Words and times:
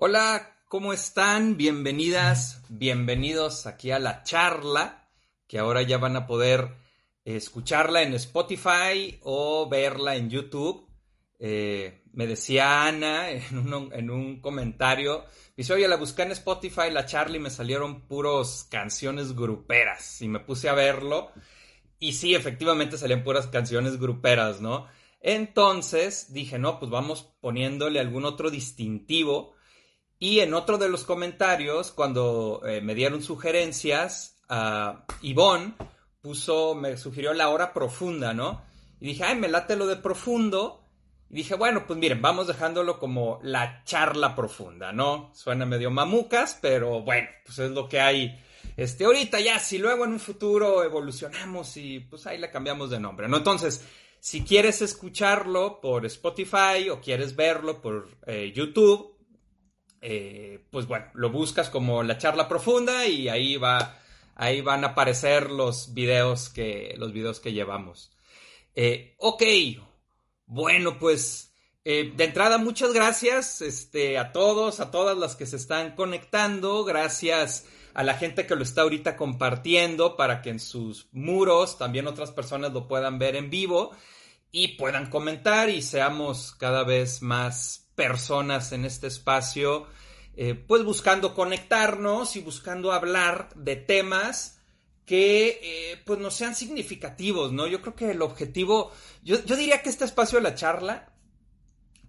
Hola, 0.00 0.54
¿cómo 0.68 0.92
están? 0.92 1.56
Bienvenidas, 1.56 2.62
bienvenidos 2.68 3.66
aquí 3.66 3.90
a 3.90 3.98
la 3.98 4.22
charla, 4.22 5.08
que 5.48 5.58
ahora 5.58 5.82
ya 5.82 5.98
van 5.98 6.14
a 6.14 6.28
poder 6.28 6.68
escucharla 7.24 8.02
en 8.02 8.14
Spotify 8.14 9.18
o 9.24 9.68
verla 9.68 10.14
en 10.14 10.30
YouTube. 10.30 10.88
Eh, 11.40 12.04
me 12.12 12.28
decía 12.28 12.84
Ana 12.84 13.28
en 13.32 13.58
un, 13.58 13.92
en 13.92 14.10
un 14.10 14.40
comentario, 14.40 15.24
dice, 15.56 15.72
oye, 15.72 15.88
la 15.88 15.96
busqué 15.96 16.22
en 16.22 16.30
Spotify, 16.30 16.92
la 16.92 17.04
charla, 17.04 17.36
y 17.36 17.40
me 17.40 17.50
salieron 17.50 18.02
puros 18.02 18.68
canciones 18.70 19.34
gruperas. 19.34 20.22
Y 20.22 20.28
me 20.28 20.38
puse 20.38 20.68
a 20.68 20.74
verlo. 20.74 21.32
Y 21.98 22.12
sí, 22.12 22.36
efectivamente 22.36 22.98
salían 22.98 23.24
puras 23.24 23.48
canciones 23.48 23.98
gruperas, 23.98 24.60
¿no? 24.60 24.86
Entonces 25.20 26.32
dije, 26.32 26.56
no, 26.60 26.78
pues 26.78 26.88
vamos 26.88 27.34
poniéndole 27.40 27.98
algún 27.98 28.26
otro 28.26 28.48
distintivo 28.48 29.57
y 30.18 30.40
en 30.40 30.54
otro 30.54 30.78
de 30.78 30.88
los 30.88 31.04
comentarios, 31.04 31.92
cuando 31.92 32.62
eh, 32.66 32.80
me 32.80 32.94
dieron 32.94 33.22
sugerencias, 33.22 34.40
uh, 34.50 34.98
Ivonne 35.22 35.74
puso, 36.20 36.74
me 36.74 36.96
sugirió 36.96 37.32
la 37.34 37.48
hora 37.50 37.72
profunda, 37.72 38.34
¿no? 38.34 38.62
Y 39.00 39.06
dije, 39.06 39.22
ay, 39.24 39.36
me 39.36 39.48
late 39.48 39.76
lo 39.76 39.86
de 39.86 39.96
profundo. 39.96 40.84
Y 41.30 41.36
dije, 41.36 41.54
bueno, 41.54 41.86
pues 41.86 41.98
miren, 41.98 42.20
vamos 42.20 42.48
dejándolo 42.48 42.98
como 42.98 43.38
la 43.42 43.84
charla 43.84 44.34
profunda, 44.34 44.92
¿no? 44.92 45.30
Suena 45.34 45.66
medio 45.66 45.90
mamucas, 45.90 46.58
pero 46.60 47.02
bueno, 47.02 47.28
pues 47.44 47.58
es 47.60 47.70
lo 47.70 47.88
que 47.88 48.00
hay. 48.00 48.42
Este, 48.76 49.04
ahorita 49.04 49.38
ya, 49.38 49.60
si 49.60 49.78
luego 49.78 50.04
en 50.04 50.12
un 50.12 50.20
futuro 50.20 50.82
evolucionamos 50.82 51.76
y 51.76 52.00
pues 52.00 52.26
ahí 52.26 52.38
le 52.38 52.50
cambiamos 52.50 52.90
de 52.90 52.98
nombre, 52.98 53.28
¿no? 53.28 53.36
Entonces, 53.36 53.84
si 54.18 54.42
quieres 54.42 54.82
escucharlo 54.82 55.80
por 55.80 56.06
Spotify 56.06 56.88
o 56.90 57.00
quieres 57.00 57.36
verlo 57.36 57.80
por 57.80 58.08
eh, 58.26 58.52
YouTube, 58.54 59.17
eh, 60.00 60.64
pues 60.70 60.86
bueno, 60.86 61.06
lo 61.14 61.30
buscas 61.30 61.70
como 61.70 62.02
la 62.02 62.18
charla 62.18 62.48
profunda 62.48 63.06
y 63.06 63.28
ahí 63.28 63.56
va, 63.56 63.98
ahí 64.34 64.60
van 64.60 64.84
a 64.84 64.88
aparecer 64.88 65.50
los 65.50 65.94
videos 65.94 66.48
que, 66.48 66.94
los 66.96 67.12
videos 67.12 67.40
que 67.40 67.52
llevamos. 67.52 68.12
Eh, 68.74 69.14
ok, 69.18 69.42
bueno, 70.46 70.98
pues 70.98 71.52
eh, 71.84 72.12
de 72.14 72.24
entrada 72.24 72.58
muchas 72.58 72.92
gracias 72.92 73.60
este, 73.60 74.18
a 74.18 74.32
todos, 74.32 74.80
a 74.80 74.90
todas 74.90 75.16
las 75.16 75.36
que 75.36 75.46
se 75.46 75.56
están 75.56 75.96
conectando, 75.96 76.84
gracias 76.84 77.66
a 77.94 78.04
la 78.04 78.14
gente 78.14 78.46
que 78.46 78.54
lo 78.54 78.62
está 78.62 78.82
ahorita 78.82 79.16
compartiendo 79.16 80.16
para 80.16 80.40
que 80.42 80.50
en 80.50 80.60
sus 80.60 81.08
muros 81.12 81.78
también 81.78 82.06
otras 82.06 82.30
personas 82.30 82.72
lo 82.72 82.86
puedan 82.86 83.18
ver 83.18 83.34
en 83.34 83.50
vivo 83.50 83.90
y 84.52 84.76
puedan 84.76 85.10
comentar 85.10 85.68
y 85.68 85.82
seamos 85.82 86.54
cada 86.54 86.84
vez 86.84 87.22
más 87.22 87.87
personas 87.98 88.70
en 88.70 88.84
este 88.84 89.08
espacio, 89.08 89.88
eh, 90.36 90.54
pues 90.54 90.84
buscando 90.84 91.34
conectarnos 91.34 92.36
y 92.36 92.40
buscando 92.40 92.92
hablar 92.92 93.48
de 93.56 93.74
temas 93.74 94.60
que 95.04 95.58
eh, 95.60 96.02
pues 96.06 96.20
no 96.20 96.30
sean 96.30 96.54
significativos, 96.54 97.50
¿no? 97.52 97.66
Yo 97.66 97.82
creo 97.82 97.96
que 97.96 98.12
el 98.12 98.22
objetivo, 98.22 98.92
yo, 99.24 99.44
yo 99.44 99.56
diría 99.56 99.82
que 99.82 99.88
este 99.88 100.04
espacio 100.04 100.38
de 100.38 100.44
la 100.44 100.54
charla 100.54 101.12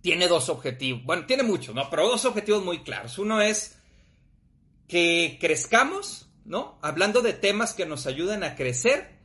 tiene 0.01 0.27
dos 0.27 0.49
objetivos, 0.49 1.03
bueno, 1.05 1.25
tiene 1.25 1.41
muchos, 1.41 1.73
¿no? 1.73 1.89
Pero 1.89 2.07
dos 2.07 2.23
objetivos 2.25 2.63
muy 2.63 2.83
claros. 2.83 3.17
Uno 3.17 3.41
es 3.41 3.79
que 4.87 5.39
crezcamos, 5.41 6.29
¿no? 6.45 6.77
Hablando 6.83 7.21
de 7.23 7.33
temas 7.33 7.73
que 7.73 7.87
nos 7.87 8.05
ayuden 8.05 8.43
a 8.43 8.55
crecer 8.55 9.17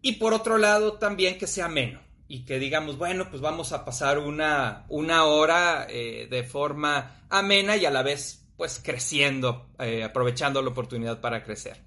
y 0.00 0.12
por 0.12 0.32
otro 0.32 0.56
lado 0.56 0.94
también 0.94 1.36
que 1.36 1.46
sea 1.46 1.68
menos 1.68 2.07
y 2.28 2.44
que 2.44 2.58
digamos, 2.58 2.98
bueno, 2.98 3.30
pues 3.30 3.40
vamos 3.40 3.72
a 3.72 3.86
pasar 3.86 4.18
una, 4.18 4.84
una 4.90 5.24
hora 5.24 5.86
eh, 5.88 6.28
de 6.30 6.44
forma 6.44 7.24
amena 7.30 7.76
y 7.76 7.86
a 7.86 7.90
la 7.90 8.02
vez 8.02 8.44
pues 8.58 8.80
creciendo, 8.84 9.70
eh, 9.78 10.04
aprovechando 10.04 10.60
la 10.60 10.68
oportunidad 10.68 11.22
para 11.22 11.42
crecer. 11.42 11.80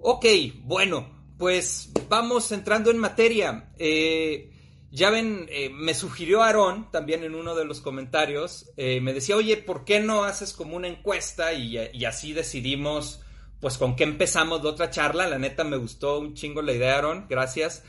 Ok, 0.00 0.26
bueno, 0.62 1.24
pues 1.38 1.92
vamos 2.08 2.50
entrando 2.50 2.90
en 2.90 2.98
materia. 2.98 3.70
Eh, 3.78 4.50
ya 4.90 5.10
ven, 5.10 5.48
me 5.74 5.94
sugirió 5.94 6.42
Aarón 6.42 6.90
también 6.90 7.22
en 7.22 7.36
uno 7.36 7.54
de 7.54 7.64
los 7.64 7.80
comentarios, 7.80 8.72
me 8.76 9.12
decía, 9.12 9.36
oye, 9.36 9.56
¿por 9.56 9.84
qué 9.84 10.00
no 10.00 10.24
haces 10.24 10.52
como 10.52 10.74
una 10.74 10.88
encuesta? 10.88 11.52
Y, 11.52 11.78
y, 11.78 12.04
así 12.06 12.32
decidimos, 12.32 13.20
pues 13.60 13.78
con 13.78 13.94
qué 13.94 14.02
empezamos 14.02 14.62
de 14.62 14.68
otra 14.68 14.90
charla. 14.90 15.28
La 15.28 15.38
neta 15.38 15.62
me 15.62 15.76
gustó 15.76 16.18
un 16.18 16.34
chingo 16.34 16.60
la 16.60 16.72
idea, 16.72 16.96
Aarón, 16.96 17.26
gracias. 17.28 17.84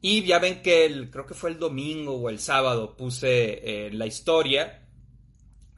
Y 0.00 0.24
ya 0.24 0.38
ven 0.38 0.62
que 0.62 0.84
el, 0.84 1.10
creo 1.10 1.26
que 1.26 1.34
fue 1.34 1.50
el 1.50 1.58
domingo 1.58 2.14
o 2.14 2.28
el 2.28 2.38
sábado 2.38 2.96
puse 2.96 3.86
eh, 3.86 3.90
la 3.92 4.06
historia 4.06 4.86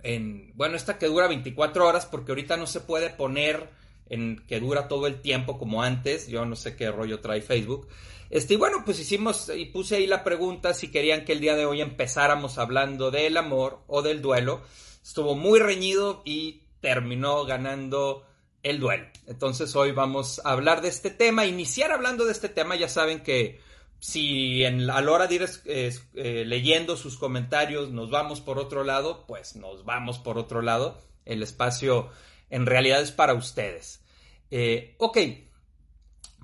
en, 0.03 0.53
bueno, 0.55 0.77
esta 0.77 0.99
que 0.99 1.07
dura 1.07 1.29
24 1.29 1.87
horas 1.87 2.07
porque 2.07 2.33
ahorita 2.33 2.57
no 2.57 2.67
se 2.67 2.81
puede 2.81 3.11
poner 3.11 3.69
en 4.09 4.45
que 4.47 4.61
dura 4.61 4.89
todo 4.89 5.07
el 5.07 5.21
tiempo 5.21 5.59
como 5.59 5.83
antes, 5.83 6.29
yo 6.29 6.45
no 6.45 6.57
sé 6.57 6.77
qué 6.77 6.91
rollo 6.91 7.21
trae 7.21 7.43
Facebook. 7.43 7.89
Este, 8.31 8.55
y 8.55 8.57
bueno, 8.57 8.83
pues 8.85 9.01
hicimos 9.01 9.51
y 9.55 9.67
puse 9.67 9.97
ahí 9.97 10.07
la 10.07 10.25
pregunta 10.25 10.75
si 10.75 10.91
querían 10.91 11.25
que 11.25 11.33
el 11.33 11.41
día 11.41 11.57
de 11.57 11.67
hoy 11.67 11.81
empezáramos 11.81 12.59
hablando 12.59 13.11
del 13.11 13.37
amor 13.37 13.81
o 13.87 14.03
del 14.03 14.21
duelo. 14.23 14.63
Estuvo 15.03 15.35
muy 15.35 15.59
reñido 15.61 16.23
y 16.25 16.63
terminó 16.81 17.45
ganando 17.45 18.27
el 18.63 18.81
duelo. 18.81 19.07
Entonces 19.27 19.75
hoy 19.77 19.93
vamos 19.93 20.41
a 20.45 20.53
hablar 20.53 20.83
de 20.83 20.89
este 20.89 21.11
tema, 21.11 21.47
iniciar 21.47 21.93
hablando 21.93 22.25
de 22.25 22.33
este 22.33 22.49
tema, 22.49 22.77
ya 22.77 22.89
saben 22.89 23.21
que 23.21 23.61
si 24.01 24.65
en, 24.65 24.89
a 24.91 25.01
la 25.01 25.11
hora 25.11 25.27
de 25.27 25.35
ir 25.35 25.51
eh, 25.65 26.45
leyendo 26.47 26.97
sus 26.97 27.17
comentarios 27.17 27.91
nos 27.91 28.11
vamos 28.11 28.41
por 28.41 28.59
otro 28.59 28.85
lado, 28.85 29.25
pues 29.27 29.57
nos 29.57 29.85
vamos 29.85 30.19
por 30.19 30.39
otro 30.39 30.63
lado. 30.63 30.99
El 31.25 31.43
espacio 31.43 32.11
en 32.51 32.67
realidad 32.67 33.03
es 33.03 33.13
para 33.13 33.35
ustedes. 33.35 34.03
Eh, 34.51 34.95
ok, 34.99 35.19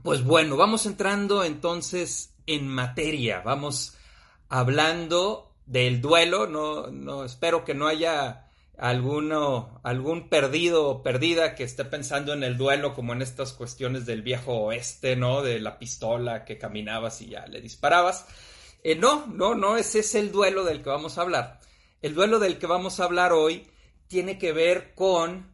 pues 0.03 0.25
bueno, 0.25 0.57
vamos 0.57 0.85
entrando 0.87 1.45
entonces 1.45 2.35
en 2.47 2.69
materia. 2.69 3.41
Vamos 3.41 3.97
hablando 4.49 5.55
del 5.65 6.01
duelo. 6.01 6.47
No, 6.47 6.89
no 6.89 7.25
espero 7.25 7.65
que 7.65 7.75
no 7.75 7.87
haya 7.87 8.44
alguno, 8.77 9.81
algún 9.83 10.29
perdido 10.29 10.89
o 10.89 11.03
perdida 11.03 11.55
que 11.55 11.65
esté 11.65 11.85
pensando 11.85 12.33
en 12.33 12.43
el 12.43 12.57
duelo 12.57 12.95
como 12.95 13.13
en 13.13 13.23
estas 13.23 13.53
cuestiones 13.53 14.07
del 14.07 14.23
viejo 14.23 14.53
oeste, 14.53 15.17
¿no? 15.17 15.43
De 15.43 15.61
la 15.61 15.79
pistola 15.79 16.45
que 16.45 16.59
caminabas 16.59 17.21
y 17.21 17.31
ya 17.31 17.47
le 17.47 17.61
disparabas. 17.61 18.27
Eh, 18.83 18.97
no, 18.97 19.27
no, 19.27 19.55
no, 19.55 19.77
ese 19.77 20.01
es 20.01 20.15
el 20.15 20.33
duelo 20.33 20.65
del 20.65 20.83
que 20.83 20.91
vamos 20.91 21.19
a 21.19 21.23
hablar. 21.23 21.61
El 22.03 22.15
duelo 22.15 22.39
del 22.39 22.59
que 22.59 22.67
vamos 22.67 23.01
a 23.01 23.05
hablar 23.05 23.33
hoy 23.33 23.67
tiene 24.09 24.39
que 24.39 24.53
ver 24.53 24.95
con 24.95 25.53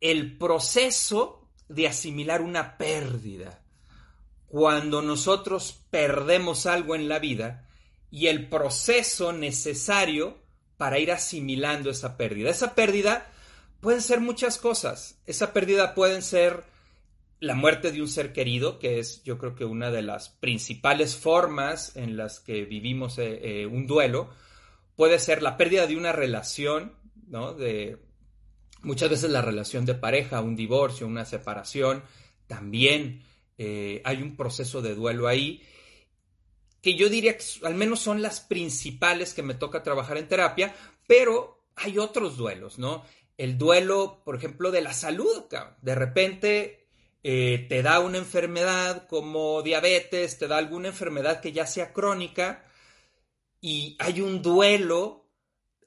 el 0.00 0.36
proceso 0.36 1.48
de 1.68 1.88
asimilar 1.88 2.42
una 2.42 2.76
pérdida. 2.76 3.62
Cuando 4.48 5.02
nosotros 5.02 5.84
perdemos 5.90 6.66
algo 6.66 6.94
en 6.94 7.08
la 7.08 7.18
vida 7.18 7.68
y 8.10 8.26
el 8.26 8.48
proceso 8.48 9.32
necesario 9.32 10.45
para 10.76 10.98
ir 10.98 11.12
asimilando 11.12 11.90
esa 11.90 12.16
pérdida. 12.16 12.50
Esa 12.50 12.74
pérdida 12.74 13.26
pueden 13.80 14.02
ser 14.02 14.20
muchas 14.20 14.58
cosas. 14.58 15.18
Esa 15.26 15.52
pérdida 15.52 15.94
pueden 15.94 16.22
ser 16.22 16.64
la 17.40 17.54
muerte 17.54 17.92
de 17.92 18.00
un 18.00 18.08
ser 18.08 18.32
querido, 18.32 18.78
que 18.78 18.98
es 18.98 19.22
yo 19.24 19.38
creo 19.38 19.54
que 19.54 19.64
una 19.64 19.90
de 19.90 20.02
las 20.02 20.28
principales 20.28 21.16
formas 21.16 21.96
en 21.96 22.16
las 22.16 22.40
que 22.40 22.64
vivimos 22.64 23.18
eh, 23.18 23.62
eh, 23.62 23.66
un 23.66 23.86
duelo. 23.86 24.30
Puede 24.96 25.18
ser 25.18 25.42
la 25.42 25.56
pérdida 25.56 25.86
de 25.86 25.96
una 25.96 26.12
relación, 26.12 26.94
¿no? 27.28 27.52
De 27.52 27.98
muchas 28.82 29.10
veces 29.10 29.30
la 29.30 29.42
relación 29.42 29.84
de 29.84 29.94
pareja, 29.94 30.40
un 30.40 30.56
divorcio, 30.56 31.06
una 31.06 31.26
separación, 31.26 32.02
también 32.46 33.22
eh, 33.58 34.00
hay 34.04 34.22
un 34.22 34.36
proceso 34.36 34.80
de 34.80 34.94
duelo 34.94 35.28
ahí 35.28 35.62
que 36.86 36.94
yo 36.94 37.08
diría 37.08 37.36
que 37.36 37.44
al 37.64 37.74
menos 37.74 37.98
son 37.98 38.22
las 38.22 38.38
principales 38.38 39.34
que 39.34 39.42
me 39.42 39.54
toca 39.54 39.82
trabajar 39.82 40.18
en 40.18 40.28
terapia, 40.28 40.72
pero 41.08 41.66
hay 41.74 41.98
otros 41.98 42.36
duelos, 42.36 42.78
¿no? 42.78 43.02
El 43.36 43.58
duelo, 43.58 44.22
por 44.24 44.36
ejemplo, 44.36 44.70
de 44.70 44.82
la 44.82 44.94
salud, 44.94 45.46
de 45.82 45.94
repente 45.96 46.86
eh, 47.24 47.66
te 47.68 47.82
da 47.82 47.98
una 47.98 48.18
enfermedad 48.18 49.08
como 49.08 49.62
diabetes, 49.62 50.38
te 50.38 50.46
da 50.46 50.58
alguna 50.58 50.86
enfermedad 50.86 51.40
que 51.40 51.50
ya 51.50 51.66
sea 51.66 51.92
crónica 51.92 52.64
y 53.60 53.96
hay 53.98 54.20
un 54.20 54.40
duelo 54.40 55.28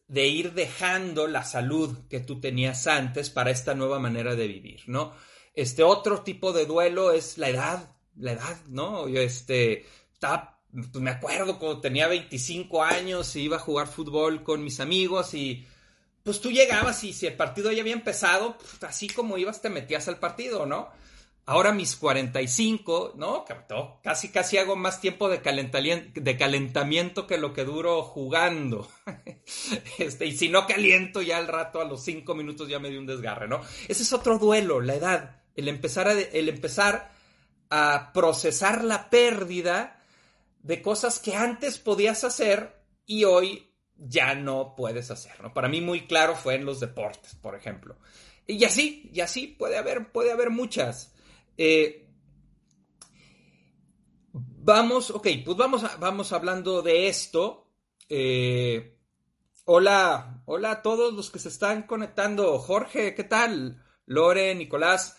de 0.09 0.27
ir 0.27 0.51
dejando 0.51 1.27
la 1.27 1.45
salud 1.45 2.09
que 2.09 2.19
tú 2.19 2.41
tenías 2.41 2.87
antes 2.87 3.29
para 3.29 3.51
esta 3.51 3.73
nueva 3.73 3.99
manera 3.99 4.35
de 4.35 4.47
vivir, 4.47 4.81
¿no? 4.87 5.13
Este 5.53 5.81
otro 5.81 6.23
tipo 6.23 6.51
de 6.51 6.65
duelo 6.65 7.13
es 7.13 7.37
la 7.37 7.47
edad, 7.47 7.95
la 8.17 8.33
edad, 8.33 8.57
¿no? 8.67 9.07
Este, 9.07 9.85
pues 10.71 10.95
me 10.95 11.11
acuerdo 11.11 11.57
cuando 11.59 11.81
tenía 11.81 12.07
25 12.07 12.83
años 12.83 13.35
y 13.35 13.41
iba 13.41 13.57
a 13.57 13.59
jugar 13.59 13.87
fútbol 13.87 14.43
con 14.43 14.63
mis 14.63 14.79
amigos 14.79 15.33
y 15.33 15.65
pues 16.23 16.41
tú 16.41 16.51
llegabas 16.51 17.03
y 17.03 17.13
si 17.13 17.27
el 17.27 17.35
partido 17.35 17.71
ya 17.71 17.81
había 17.81 17.93
empezado, 17.93 18.57
pues, 18.57 18.83
así 18.83 19.07
como 19.07 19.37
ibas 19.37 19.61
te 19.61 19.69
metías 19.69 20.07
al 20.07 20.19
partido, 20.19 20.65
¿no? 20.65 20.89
ahora 21.49 21.71
mis 21.71 21.95
45, 21.95 23.13
¿no? 23.17 23.43
Casi, 24.03 24.29
casi 24.29 24.59
hago 24.59 24.75
más 24.75 25.01
tiempo 25.01 25.29
de, 25.29 25.39
de 25.39 26.37
calentamiento 26.37 27.25
que 27.25 27.39
lo 27.39 27.53
que 27.53 27.65
duro 27.65 28.03
jugando. 28.03 28.87
Este, 29.97 30.27
y 30.27 30.37
si 30.37 30.47
no 30.47 30.67
caliento 30.67 31.21
ya 31.23 31.37
al 31.37 31.47
rato, 31.47 31.81
a 31.81 31.85
los 31.85 32.03
5 32.03 32.35
minutos 32.35 32.69
ya 32.69 32.79
me 32.79 32.89
dio 32.89 32.99
un 32.99 33.07
desgarre, 33.07 33.47
¿no? 33.47 33.61
Ese 33.87 34.03
es 34.03 34.13
otro 34.13 34.37
duelo, 34.37 34.79
la 34.79 34.93
edad. 34.93 35.41
El 35.55 35.67
empezar 35.67 36.07
a, 36.07 36.13
el 36.13 36.49
empezar 36.49 37.11
a 37.71 38.11
procesar 38.13 38.83
la 38.83 39.09
pérdida 39.09 39.98
de 40.59 40.81
cosas 40.81 41.19
que 41.19 41.35
antes 41.35 41.77
podías 41.77 42.23
hacer 42.23 42.83
y 43.05 43.23
hoy 43.23 43.73
ya 43.95 44.35
no 44.35 44.75
puedes 44.75 45.11
hacer, 45.11 45.41
¿no? 45.41 45.53
Para 45.53 45.67
mí 45.67 45.81
muy 45.81 46.07
claro 46.07 46.35
fue 46.35 46.55
en 46.55 46.65
los 46.65 46.79
deportes, 46.79 47.35
por 47.35 47.55
ejemplo. 47.55 47.97
Y 48.47 48.63
así, 48.63 49.09
y 49.13 49.19
así 49.21 49.47
puede 49.47 49.77
haber, 49.77 50.11
puede 50.11 50.31
haber 50.31 50.49
muchas. 50.49 51.13
Eh, 51.57 52.07
vamos, 54.33 55.11
ok, 55.11 55.27
pues 55.45 55.57
vamos, 55.57 55.83
vamos 55.99 56.31
hablando 56.33 56.81
de 56.81 57.07
esto. 57.07 57.67
Eh, 58.07 58.97
hola, 59.65 60.41
hola 60.45 60.71
a 60.71 60.81
todos 60.81 61.13
los 61.13 61.29
que 61.29 61.39
se 61.39 61.49
están 61.49 61.83
conectando. 61.83 62.57
Jorge, 62.59 63.13
¿qué 63.13 63.23
tal? 63.23 63.83
Lore, 64.05 64.55
Nicolás. 64.55 65.17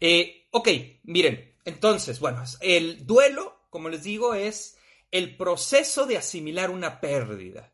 Eh, 0.00 0.48
ok, 0.50 0.68
miren, 1.04 1.54
entonces, 1.64 2.20
bueno, 2.20 2.42
el 2.60 3.06
duelo, 3.06 3.53
como 3.74 3.88
les 3.88 4.04
digo, 4.04 4.34
es 4.34 4.76
el 5.10 5.36
proceso 5.36 6.06
de 6.06 6.16
asimilar 6.16 6.70
una 6.70 7.00
pérdida. 7.00 7.72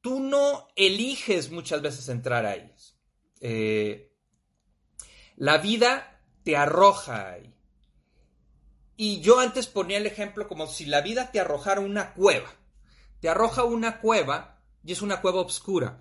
tú 0.00 0.20
no 0.20 0.68
eliges 0.76 1.50
muchas 1.50 1.82
veces 1.82 2.08
entrar 2.08 2.46
ahí. 2.46 2.70
la 5.34 5.58
vida 5.58 6.20
te 6.44 6.56
arroja 6.56 7.32
ahí. 7.32 7.52
Y 8.96 9.20
yo 9.22 9.40
antes 9.40 9.66
ponía 9.66 9.98
el 9.98 10.06
ejemplo 10.06 10.46
como 10.46 10.68
si 10.68 10.86
la 10.86 11.00
vida 11.00 11.32
te 11.32 11.40
arrojara 11.40 11.80
una 11.80 12.14
cueva. 12.14 12.54
Te 13.18 13.28
arroja 13.28 13.64
una 13.64 13.98
cueva 14.00 14.62
y 14.84 14.92
es 14.92 15.02
una 15.02 15.20
cueva 15.20 15.40
oscura. 15.40 15.98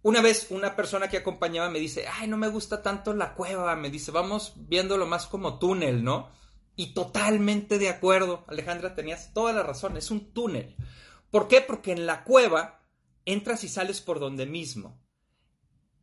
Una 0.00 0.22
vez 0.22 0.46
una 0.48 0.76
persona 0.76 1.08
que 1.10 1.18
acompañaba 1.18 1.68
me 1.68 1.78
dice, 1.78 2.06
ay, 2.10 2.26
no 2.26 2.38
me 2.38 2.48
gusta 2.48 2.80
tanto 2.80 3.12
la 3.12 3.34
cueva, 3.34 3.76
me 3.76 3.90
dice, 3.90 4.12
vamos 4.12 4.54
viéndolo 4.56 5.06
más 5.06 5.26
como 5.26 5.58
túnel, 5.58 6.02
¿no? 6.02 6.39
Y 6.80 6.94
totalmente 6.94 7.78
de 7.78 7.90
acuerdo, 7.90 8.46
Alejandra, 8.48 8.94
tenías 8.94 9.34
toda 9.34 9.52
la 9.52 9.62
razón, 9.62 9.98
es 9.98 10.10
un 10.10 10.32
túnel. 10.32 10.76
¿Por 11.30 11.46
qué? 11.46 11.60
Porque 11.60 11.92
en 11.92 12.06
la 12.06 12.24
cueva 12.24 12.86
entras 13.26 13.64
y 13.64 13.68
sales 13.68 14.00
por 14.00 14.18
donde 14.18 14.46
mismo. 14.46 14.98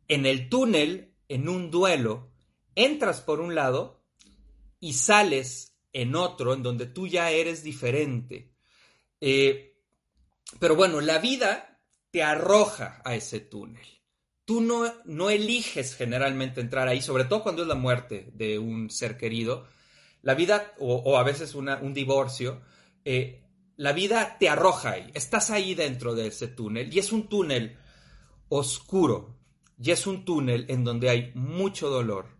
En 0.06 0.24
el 0.24 0.48
túnel, 0.48 1.16
en 1.26 1.48
un 1.48 1.72
duelo, 1.72 2.30
entras 2.76 3.20
por 3.20 3.40
un 3.40 3.56
lado 3.56 4.04
y 4.78 4.92
sales 4.92 5.76
en 5.92 6.14
otro, 6.14 6.54
en 6.54 6.62
donde 6.62 6.86
tú 6.86 7.08
ya 7.08 7.32
eres 7.32 7.64
diferente. 7.64 8.54
Eh, 9.20 9.82
pero 10.60 10.76
bueno, 10.76 11.00
la 11.00 11.18
vida 11.18 11.82
te 12.12 12.22
arroja 12.22 13.02
a 13.04 13.16
ese 13.16 13.40
túnel. 13.40 13.84
Tú 14.44 14.60
no, 14.60 14.84
no 15.06 15.28
eliges 15.28 15.96
generalmente 15.96 16.60
entrar 16.60 16.86
ahí, 16.86 17.02
sobre 17.02 17.24
todo 17.24 17.42
cuando 17.42 17.62
es 17.62 17.68
la 17.68 17.74
muerte 17.74 18.30
de 18.32 18.60
un 18.60 18.90
ser 18.90 19.16
querido. 19.16 19.66
La 20.22 20.34
vida, 20.34 20.74
o, 20.78 21.16
a 21.16 21.22
veces 21.22 21.54
un 21.54 21.94
divorcio, 21.94 22.60
eh, 23.04 23.44
la 23.76 23.92
vida 23.92 24.36
te 24.38 24.48
arroja 24.48 24.92
ahí. 24.92 25.10
Estás 25.14 25.50
ahí 25.50 25.74
dentro 25.74 26.14
de 26.14 26.26
ese 26.26 26.48
túnel 26.48 26.92
y 26.92 26.98
es 26.98 27.12
un 27.12 27.28
túnel 27.28 27.78
oscuro 28.48 29.38
y 29.80 29.92
es 29.92 30.06
un 30.06 30.24
túnel 30.24 30.66
en 30.68 30.84
donde 30.84 31.08
hay 31.08 31.32
mucho 31.34 31.88
dolor, 31.88 32.38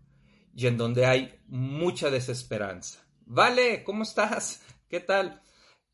y 0.58 0.66
en 0.66 0.76
donde 0.76 1.06
hay 1.06 1.40
mucha 1.46 2.10
desesperanza. 2.10 3.06
Vale, 3.26 3.84
¿cómo 3.84 4.02
estás? 4.02 4.60
¿Qué 4.88 4.98
tal? 4.98 5.40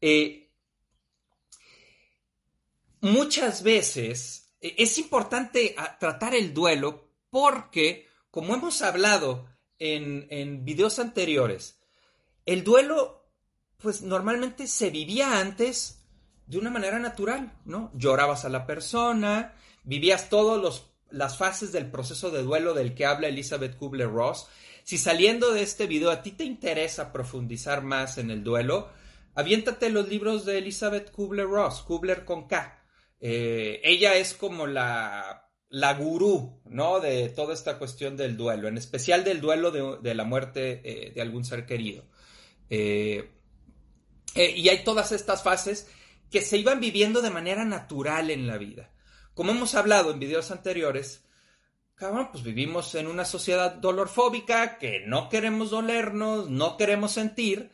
Eh, 0.00 0.50
muchas 3.02 3.62
veces 3.62 4.54
eh, 4.62 4.74
es 4.78 4.96
importante 4.96 5.74
ah, 5.76 5.98
tratar 5.98 6.34
el 6.34 6.54
duelo 6.54 7.10
porque, 7.28 8.08
como 8.30 8.54
hemos 8.54 8.80
hablado 8.80 9.46
en, 9.78 10.64
videos 10.64 10.98
anteriores, 10.98 11.80
el 12.46 12.64
duelo, 12.64 13.26
pues 13.78 14.02
normalmente 14.02 14.66
se 14.66 14.90
vivía 14.90 15.38
antes 15.38 16.04
de 16.46 16.58
una 16.58 16.70
manera 16.70 16.98
natural, 16.98 17.52
¿no? 17.64 17.90
Llorabas 17.94 18.44
a 18.44 18.50
la 18.50 18.66
persona, 18.66 19.54
vivías 19.82 20.28
todos 20.28 20.60
los 20.60 20.94
las 21.10 21.38
fases 21.38 21.70
del 21.70 21.90
proceso 21.90 22.30
de 22.30 22.42
duelo 22.42 22.74
del 22.74 22.94
que 22.94 23.06
habla 23.06 23.28
Elizabeth 23.28 23.76
Kubler-Ross. 23.76 24.48
Si 24.82 24.98
saliendo 24.98 25.52
de 25.52 25.62
este 25.62 25.86
video 25.86 26.10
a 26.10 26.22
ti 26.22 26.32
te 26.32 26.44
interesa 26.44 27.12
profundizar 27.12 27.82
más 27.82 28.18
en 28.18 28.32
el 28.32 28.42
duelo, 28.42 28.90
aviéntate 29.34 29.90
los 29.90 30.08
libros 30.08 30.44
de 30.44 30.58
Elizabeth 30.58 31.12
Kubler-Ross, 31.12 31.82
Kubler 31.82 32.24
con 32.24 32.48
K. 32.48 32.82
Eh, 33.20 33.80
ella 33.84 34.16
es 34.16 34.34
como 34.34 34.66
la, 34.66 35.43
la 35.74 35.92
gurú, 35.94 36.60
¿no? 36.66 37.00
De 37.00 37.28
toda 37.30 37.52
esta 37.52 37.78
cuestión 37.78 38.16
del 38.16 38.36
duelo, 38.36 38.68
en 38.68 38.78
especial 38.78 39.24
del 39.24 39.40
duelo 39.40 39.72
de, 39.72 40.14
la 40.14 40.24
muerte 40.24 40.80
eh, 40.84 41.12
de 41.12 41.20
algún 41.20 41.44
ser 41.44 41.66
querido. 41.66 42.04
Eh, 42.70 43.28
y 44.36 44.68
hay 44.68 44.84
todas 44.84 45.10
estas 45.10 45.42
fases 45.42 45.88
que 46.30 46.42
se 46.42 46.58
iban 46.58 46.78
viviendo 46.78 47.22
de 47.22 47.30
manera 47.30 47.64
natural 47.64 48.30
en 48.30 48.46
la 48.46 48.56
vida. 48.56 48.92
Como 49.34 49.50
hemos 49.50 49.74
hablado 49.74 50.12
en 50.12 50.20
videos 50.20 50.52
anteriores, 50.52 51.24
cabrón, 51.96 52.28
pues 52.30 52.44
vivimos 52.44 52.94
en 52.94 53.08
una 53.08 53.24
sociedad 53.24 53.74
dolorfóbica 53.74 54.78
que 54.78 55.00
no 55.06 55.28
queremos 55.28 55.70
dolernos, 55.70 56.50
no 56.50 56.76
queremos 56.76 57.10
sentir, 57.10 57.72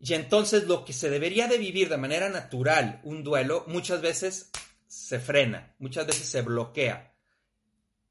y 0.00 0.14
entonces 0.14 0.64
lo 0.64 0.86
que 0.86 0.94
se 0.94 1.10
debería 1.10 1.46
de 1.46 1.58
vivir 1.58 1.90
de 1.90 1.98
manera 1.98 2.30
natural, 2.30 3.00
un 3.04 3.22
duelo, 3.22 3.64
muchas 3.66 4.00
veces 4.00 4.50
se 4.86 5.20
frena, 5.20 5.74
muchas 5.78 6.06
veces 6.06 6.26
se 6.26 6.40
bloquea 6.40 7.13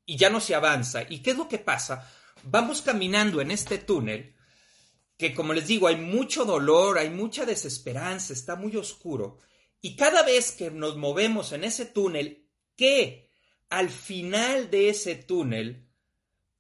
y 0.06 0.18
ya 0.18 0.30
no 0.30 0.40
se 0.40 0.56
avanza. 0.56 1.04
¿Y 1.10 1.20
qué 1.20 1.32
es 1.32 1.38
lo 1.38 1.48
que 1.48 1.60
pasa? 1.60 2.12
Vamos 2.44 2.82
caminando 2.82 3.42
en 3.42 3.52
este 3.52 3.78
túnel 3.78 4.36
que, 5.18 5.34
como 5.34 5.54
les 5.54 5.68
digo, 5.68 5.88
hay 5.88 5.96
mucho 5.96 6.46
dolor, 6.46 6.98
hay 6.98 7.10
mucha 7.10 7.46
desesperanza, 7.46 8.34
está 8.34 8.56
muy 8.56 8.76
oscuro. 8.76 9.40
Y 9.82 9.96
cada 9.96 10.24
vez 10.24 10.52
que 10.52 10.72
nos 10.72 10.98
movemos 10.98 11.52
en 11.52 11.64
ese 11.64 11.86
túnel, 11.86 12.50
que 12.76 13.30
al 13.70 13.90
final 13.90 14.70
de 14.70 14.90
ese 14.90 15.16
túnel 15.16 15.90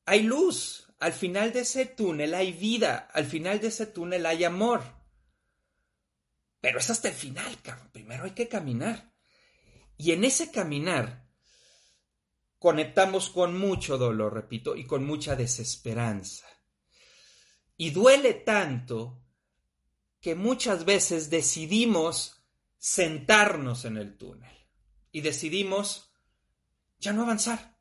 hay 0.06 0.24
luz, 0.24 0.88
al 1.00 1.14
final 1.14 1.52
de 1.52 1.62
ese 1.62 1.86
túnel 1.86 2.34
hay 2.34 2.54
vida, 2.54 3.10
al 3.14 3.26
final 3.26 3.60
de 3.60 3.68
ese 3.68 3.88
túnel 3.88 4.26
hay 4.26 4.44
amor. 4.44 4.84
Pero 6.62 6.80
es 6.80 6.90
hasta 6.90 7.10
el 7.10 7.14
final, 7.14 7.62
cabrón. 7.62 7.90
Primero 7.92 8.24
hay 8.24 8.32
que 8.32 8.48
caminar. 8.48 9.14
Y 9.98 10.12
en 10.14 10.24
ese 10.24 10.50
caminar 10.50 11.23
conectamos 12.64 13.30
con 13.30 13.60
mucho 13.60 13.98
dolor, 13.98 14.34
repito, 14.34 14.78
y 14.78 14.86
con 14.86 15.06
mucha 15.06 15.36
desesperanza. 15.36 16.48
Y 17.76 17.90
duele 17.90 18.34
tanto 18.34 19.22
que 20.22 20.34
muchas 20.34 20.86
veces 20.86 21.30
decidimos 21.30 22.42
sentarnos 22.78 23.84
en 23.84 23.98
el 23.98 24.18
túnel 24.18 24.56
y 25.12 25.20
decidimos 25.20 26.14
ya 27.00 27.12
no 27.12 27.24
avanzar. 27.24 27.78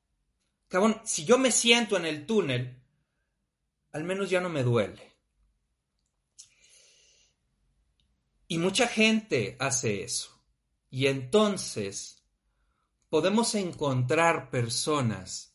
Cabrón, 0.67 1.01
si 1.05 1.25
yo 1.25 1.39
me 1.39 1.53
siento 1.53 1.97
en 1.97 2.05
el 2.05 2.27
túnel, 2.27 2.83
al 3.93 4.03
menos 4.03 4.31
ya 4.31 4.41
no 4.41 4.49
me 4.49 4.65
duele. 4.65 5.13
Y 8.49 8.59
mucha 8.59 8.89
gente 8.89 9.57
hace 9.61 10.03
eso. 10.03 10.45
Y 10.91 11.07
entonces 11.07 12.22
podemos 13.13 13.55
encontrar 13.55 14.49
personas 14.49 15.55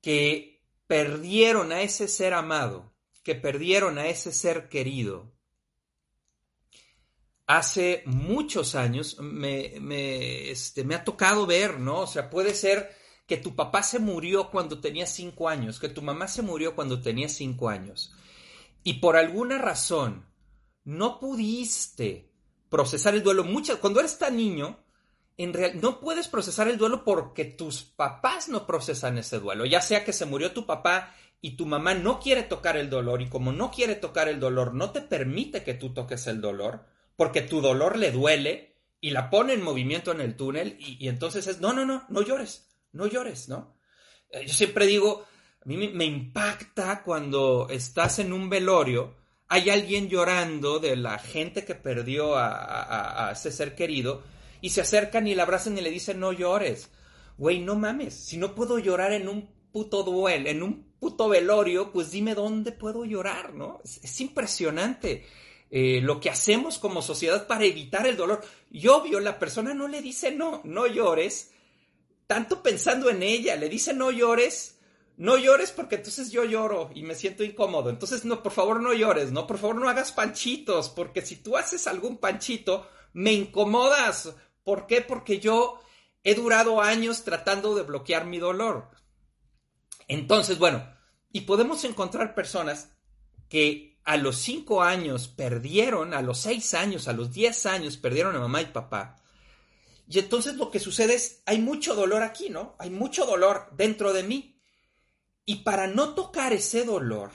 que 0.00 0.60
perdieron 0.88 1.70
a 1.70 1.82
ese 1.82 2.08
ser 2.08 2.34
amado, 2.34 2.96
que 3.22 3.36
perdieron 3.36 3.98
a 3.98 4.08
ese 4.08 4.32
ser 4.32 4.68
querido, 4.68 5.32
hace 7.46 8.02
muchos 8.06 8.74
años 8.74 9.18
me, 9.20 10.50
este, 10.50 10.82
me 10.82 10.96
ha 10.96 11.04
tocado 11.04 11.46
ver, 11.46 11.78
¿no? 11.78 12.00
O 12.00 12.06
sea, 12.08 12.28
puede 12.28 12.56
ser 12.56 12.90
que 13.28 13.36
tu 13.36 13.54
papá 13.54 13.84
se 13.84 14.00
murió 14.00 14.50
cuando 14.50 14.80
tenía 14.80 15.06
cinco 15.06 15.48
años, 15.48 15.78
que 15.78 15.90
tu 15.90 16.02
mamá 16.02 16.26
se 16.26 16.42
murió 16.42 16.74
cuando 16.74 17.00
tenía 17.00 17.28
cinco 17.28 17.68
años, 17.68 18.12
y 18.82 18.94
por 18.94 19.16
alguna 19.16 19.58
razón 19.58 20.26
no 20.82 21.20
pudiste 21.20 22.32
procesar 22.68 23.14
el 23.14 23.22
duelo. 23.22 23.44
Muchas, 23.44 23.78
cuando 23.78 24.00
eres 24.00 24.18
tan 24.18 24.36
niño, 24.36 24.83
en 25.36 25.52
real, 25.52 25.80
no 25.80 26.00
puedes 26.00 26.28
procesar 26.28 26.68
el 26.68 26.78
duelo 26.78 27.04
porque 27.04 27.44
tus 27.44 27.82
papás 27.82 28.48
no 28.48 28.66
procesan 28.66 29.18
ese 29.18 29.38
duelo, 29.38 29.66
ya 29.66 29.80
sea 29.80 30.04
que 30.04 30.12
se 30.12 30.26
murió 30.26 30.52
tu 30.52 30.66
papá 30.66 31.14
y 31.40 31.56
tu 31.56 31.66
mamá 31.66 31.94
no 31.94 32.20
quiere 32.20 32.42
tocar 32.42 32.76
el 32.76 32.88
dolor, 32.88 33.20
y 33.20 33.28
como 33.28 33.52
no 33.52 33.70
quiere 33.70 33.94
tocar 33.96 34.28
el 34.28 34.40
dolor, 34.40 34.74
no 34.74 34.90
te 34.90 35.00
permite 35.00 35.62
que 35.62 35.74
tú 35.74 35.92
toques 35.92 36.26
el 36.26 36.40
dolor, 36.40 36.86
porque 37.16 37.42
tu 37.42 37.60
dolor 37.60 37.98
le 37.98 38.10
duele 38.10 38.76
y 39.00 39.10
la 39.10 39.28
pone 39.28 39.52
en 39.52 39.62
movimiento 39.62 40.12
en 40.12 40.20
el 40.22 40.36
túnel 40.36 40.76
y, 40.78 41.08
entonces 41.08 41.46
es, 41.46 41.60
no, 41.60 41.72
no, 41.74 41.84
no, 41.84 42.06
no 42.08 42.22
llores, 42.22 42.70
no 42.92 43.06
llores, 43.06 43.48
¿no? 43.48 43.76
Eh, 44.30 44.46
yo 44.46 44.54
siempre 44.54 44.86
digo, 44.86 45.26
A 45.60 45.68
mí 45.68 45.76
me 45.76 46.04
impacta 46.04 47.02
cuando 47.02 47.68
estás 47.70 48.18
en 48.18 48.32
un 48.32 48.48
velorio, 48.48 49.14
hay 49.48 49.70
alguien 49.70 50.08
llorando 50.08 50.78
de 50.78 50.96
la 50.96 51.18
gente 51.18 51.64
que 51.64 51.74
perdió 51.74 52.36
a, 52.36 53.30
ese 53.32 53.52
ser 53.52 53.74
querido 53.74 54.22
y 54.64 54.70
se 54.70 54.80
acercan 54.80 55.26
y 55.26 55.34
le 55.34 55.42
abrazan 55.42 55.76
y 55.76 55.82
le 55.82 55.90
dicen 55.90 56.18
no 56.18 56.32
llores. 56.32 56.88
Güey, 57.36 57.60
no 57.60 57.74
mames, 57.76 58.14
si 58.14 58.38
no 58.38 58.54
puedo 58.54 58.78
llorar 58.78 59.12
en 59.12 59.28
un 59.28 59.50
puto 59.70 60.04
duelo, 60.04 60.48
en 60.48 60.62
un 60.62 60.94
puto 60.98 61.28
velorio, 61.28 61.92
pues 61.92 62.10
dime 62.10 62.34
dónde 62.34 62.72
puedo 62.72 63.04
llorar, 63.04 63.52
¿no? 63.52 63.82
Es, 63.84 64.20
impresionante 64.22 65.26
eh, 65.70 66.00
lo 66.00 66.18
que 66.18 66.30
hacemos 66.30 66.78
como 66.78 67.02
sociedad 67.02 67.46
para 67.46 67.66
evitar 67.66 68.06
el 68.06 68.16
dolor. 68.16 68.40
Y 68.70 68.88
obvio, 68.88 69.20
la 69.20 69.38
persona 69.38 69.74
no 69.74 69.86
le 69.86 70.00
dice 70.00 70.30
no, 70.30 70.62
no 70.64 70.86
llores, 70.86 71.50
tanto 72.26 72.62
pensando 72.62 73.10
en 73.10 73.22
ella, 73.22 73.56
le 73.56 73.68
dice 73.68 73.92
no 73.92 74.10
llores 74.10 74.78
no 75.18 75.36
llores 75.36 75.72
porque 75.72 75.96
entonces 75.96 76.32
yo 76.32 76.44
lloro 76.44 76.90
y 76.94 77.02
me 77.02 77.14
siento 77.14 77.44
incómodo. 77.44 77.90
Entonces, 77.90 78.24
no, 78.24 78.42
por 78.42 78.50
favor 78.50 78.80
no 78.80 78.94
llores, 78.94 79.30
¿no? 79.30 79.46
Por 79.46 79.58
favor 79.58 79.76
no 79.76 79.88
hagas 79.88 80.10
panchitos, 80.10 80.88
porque 80.88 81.22
si 81.22 81.36
tú 81.36 81.56
haces 81.56 81.86
algún 81.86 82.16
panchito, 82.16 82.88
me 83.12 83.32
incomodas. 83.32 84.34
¿Por 84.64 84.86
qué? 84.86 85.02
Porque 85.02 85.38
yo 85.38 85.80
he 86.22 86.34
durado 86.34 86.80
años 86.80 87.22
tratando 87.22 87.74
de 87.74 87.82
bloquear 87.82 88.24
mi 88.24 88.38
dolor. 88.38 88.90
Entonces, 90.08 90.58
bueno, 90.58 90.86
y 91.30 91.42
podemos 91.42 91.84
encontrar 91.84 92.34
personas 92.34 92.90
que 93.48 93.98
a 94.04 94.16
los 94.16 94.36
cinco 94.38 94.82
años 94.82 95.28
perdieron, 95.28 96.14
a 96.14 96.22
los 96.22 96.38
seis 96.38 96.74
años, 96.74 97.08
a 97.08 97.12
los 97.12 97.32
diez 97.32 97.66
años 97.66 97.96
perdieron 97.96 98.36
a 98.36 98.40
mamá 98.40 98.62
y 98.62 98.66
papá. 98.66 99.16
Y 100.06 100.18
entonces 100.18 100.56
lo 100.56 100.70
que 100.70 100.80
sucede 100.80 101.14
es, 101.14 101.42
hay 101.46 101.58
mucho 101.58 101.94
dolor 101.94 102.22
aquí, 102.22 102.50
¿no? 102.50 102.76
Hay 102.78 102.90
mucho 102.90 103.24
dolor 103.24 103.68
dentro 103.72 104.12
de 104.12 104.22
mí. 104.22 104.60
Y 105.46 105.56
para 105.56 105.86
no 105.86 106.14
tocar 106.14 106.52
ese 106.52 106.84
dolor, 106.84 107.30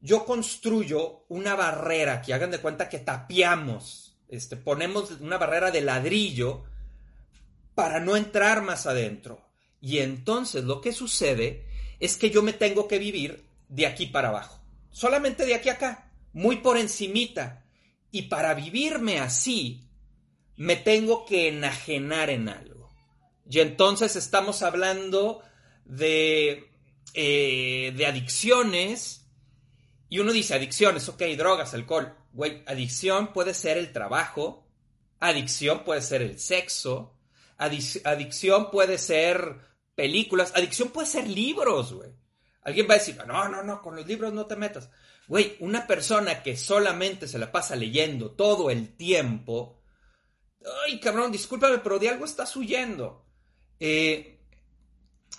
yo 0.00 0.24
construyo 0.24 1.24
una 1.28 1.54
barrera 1.54 2.20
que 2.20 2.34
hagan 2.34 2.50
de 2.50 2.60
cuenta 2.60 2.88
que 2.88 2.98
tapiamos, 2.98 4.03
este, 4.28 4.56
ponemos 4.56 5.10
una 5.20 5.38
barrera 5.38 5.70
de 5.70 5.80
ladrillo 5.80 6.64
para 7.74 8.00
no 8.00 8.16
entrar 8.16 8.62
más 8.62 8.86
adentro. 8.86 9.40
Y 9.80 9.98
entonces 9.98 10.64
lo 10.64 10.80
que 10.80 10.92
sucede 10.92 11.66
es 12.00 12.16
que 12.16 12.30
yo 12.30 12.42
me 12.42 12.52
tengo 12.52 12.88
que 12.88 12.98
vivir 12.98 13.44
de 13.68 13.86
aquí 13.86 14.06
para 14.06 14.28
abajo, 14.28 14.60
solamente 14.90 15.46
de 15.46 15.54
aquí 15.54 15.68
a 15.68 15.74
acá, 15.74 16.12
muy 16.32 16.56
por 16.56 16.78
encimita. 16.78 17.64
Y 18.10 18.22
para 18.22 18.54
vivirme 18.54 19.18
así, 19.18 19.88
me 20.56 20.76
tengo 20.76 21.24
que 21.26 21.48
enajenar 21.48 22.30
en 22.30 22.48
algo. 22.48 22.88
Y 23.50 23.60
entonces 23.60 24.14
estamos 24.16 24.62
hablando 24.62 25.42
de 25.84 26.70
eh, 27.16 27.92
de 27.96 28.06
adicciones. 28.06 29.26
Y 30.08 30.18
uno 30.18 30.32
dice 30.32 30.54
adicciones, 30.54 31.08
ok, 31.08 31.22
drogas, 31.36 31.72
alcohol. 31.74 32.12
Güey, 32.34 32.62
adicción 32.66 33.32
puede 33.32 33.54
ser 33.54 33.78
el 33.78 33.92
trabajo, 33.92 34.66
adicción 35.20 35.84
puede 35.84 36.02
ser 36.02 36.20
el 36.20 36.38
sexo, 36.38 37.16
adicción 37.56 38.70
puede 38.70 38.98
ser 38.98 39.60
películas, 39.94 40.52
adicción 40.54 40.90
puede 40.90 41.06
ser 41.06 41.26
libros, 41.26 41.94
güey. 41.94 42.10
Alguien 42.62 42.86
va 42.88 42.94
a 42.94 42.98
decir, 42.98 43.16
no, 43.26 43.48
no, 43.48 43.62
no, 43.62 43.80
con 43.80 43.96
los 43.96 44.06
libros 44.06 44.32
no 44.32 44.46
te 44.46 44.56
metas. 44.56 44.90
Güey, 45.28 45.56
una 45.60 45.86
persona 45.86 46.42
que 46.42 46.56
solamente 46.56 47.26
se 47.26 47.38
la 47.38 47.50
pasa 47.50 47.76
leyendo 47.76 48.32
todo 48.32 48.68
el 48.68 48.96
tiempo, 48.96 49.82
ay, 50.86 51.00
cabrón, 51.00 51.32
discúlpame, 51.32 51.78
pero 51.78 51.98
de 51.98 52.10
algo 52.10 52.26
estás 52.26 52.54
huyendo. 52.56 53.24
Eh, 53.80 54.34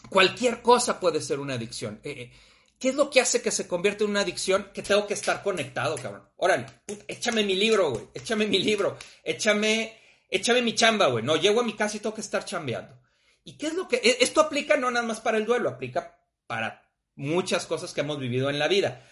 Cualquier 0.09 0.61
cosa 0.61 0.99
puede 0.99 1.21
ser 1.21 1.39
una 1.39 1.55
adicción. 1.55 1.99
Eh, 2.03 2.11
eh, 2.11 2.31
¿Qué 2.79 2.89
es 2.89 2.95
lo 2.95 3.09
que 3.09 3.21
hace 3.21 3.41
que 3.41 3.51
se 3.51 3.67
convierta 3.67 4.03
en 4.03 4.11
una 4.11 4.21
adicción? 4.21 4.71
Que 4.73 4.81
tengo 4.81 5.07
que 5.07 5.13
estar 5.13 5.41
conectado, 5.41 5.95
cabrón. 5.95 6.29
Órale, 6.37 6.65
échame 7.07 7.43
mi 7.43 7.55
libro, 7.55 7.91
güey. 7.91 8.07
Échame 8.13 8.47
mi 8.47 8.59
libro. 8.59 8.97
Échame, 9.23 9.97
échame 10.29 10.61
mi 10.61 10.75
chamba, 10.75 11.07
güey. 11.07 11.23
No, 11.23 11.35
llego 11.37 11.61
a 11.61 11.63
mi 11.63 11.73
casa 11.73 11.97
y 11.97 11.99
tengo 11.99 12.15
que 12.15 12.21
estar 12.21 12.43
chambeando. 12.43 12.99
¿Y 13.43 13.57
qué 13.57 13.67
es 13.67 13.73
lo 13.73 13.87
que...? 13.87 13.97
E, 13.97 14.17
esto 14.21 14.41
aplica 14.41 14.75
no 14.75 14.91
nada 14.91 15.05
más 15.05 15.21
para 15.21 15.37
el 15.37 15.45
duelo, 15.45 15.69
aplica 15.69 16.19
para 16.47 16.89
muchas 17.15 17.65
cosas 17.65 17.93
que 17.93 18.01
hemos 18.01 18.19
vivido 18.19 18.49
en 18.49 18.59
la 18.59 18.67
vida. 18.67 19.07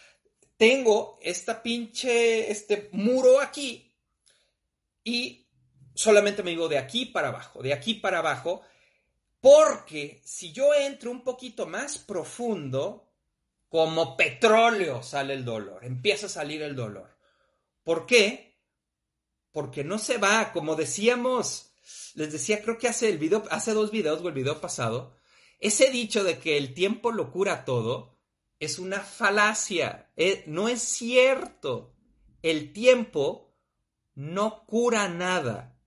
Tengo 0.57 1.17
esta 1.21 1.63
pinche, 1.63 2.51
este 2.51 2.89
muro 2.91 3.39
aquí 3.39 3.95
y 5.03 5.47
solamente 5.95 6.43
me 6.43 6.51
digo 6.51 6.67
de 6.67 6.77
aquí 6.77 7.05
para 7.05 7.29
abajo, 7.29 7.61
de 7.61 7.73
aquí 7.73 7.95
para 7.95 8.19
abajo 8.19 8.61
porque 9.41 10.21
si 10.23 10.53
yo 10.53 10.73
entro 10.73 11.11
un 11.11 11.21
poquito 11.21 11.67
más 11.67 11.97
profundo, 11.97 13.12
como 13.73 14.15
petróleo 14.15 15.01
sale 15.01 15.33
el 15.33 15.43
dolor, 15.43 15.83
empieza 15.83 16.27
a 16.27 16.29
salir 16.29 16.61
el 16.61 16.75
dolor. 16.75 17.17
¿Por 17.83 18.05
qué? 18.05 18.61
Porque 19.51 19.83
no 19.83 19.97
se 19.97 20.19
va, 20.19 20.53
como 20.53 20.75
decíamos, 20.75 21.73
les 22.13 22.31
decía, 22.31 22.61
creo 22.61 22.77
que 22.77 22.87
hace 22.87 23.09
el 23.09 23.17
video, 23.17 23.43
hace 23.49 23.73
dos 23.73 23.89
videos 23.89 24.21
o 24.21 24.27
el 24.27 24.35
video 24.35 24.61
pasado, 24.61 25.17
ese 25.59 25.89
dicho 25.89 26.23
de 26.23 26.37
que 26.37 26.59
el 26.59 26.75
tiempo 26.75 27.11
lo 27.11 27.31
cura 27.31 27.65
todo 27.65 28.19
es 28.59 28.77
una 28.77 28.99
falacia, 28.99 30.11
eh, 30.17 30.43
no 30.45 30.69
es 30.69 30.83
cierto. 30.83 31.95
El 32.43 32.73
tiempo 32.73 33.57
no 34.13 34.67
cura 34.67 35.09
nada 35.09 35.79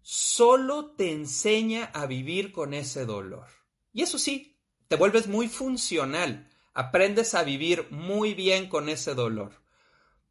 solo 0.00 0.92
te 0.92 1.10
enseña 1.10 1.86
a 1.86 2.06
vivir 2.06 2.52
con 2.52 2.72
ese 2.72 3.04
dolor. 3.04 3.48
Y 3.92 4.02
eso 4.02 4.16
sí, 4.16 4.60
te 4.86 4.94
vuelves 4.94 5.26
muy 5.26 5.48
funcional, 5.48 6.49
aprendes 6.74 7.34
a 7.34 7.42
vivir 7.42 7.86
muy 7.90 8.34
bien 8.34 8.68
con 8.68 8.88
ese 8.88 9.14
dolor, 9.14 9.62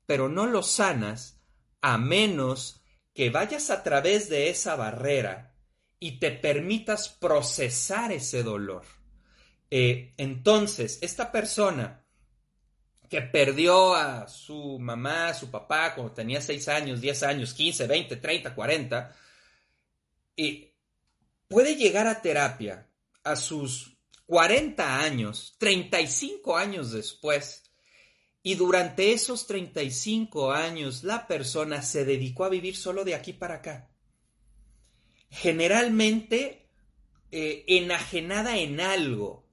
pero 0.06 0.30
no 0.30 0.48
lo 0.48 0.64
sanas 0.64 1.42
a 1.82 1.98
menos 1.98 2.82
que 3.14 3.30
vayas 3.30 3.70
a 3.70 3.84
través 3.84 4.30
de 4.30 4.50
esa 4.50 4.76
barrera 4.76 5.54
y 6.00 6.20
te 6.20 6.32
permitas 6.32 7.10
procesar 7.10 8.12
ese 8.12 8.44
dolor. 8.44 8.84
Eh, 9.70 10.14
entonces, 10.18 11.00
esta 11.02 11.32
persona 11.32 12.06
que 13.10 13.22
perdió 13.22 13.96
a 13.96 14.28
su 14.28 14.80
mamá, 14.80 15.30
a 15.30 15.34
su 15.34 15.50
papá 15.50 15.96
cuando 15.96 16.14
tenía 16.14 16.42
6 16.42 16.68
años, 16.70 17.02
10 17.02 17.24
años, 17.24 17.54
15, 17.54 17.88
20, 17.88 18.16
30, 18.18 18.56
40, 18.56 19.16
puede 21.48 21.76
llegar 21.76 22.08
a 22.08 22.22
terapia 22.22 22.88
a 23.24 23.36
sus 23.36 23.99
40 24.30 25.00
años, 25.02 25.56
35 25.58 26.56
años 26.56 26.92
después, 26.92 27.64
y 28.44 28.54
durante 28.54 29.12
esos 29.12 29.48
35 29.48 30.52
años 30.52 31.04
la 31.04 31.26
persona 31.26 31.82
se 31.82 32.06
dedicó 32.06 32.46
a 32.46 32.50
vivir 32.50 32.78
solo 32.78 33.04
de 33.04 33.16
aquí 33.16 33.34
para 33.34 33.56
acá. 33.56 33.90
Generalmente 35.32 36.70
eh, 37.32 37.64
enajenada 37.70 38.58
en 38.58 38.80
algo, 38.80 39.50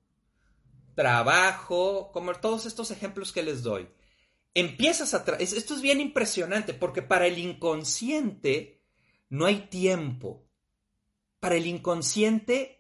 trabajo, 0.95 2.11
como 2.13 2.35
todos 2.35 2.67
estos 2.67 2.91
ejemplos 2.91 3.33
que 3.33 3.43
les 3.43 3.63
doy. 3.63 3.89
Empiezas 4.53 5.15
a... 5.15 5.25
Esto 5.39 5.75
es 5.75 5.81
bien 5.81 6.03
impresionante 6.03 6.75
porque 6.75 7.01
para 7.01 7.27
el 7.27 7.39
inconsciente 7.39 8.83
no 9.31 9.47
hay 9.47 9.69
tiempo 9.69 10.47
para 11.41 11.55
el 11.55 11.67
inconsciente 11.67 12.76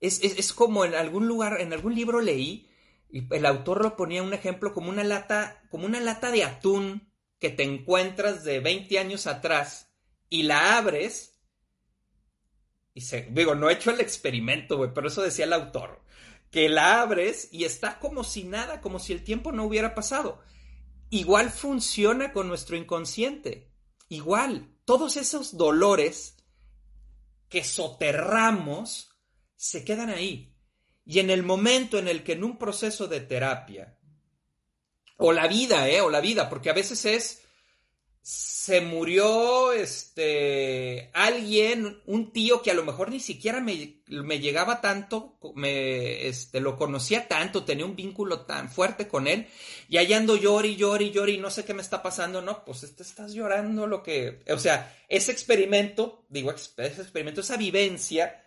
es, 0.00 0.52
como 0.52 0.84
en 0.84 0.94
algún 0.94 1.26
lugar, 1.26 1.60
en 1.60 1.72
algún 1.72 1.94
libro 1.94 2.20
leí, 2.20 2.68
y 3.10 3.32
el 3.34 3.46
autor 3.46 3.82
lo 3.82 3.96
ponía 3.96 4.22
un 4.22 4.34
ejemplo 4.34 4.74
como 4.74 4.90
una 4.90 5.04
lata, 5.04 5.62
como 5.70 5.86
una 5.86 6.00
lata 6.00 6.30
de 6.30 6.44
atún 6.44 7.08
que 7.38 7.50
te 7.50 7.62
encuentras 7.62 8.44
de 8.44 8.60
20 8.60 8.98
años 8.98 9.26
atrás 9.26 9.92
y 10.28 10.42
la 10.42 10.76
abres 10.76 11.36
y 12.96 13.02
se, 13.02 13.28
digo, 13.30 13.54
no 13.54 13.68
he 13.68 13.74
hecho 13.74 13.90
el 13.90 14.00
experimento, 14.00 14.92
pero 14.94 15.08
eso 15.08 15.20
decía 15.20 15.44
el 15.44 15.52
autor, 15.52 16.00
que 16.50 16.70
la 16.70 17.02
abres 17.02 17.50
y 17.52 17.64
está 17.64 17.98
como 17.98 18.24
si 18.24 18.44
nada, 18.44 18.80
como 18.80 18.98
si 18.98 19.12
el 19.12 19.22
tiempo 19.22 19.52
no 19.52 19.64
hubiera 19.64 19.94
pasado. 19.94 20.40
Igual 21.10 21.50
funciona 21.50 22.32
con 22.32 22.48
nuestro 22.48 22.74
inconsciente. 22.74 23.70
Igual, 24.08 24.74
todos 24.86 25.18
esos 25.18 25.58
dolores 25.58 26.38
que 27.50 27.62
soterramos 27.62 29.15
se 29.56 29.84
quedan 29.84 30.10
ahí. 30.10 30.54
Y 31.04 31.20
en 31.20 31.30
el 31.30 31.42
momento 31.42 31.98
en 31.98 32.08
el 32.08 32.22
que 32.22 32.32
en 32.32 32.44
un 32.44 32.58
proceso 32.58 33.06
de 33.06 33.20
terapia, 33.20 33.96
o 35.18 35.32
la 35.32 35.48
vida, 35.48 35.88
¿eh? 35.88 36.00
O 36.00 36.10
la 36.10 36.20
vida, 36.20 36.48
porque 36.48 36.70
a 36.70 36.74
veces 36.74 37.04
es 37.06 37.42
se 38.26 38.80
murió 38.80 39.72
este 39.72 41.12
alguien, 41.14 42.02
un 42.06 42.32
tío 42.32 42.60
que 42.60 42.72
a 42.72 42.74
lo 42.74 42.84
mejor 42.84 43.08
ni 43.08 43.20
siquiera 43.20 43.60
me, 43.60 44.00
llegaba 44.40 44.80
tanto, 44.80 45.38
me 45.54 46.26
este, 46.26 46.58
lo 46.58 46.76
conocía 46.76 47.28
tanto, 47.28 47.64
tenía 47.64 47.86
un 47.86 47.94
vínculo 47.94 48.40
tan 48.40 48.68
fuerte 48.68 49.06
con 49.06 49.28
él, 49.28 49.46
y 49.88 49.98
ahí 49.98 50.12
ando 50.12 50.34
llori, 50.34 50.74
llori, 50.74 51.12
llori, 51.12 51.38
no 51.38 51.52
sé 51.52 51.64
qué 51.64 51.72
me 51.72 51.82
está 51.82 52.02
pasando, 52.02 52.42
no, 52.42 52.64
pues 52.64 52.80
te 52.96 53.04
estás 53.04 53.32
llorando 53.32 53.86
lo 53.86 54.02
que, 54.02 54.42
o 54.48 54.58
sea, 54.58 54.92
ese 55.08 55.30
experimento, 55.30 56.26
digo, 56.28 56.50
ese 56.50 57.02
experimento, 57.02 57.42
esa 57.42 57.56
vivencia, 57.56 58.42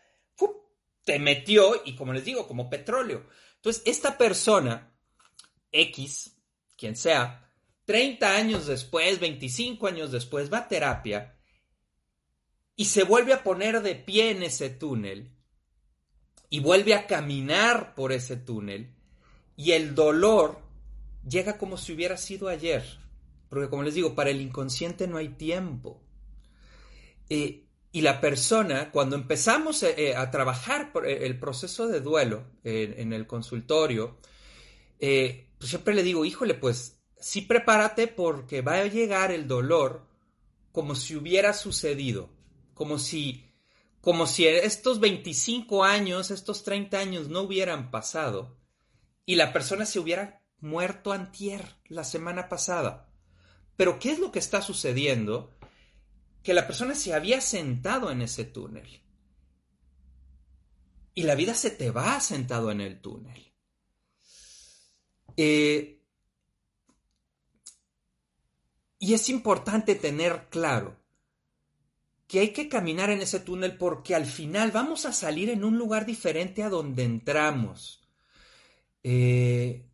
te 1.04 1.20
metió 1.20 1.82
y 1.86 1.96
como 1.96 2.14
les 2.14 2.26
digo, 2.26 2.48
como 2.48 2.70
petróleo. 2.70 3.28
Entonces, 3.56 3.84
esta 3.86 4.18
persona, 4.18 4.96
X, 5.72 6.38
quien 6.78 6.96
sea, 6.96 7.50
30 7.86 8.36
años 8.36 8.68
después, 8.68 9.20
25 9.20 9.88
años 9.88 10.12
después, 10.12 10.52
va 10.52 10.60
a 10.60 10.68
terapia 10.68 11.36
y 12.76 12.86
se 12.86 13.04
vuelve 13.04 13.34
a 13.34 13.44
poner 13.44 13.82
de 13.82 13.96
pie 13.96 14.32
en 14.32 14.44
ese 14.44 14.70
túnel 14.70 15.36
y 16.50 16.60
vuelve 16.60 16.94
a 16.94 17.08
caminar 17.08 17.96
por 17.96 18.12
ese 18.12 18.38
túnel 18.38 18.96
y 19.56 19.74
el 19.74 19.96
dolor 19.96 20.62
llega 21.28 21.58
como 21.58 21.78
si 21.78 21.94
hubiera 21.94 22.18
sido 22.18 22.48
ayer. 22.48 22.84
Porque 23.50 23.70
como 23.70 23.84
les 23.84 23.96
digo, 23.96 24.16
para 24.16 24.30
el 24.30 24.42
inconsciente 24.42 25.08
no 25.08 25.18
hay 25.18 25.30
tiempo. 25.30 26.02
Eh, 27.30 27.69
y 27.92 28.02
la 28.02 28.22
persona, 28.22 28.92
cuando 28.92 29.16
empezamos 29.16 29.82
eh, 29.84 29.96
eh, 29.98 30.16
a 30.16 30.30
trabajar 30.30 30.92
por 30.92 31.08
el 31.08 31.40
proceso 31.40 31.88
de 31.88 32.02
duelo 32.02 32.46
en 32.64 33.14
el 33.14 33.26
consultorio, 33.26 34.18
pues 35.00 35.70
siempre 35.70 35.96
le 35.96 36.04
digo, 36.04 36.26
híjole, 36.26 36.54
pues 36.54 37.00
sí 37.20 37.42
prepárate 37.42 38.08
porque 38.08 38.62
va 38.62 38.76
a 38.76 38.86
llegar 38.86 39.32
el 39.32 39.48
dolor 39.48 40.08
como 40.72 40.96
si 40.96 41.16
hubiera 41.16 41.54
sucedido, 41.54 42.30
como 42.74 43.00
si, 43.00 43.52
como 44.02 44.28
si 44.28 44.48
estos 44.48 45.00
25 45.00 45.84
años, 45.84 46.32
estos 46.32 46.64
30 46.64 47.00
años 47.00 47.28
no 47.28 47.42
hubieran 47.42 47.92
pasado 47.92 48.58
y 49.26 49.36
la 49.36 49.52
persona 49.52 49.86
se 49.86 50.00
hubiera 50.00 50.42
muerto 50.60 51.12
antier, 51.12 51.76
la 51.88 52.04
semana 52.04 52.50
pasada. 52.50 53.10
Pero 53.76 54.00
¿qué 54.00 54.12
es 54.12 54.20
lo 54.20 54.32
que 54.32 54.40
está 54.40 54.62
sucediendo? 54.62 55.56
Que 56.44 56.54
la 56.54 56.66
persona 56.66 56.96
se 56.96 57.14
había 57.14 57.42
sentado 57.42 58.12
en 58.12 58.22
ese 58.22 58.46
túnel. 58.46 59.02
Y 61.14 61.24
la 61.24 61.36
vida 61.36 61.54
se 61.54 61.72
te 61.72 61.92
va 61.92 62.20
sentado 62.22 62.72
en 62.72 62.82
el 62.82 63.02
túnel. 63.02 63.52
Eh, 65.36 66.02
y 69.00 69.14
es 69.14 69.30
importante 69.30 69.96
tener 69.96 70.50
claro 70.50 71.00
que 72.28 72.42
hay 72.42 72.50
que 72.54 72.70
caminar 72.70 73.10
en 73.10 73.22
ese 73.22 73.40
túnel 73.40 73.76
porque 73.76 74.14
al 74.14 74.26
final 74.26 74.72
vamos 74.72 75.06
a 75.06 75.14
salir 75.14 75.50
en 75.50 75.64
un 75.64 75.80
lugar 75.80 76.06
diferente 76.06 76.62
a 76.62 76.70
donde 76.70 77.04
entramos. 77.04 78.08
Eh, 79.02 79.89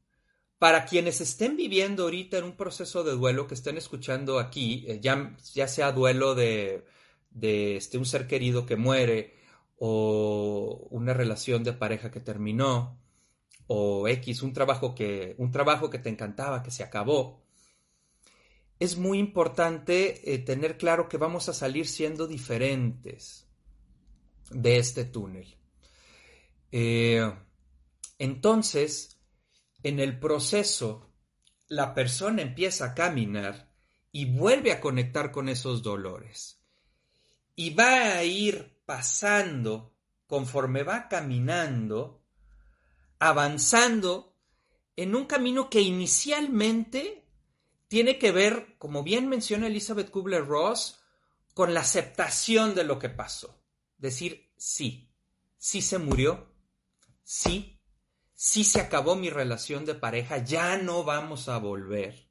para 0.60 0.86
quienes 0.86 1.22
estén 1.22 1.58
viviendo 1.58 2.04
ahorita 2.04 2.38
en 2.38 2.46
un 2.46 2.56
proceso 2.56 3.04
de 3.04 3.12
duelo, 3.12 3.48
que 3.48 3.56
estén 3.56 3.78
escuchando 3.78 4.40
aquí, 4.40 4.86
eh, 4.88 5.00
ya, 5.02 5.36
sea 5.68 5.92
duelo 5.92 6.36
de, 6.36 6.86
de 7.32 7.78
este, 7.78 7.98
un 7.98 8.06
ser 8.06 8.28
querido 8.28 8.66
que 8.66 8.76
muere 8.76 9.36
o 9.78 10.88
una 10.92 11.14
relación 11.14 11.64
de 11.64 11.74
pareja 11.74 12.12
que 12.12 12.22
terminó 12.22 13.00
o 13.68 14.08
X, 14.08 14.44
un 14.44 14.54
trabajo 14.54 14.96
que, 14.96 15.36
un 15.38 15.52
trabajo 15.52 15.90
que 15.90 16.00
te 16.00 16.10
encantaba, 16.10 16.64
que 16.64 16.72
se 16.72 16.84
acabó, 16.84 17.44
es 18.80 18.98
muy 18.98 19.20
importante 19.20 20.34
eh, 20.34 20.40
tener 20.40 20.78
claro 20.78 21.10
que 21.10 21.18
vamos 21.18 21.50
a 21.50 21.54
salir 21.54 21.88
siendo 21.88 22.28
diferentes 22.28 23.48
de 24.52 24.78
este 24.78 25.06
túnel. 25.06 25.58
Eh, 26.72 27.34
entonces, 28.20 29.15
en 29.86 30.00
el 30.00 30.20
proceso, 30.20 31.14
la 31.68 31.94
persona 31.94 32.42
empieza 32.42 32.86
a 32.86 32.96
caminar 32.96 33.72
y 34.12 34.26
vuelve 34.26 34.72
a 34.72 34.82
conectar 34.82 35.32
con 35.32 35.48
esos 35.48 35.84
dolores. 35.84 36.60
Y 37.56 37.76
va 37.76 38.16
a 38.16 38.24
ir 38.24 38.82
pasando, 38.88 39.96
conforme 40.26 40.82
va 40.82 41.08
caminando, 41.08 42.26
avanzando 43.20 44.36
en 44.96 45.16
un 45.16 45.26
camino 45.26 45.70
que 45.70 45.82
inicialmente 45.82 47.24
tiene 47.88 48.18
que 48.18 48.32
ver, 48.32 48.80
como 48.80 49.04
bien 49.04 49.30
menciona 49.30 49.68
Elizabeth 49.68 50.10
Kubler-Ross, 50.10 51.00
con 51.54 51.76
la 51.76 51.82
aceptación 51.82 52.74
de 52.74 52.86
lo 52.86 52.98
que 52.98 53.10
pasó. 53.10 53.64
Decir, 54.00 54.52
sí, 54.58 55.14
sí 55.60 55.84
se 55.84 56.00
murió, 56.00 56.52
sí, 57.24 57.75
Sí 58.36 58.66
se 58.66 58.82
acabó 58.82 59.16
mi 59.16 59.30
relación 59.30 59.86
de 59.86 59.96
pareja, 59.96 60.40
ya 60.40 60.78
no 60.78 61.06
vamos 61.06 61.48
a 61.48 61.58
volver. 61.58 62.30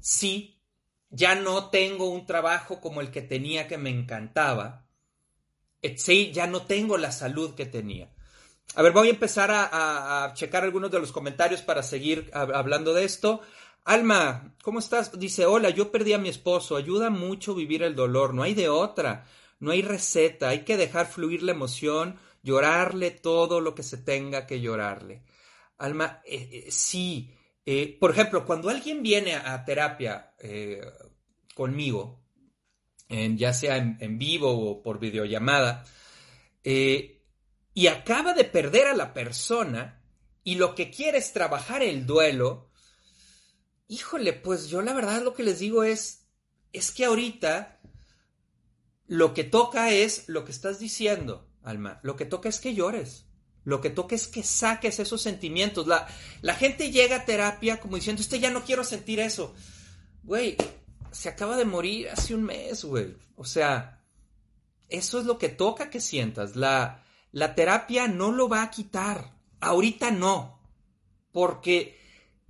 Sí, 0.00 0.60
ya 1.08 1.34
no 1.34 1.70
tengo 1.70 2.10
un 2.10 2.26
trabajo 2.26 2.80
como 2.80 3.00
el 3.00 3.10
que 3.10 3.22
tenía 3.22 3.66
que 3.66 3.78
me 3.78 3.88
encantaba. 3.88 4.86
Eh, 5.80 5.96
sí, 5.96 6.30
ya 6.32 6.46
no 6.46 6.62
tengo 6.62 6.98
la 6.98 7.10
salud 7.10 7.54
que 7.54 7.64
tenía. 7.64 8.12
A 8.74 8.82
ver, 8.82 8.92
voy 8.92 9.08
a 9.08 9.12
empezar 9.12 9.50
a, 9.50 10.30
checar 10.34 10.62
algunos 10.62 10.90
de 10.90 11.00
los 11.00 11.10
comentarios 11.10 11.62
para 11.62 11.82
seguir 11.82 12.30
hablando 12.34 12.92
de 12.92 13.04
esto. 13.04 13.40
Alma, 13.84 14.54
¿cómo 14.62 14.78
estás? 14.78 15.18
Dice, 15.18 15.46
hola, 15.46 15.70
yo 15.70 15.90
perdí 15.90 16.12
a 16.12 16.18
mi 16.18 16.28
esposo, 16.28 16.76
ayuda 16.76 17.08
mucho 17.08 17.54
vivir 17.54 17.82
el 17.82 17.94
dolor, 17.94 18.34
no 18.34 18.42
hay 18.42 18.52
de 18.52 18.68
otra, 18.68 19.26
no 19.58 19.70
hay 19.70 19.80
receta, 19.80 20.50
hay 20.50 20.64
que 20.64 20.76
dejar 20.76 21.06
fluir 21.06 21.42
la 21.42 21.52
emoción, 21.52 22.18
llorarle 22.48 23.10
todo 23.10 23.60
lo 23.60 23.74
que 23.74 23.82
se 23.82 23.98
tenga 23.98 24.46
que 24.46 24.60
llorarle. 24.62 25.22
Alma, 25.76 26.22
eh, 26.24 26.48
eh, 26.50 26.70
sí, 26.70 27.30
eh, 27.66 27.98
por 28.00 28.10
ejemplo, 28.10 28.46
cuando 28.46 28.70
alguien 28.70 29.02
viene 29.02 29.34
a, 29.34 29.64
terapia 29.66 30.32
conmigo, 31.54 32.24
ya 33.08 33.52
sea 33.52 33.76
en, 33.76 34.18
vivo 34.18 34.50
o 34.50 34.82
por 34.82 34.98
videollamada, 34.98 35.84
y 36.62 37.86
acaba 37.86 38.32
de 38.32 38.44
perder 38.44 38.86
a 38.86 38.96
la 38.96 39.12
persona 39.12 40.02
y 40.42 40.54
lo 40.54 40.74
que 40.74 40.90
quiere 40.90 41.18
es 41.18 41.34
trabajar 41.34 41.82
el 41.82 42.06
duelo, 42.06 42.70
híjole, 43.88 44.32
pues 44.32 44.68
yo 44.70 44.80
la 44.80 44.94
verdad 44.94 45.22
lo 45.22 45.34
que 45.34 45.42
les 45.42 45.58
digo 45.58 45.84
es, 45.84 46.26
es 46.72 46.92
que 46.92 47.04
ahorita 47.04 47.80
lo 49.06 49.34
que 49.34 49.44
toca 49.44 49.90
es 49.90 50.28
lo 50.28 50.46
que 50.46 50.52
estás 50.52 50.78
diciendo 50.78 51.47
alma. 51.68 52.00
Lo 52.02 52.16
que 52.16 52.24
toca 52.24 52.48
es 52.48 52.60
que 52.60 52.74
llores. 52.74 53.26
Lo 53.64 53.80
que 53.80 53.90
toca 53.90 54.14
es 54.14 54.28
que 54.28 54.42
saques 54.42 54.98
esos 54.98 55.20
sentimientos. 55.20 55.86
La, 55.86 56.08
la 56.40 56.54
gente 56.54 56.90
llega 56.90 57.16
a 57.16 57.24
terapia 57.24 57.80
como 57.80 57.96
diciendo, 57.96 58.22
este 58.22 58.40
ya 58.40 58.50
no 58.50 58.64
quiero 58.64 58.82
sentir 58.82 59.20
eso. 59.20 59.54
Güey, 60.22 60.56
se 61.10 61.28
acaba 61.28 61.56
de 61.56 61.64
morir 61.64 62.08
hace 62.08 62.34
un 62.34 62.44
mes, 62.44 62.84
güey. 62.84 63.16
O 63.36 63.44
sea, 63.44 64.02
eso 64.88 65.20
es 65.20 65.26
lo 65.26 65.38
que 65.38 65.48
toca 65.48 65.90
que 65.90 66.00
sientas. 66.00 66.56
La, 66.56 67.04
la 67.32 67.54
terapia 67.54 68.08
no 68.08 68.32
lo 68.32 68.48
va 68.48 68.62
a 68.62 68.70
quitar. 68.70 69.34
Ahorita 69.60 70.10
no. 70.10 70.60
Porque 71.32 71.98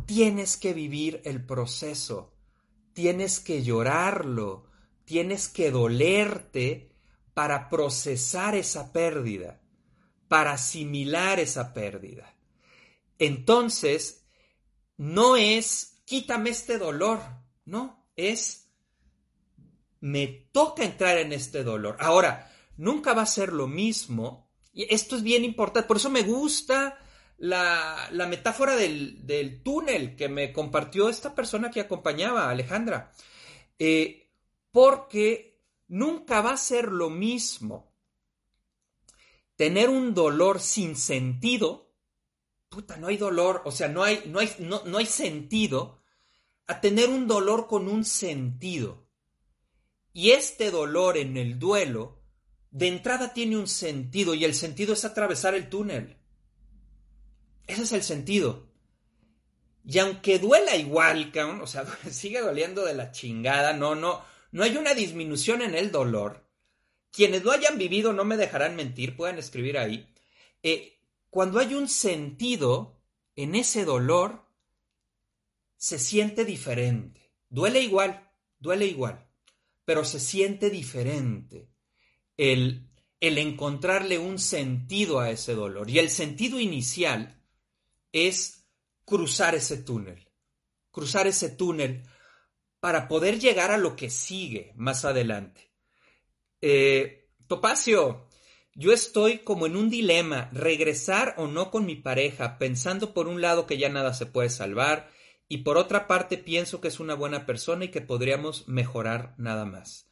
tienes 0.06 0.56
que 0.56 0.72
vivir 0.72 1.20
el 1.24 1.44
proceso. 1.44 2.32
Tienes 2.92 3.40
que 3.40 3.62
llorarlo. 3.62 4.66
Tienes 5.04 5.48
que 5.48 5.70
dolerte 5.70 6.87
para 7.38 7.68
procesar 7.68 8.56
esa 8.56 8.92
pérdida, 8.92 9.60
para 10.26 10.54
asimilar 10.54 11.38
esa 11.38 11.72
pérdida. 11.72 12.34
Entonces, 13.16 14.26
no 14.96 15.36
es 15.36 16.02
quítame 16.04 16.50
este 16.50 16.78
dolor, 16.78 17.20
no, 17.64 18.08
es 18.16 18.72
me 20.00 20.26
toca 20.50 20.82
entrar 20.82 21.16
en 21.16 21.32
este 21.32 21.62
dolor. 21.62 21.96
Ahora, 22.00 22.52
nunca 22.76 23.14
va 23.14 23.22
a 23.22 23.26
ser 23.26 23.52
lo 23.52 23.68
mismo, 23.68 24.50
y 24.72 24.92
esto 24.92 25.14
es 25.14 25.22
bien 25.22 25.44
importante, 25.44 25.86
por 25.86 25.98
eso 25.98 26.10
me 26.10 26.24
gusta 26.24 26.98
la, 27.36 28.08
metáfora 28.28 28.74
del, 28.74 29.24
del, 29.24 29.62
túnel 29.62 30.16
que 30.16 30.28
me 30.28 30.52
compartió 30.52 31.08
esta 31.08 31.36
persona 31.36 31.70
que 31.70 31.82
acompañaba, 31.82 32.50
Alejandra, 32.50 33.12
eh, 33.78 34.28
porque 34.72 35.48
Nunca 35.88 36.40
va 36.40 36.52
a 36.52 36.56
ser 36.56 36.92
lo 36.92 37.10
mismo 37.10 37.88
tener 39.58 39.90
un 39.90 40.14
dolor 40.14 40.60
sin 40.60 40.94
sentido. 40.94 41.92
Puta, 42.68 42.96
no 42.96 43.08
hay 43.08 43.16
dolor, 43.16 43.62
o 43.64 43.72
sea, 43.72 43.88
no 43.88 44.04
hay, 44.04 44.22
no 44.26 44.38
hay, 44.38 44.54
no, 44.60 44.84
no 44.84 44.98
hay 44.98 45.06
sentido 45.06 46.00
a 46.68 46.80
tener 46.80 47.08
un 47.08 47.26
dolor 47.26 47.66
con 47.66 47.88
un 47.88 48.04
sentido. 48.04 49.08
Y 50.12 50.30
este 50.30 50.70
dolor 50.70 51.16
en 51.16 51.36
el 51.36 51.58
duelo, 51.58 52.20
de 52.70 52.86
entrada 52.86 53.32
tiene 53.32 53.56
un 53.56 53.66
sentido 53.66 54.34
y 54.34 54.44
el 54.44 54.54
sentido 54.54 54.92
es 54.92 55.04
atravesar 55.04 55.54
el 55.54 55.68
túnel. 55.68 56.18
Ese 57.66 57.82
es 57.82 57.92
el 57.92 58.02
sentido. 58.04 58.68
Y 59.84 59.98
aunque 59.98 60.38
duela 60.38 60.76
igual, 60.76 61.32
o 61.60 61.66
sea, 61.66 61.84
sigue 62.10 62.40
doliendo 62.40 62.84
de 62.84 62.94
la 62.94 63.10
chingada, 63.10 63.72
no, 63.72 63.96
no, 63.96 64.22
no 64.50 64.62
hay 64.62 64.76
una 64.76 64.94
disminución 64.94 65.62
en 65.62 65.74
el 65.74 65.90
dolor. 65.90 66.48
Quienes 67.10 67.44
lo 67.44 67.52
hayan 67.52 67.78
vivido 67.78 68.12
no 68.12 68.24
me 68.24 68.36
dejarán 68.36 68.76
mentir, 68.76 69.16
puedan 69.16 69.38
escribir 69.38 69.78
ahí. 69.78 70.12
Eh, 70.62 70.98
cuando 71.30 71.58
hay 71.58 71.74
un 71.74 71.88
sentido 71.88 73.00
en 73.36 73.54
ese 73.54 73.84
dolor, 73.84 74.44
se 75.76 75.98
siente 75.98 76.44
diferente. 76.44 77.32
Duele 77.48 77.80
igual, 77.80 78.30
duele 78.58 78.86
igual, 78.86 79.26
pero 79.84 80.04
se 80.04 80.20
siente 80.20 80.70
diferente. 80.70 81.70
El, 82.36 82.88
el 83.20 83.38
encontrarle 83.38 84.18
un 84.18 84.38
sentido 84.38 85.20
a 85.20 85.30
ese 85.30 85.54
dolor. 85.54 85.90
Y 85.90 85.98
el 85.98 86.10
sentido 86.10 86.58
inicial 86.60 87.40
es 88.12 88.66
cruzar 89.04 89.54
ese 89.54 89.78
túnel, 89.78 90.28
cruzar 90.90 91.26
ese 91.26 91.50
túnel 91.50 92.04
para 92.80 93.08
poder 93.08 93.38
llegar 93.38 93.70
a 93.70 93.78
lo 93.78 93.96
que 93.96 94.10
sigue 94.10 94.72
más 94.76 95.04
adelante. 95.04 95.72
Eh, 96.60 97.30
Topacio, 97.46 98.28
yo 98.74 98.92
estoy 98.92 99.38
como 99.38 99.66
en 99.66 99.76
un 99.76 99.90
dilema, 99.90 100.50
regresar 100.52 101.34
o 101.38 101.46
no 101.46 101.70
con 101.70 101.86
mi 101.86 101.96
pareja, 101.96 102.58
pensando 102.58 103.14
por 103.14 103.26
un 103.26 103.40
lado 103.40 103.66
que 103.66 103.78
ya 103.78 103.88
nada 103.88 104.14
se 104.14 104.26
puede 104.26 104.50
salvar 104.50 105.10
y 105.48 105.58
por 105.58 105.78
otra 105.78 106.06
parte 106.06 106.38
pienso 106.38 106.80
que 106.80 106.88
es 106.88 107.00
una 107.00 107.14
buena 107.14 107.46
persona 107.46 107.86
y 107.86 107.88
que 107.88 108.02
podríamos 108.02 108.68
mejorar 108.68 109.34
nada 109.38 109.64
más. 109.64 110.08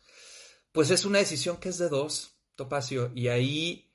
Pues 0.73 0.91
es 0.91 1.05
una 1.05 1.19
decisión 1.19 1.59
que 1.59 1.69
es 1.69 1.79
de 1.79 1.89
dos, 1.89 2.39
Topacio, 2.55 3.13
y 3.15 3.29
ahí 3.29 3.93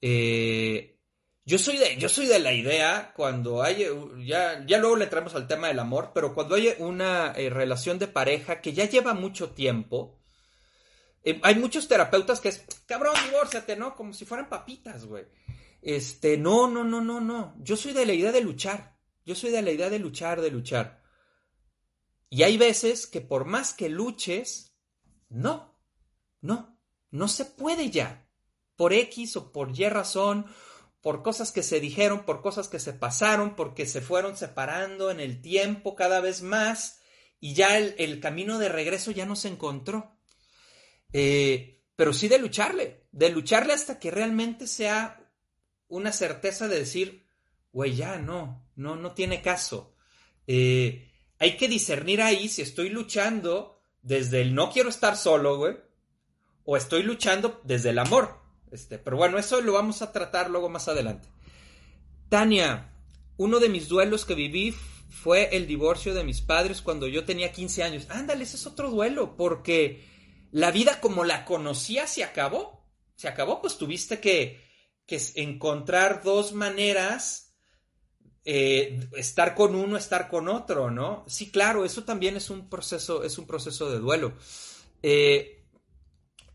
eh, 0.00 1.00
yo 1.44 1.58
soy 1.58 1.76
de, 1.76 1.96
yo 1.96 2.08
soy 2.08 2.26
de 2.26 2.38
la 2.38 2.52
idea 2.52 3.12
cuando 3.16 3.62
hay, 3.62 3.86
ya, 4.24 4.64
ya 4.64 4.78
luego 4.78 4.96
le 4.96 5.04
entramos 5.04 5.34
al 5.34 5.48
tema 5.48 5.68
del 5.68 5.80
amor, 5.80 6.12
pero 6.14 6.34
cuando 6.34 6.54
hay 6.54 6.74
una 6.78 7.32
eh, 7.32 7.50
relación 7.50 7.98
de 7.98 8.06
pareja 8.06 8.60
que 8.60 8.72
ya 8.72 8.84
lleva 8.88 9.12
mucho 9.12 9.50
tiempo, 9.50 10.20
eh, 11.24 11.40
hay 11.42 11.56
muchos 11.56 11.88
terapeutas 11.88 12.40
que 12.40 12.48
es, 12.48 12.64
cabrón, 12.86 13.14
divórciate, 13.24 13.76
¿no? 13.76 13.94
Como 13.96 14.12
si 14.12 14.24
fueran 14.24 14.48
papitas, 14.48 15.04
güey. 15.04 15.24
Este, 15.80 16.36
no, 16.36 16.68
no, 16.68 16.84
no, 16.84 17.00
no, 17.00 17.20
no. 17.20 17.56
Yo 17.58 17.76
soy 17.76 17.92
de 17.92 18.06
la 18.06 18.12
idea 18.12 18.32
de 18.32 18.40
luchar. 18.40 18.96
Yo 19.24 19.34
soy 19.34 19.50
de 19.50 19.62
la 19.62 19.72
idea 19.72 19.90
de 19.90 19.98
luchar, 19.98 20.40
de 20.40 20.50
luchar. 20.50 21.02
Y 22.28 22.44
hay 22.44 22.56
veces 22.56 23.06
que 23.06 23.20
por 23.20 23.44
más 23.44 23.74
que 23.74 23.88
luches, 23.88 24.76
no, 25.28 25.76
no, 26.40 26.78
no 27.10 27.28
se 27.28 27.44
puede 27.44 27.90
ya. 27.90 28.28
Por 28.76 28.92
X 28.92 29.36
o 29.36 29.52
por 29.52 29.78
Y 29.78 29.88
razón, 29.88 30.46
por 31.02 31.22
cosas 31.22 31.50
que 31.50 31.64
se 31.64 31.80
dijeron, 31.80 32.24
por 32.24 32.40
cosas 32.40 32.68
que 32.68 32.78
se 32.78 32.92
pasaron, 32.92 33.56
porque 33.56 33.86
se 33.86 34.00
fueron 34.00 34.36
separando 34.36 35.10
en 35.10 35.20
el 35.20 35.42
tiempo 35.42 35.96
cada 35.96 36.20
vez 36.20 36.42
más 36.42 37.00
y 37.40 37.54
ya 37.54 37.76
el, 37.76 38.20
camino 38.20 38.58
de 38.58 38.68
regreso 38.68 39.10
ya 39.10 39.26
no 39.26 39.34
se 39.34 39.48
encontró. 39.48 40.16
Eh, 41.12 41.82
pero 41.96 42.12
sí 42.12 42.28
de 42.28 42.38
lucharle, 42.38 43.04
de 43.10 43.30
lucharle 43.30 43.72
hasta 43.72 43.98
que 43.98 44.12
realmente 44.12 44.68
sea 44.68 45.28
una 45.88 46.12
certeza 46.12 46.68
de 46.68 46.78
decir, 46.78 47.26
güey, 47.72 47.96
ya 47.96 48.18
no, 48.18 48.70
no, 48.76 48.94
no 48.94 49.12
tiene 49.12 49.42
caso. 49.42 49.96
Eh, 50.46 51.10
hay 51.38 51.56
que 51.56 51.66
discernir 51.66 52.22
ahí 52.22 52.48
si 52.48 52.62
estoy 52.62 52.90
luchando 52.90 53.80
desde 54.02 54.40
el 54.40 54.54
no 54.54 54.70
quiero 54.70 54.88
estar 54.88 55.16
solo, 55.16 55.56
güey, 55.56 55.76
o 56.64 56.76
estoy 56.76 57.02
luchando 57.02 57.60
desde 57.64 57.90
el 57.90 57.98
amor. 57.98 58.41
Este, 58.72 58.98
pero 58.98 59.16
bueno, 59.18 59.38
eso 59.38 59.60
lo 59.60 59.74
vamos 59.74 60.00
a 60.02 60.12
tratar 60.12 60.50
luego 60.50 60.68
más 60.68 60.88
adelante. 60.88 61.28
Tania, 62.28 62.90
uno 63.36 63.60
de 63.60 63.68
mis 63.68 63.88
duelos 63.88 64.24
que 64.24 64.34
viví 64.34 64.74
fue 65.10 65.54
el 65.54 65.66
divorcio 65.66 66.14
de 66.14 66.24
mis 66.24 66.40
padres 66.40 66.80
cuando 66.80 67.06
yo 67.06 67.24
tenía 67.24 67.52
15 67.52 67.82
años. 67.82 68.06
Ándale, 68.08 68.44
ese 68.44 68.56
es 68.56 68.66
otro 68.66 68.90
duelo, 68.90 69.36
porque 69.36 70.04
la 70.50 70.70
vida 70.70 71.00
como 71.00 71.24
la 71.24 71.44
conocía 71.44 72.06
se 72.06 72.24
acabó. 72.24 72.88
Se 73.14 73.28
acabó, 73.28 73.60
pues 73.60 73.76
tuviste 73.76 74.20
que, 74.20 74.64
que 75.06 75.20
encontrar 75.36 76.22
dos 76.22 76.54
maneras, 76.54 77.54
eh, 78.44 78.98
estar 79.16 79.54
con 79.54 79.74
uno, 79.74 79.98
estar 79.98 80.28
con 80.28 80.48
otro, 80.48 80.90
¿no? 80.90 81.24
Sí, 81.28 81.50
claro, 81.50 81.84
eso 81.84 82.04
también 82.04 82.36
es 82.36 82.48
un 82.48 82.70
proceso, 82.70 83.22
es 83.22 83.36
un 83.36 83.46
proceso 83.46 83.90
de 83.90 83.98
duelo. 83.98 84.32
Eh, 85.02 85.61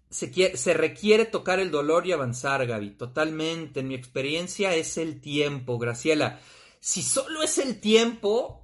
se, 0.10 0.74
requiere 0.74 1.26
tocar 1.26 1.60
el 1.60 1.72
dolor 1.72 2.08
y 2.08 2.12
avanzar, 2.12 2.66
Gaby, 2.66 2.92
totalmente. 2.92 3.82
En 3.82 3.90
mi 3.90 3.96
experiencia 3.96 4.74
es 4.76 4.98
el 4.98 5.20
tiempo, 5.20 5.78
Graciela. 5.78 6.40
Si 6.80 7.02
solo 7.02 7.44
es 7.44 7.58
el 7.58 7.80
tiempo, 7.80 8.64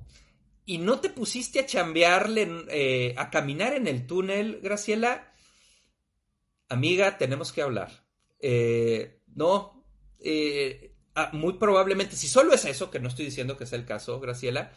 y 0.66 0.78
no 0.78 1.00
te 1.00 1.10
pusiste 1.10 1.60
a 1.60 1.66
chambearle, 1.66 2.66
eh, 2.70 3.16
a 3.18 3.30
caminar 3.30 3.74
en 3.74 3.88
el 3.88 4.08
túnel, 4.08 4.60
Graciela, 4.62 5.34
amiga, 6.70 7.18
tenemos 7.18 7.52
que 7.52 7.62
hablar. 7.62 8.06
Eh, 8.40 9.20
no, 9.36 9.84
eh, 10.20 10.96
ah, 11.16 11.32
muy 11.34 11.54
probablemente, 11.54 12.16
si 12.16 12.28
solo 12.28 12.54
es 12.54 12.64
eso, 12.66 12.90
que 12.90 13.00
no 13.00 13.10
estoy 13.10 13.26
diciendo 13.26 13.58
que 13.58 13.66
sea 13.66 13.80
el 13.80 13.86
caso, 13.86 14.20
Graciela, 14.22 14.72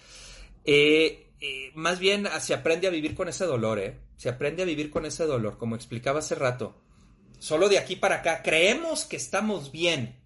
más 1.75 1.99
bien 1.99 2.27
ah, 2.27 2.41
se 2.41 2.55
aprende 2.55 2.87
a 2.87 2.91
vivir 2.91 3.15
con 3.15 3.29
ese 3.29 3.45
dolor, 3.45 3.79
¿eh? 3.79 4.01
Se 4.17 4.29
aprende 4.29 4.63
a 4.63 4.67
vivir 4.67 4.91
con 4.91 5.05
ese 5.05 5.25
dolor, 5.25 5.59
como 5.59 5.77
explicaba 5.77 6.21
hace 6.21 6.35
rato. 6.35 6.83
Solo 7.39 7.69
de 7.69 7.79
aquí 7.79 7.97
para 7.97 8.17
acá, 8.17 8.43
creemos 8.43 9.05
que 9.05 9.17
estamos 9.17 9.71
bien, 9.71 10.19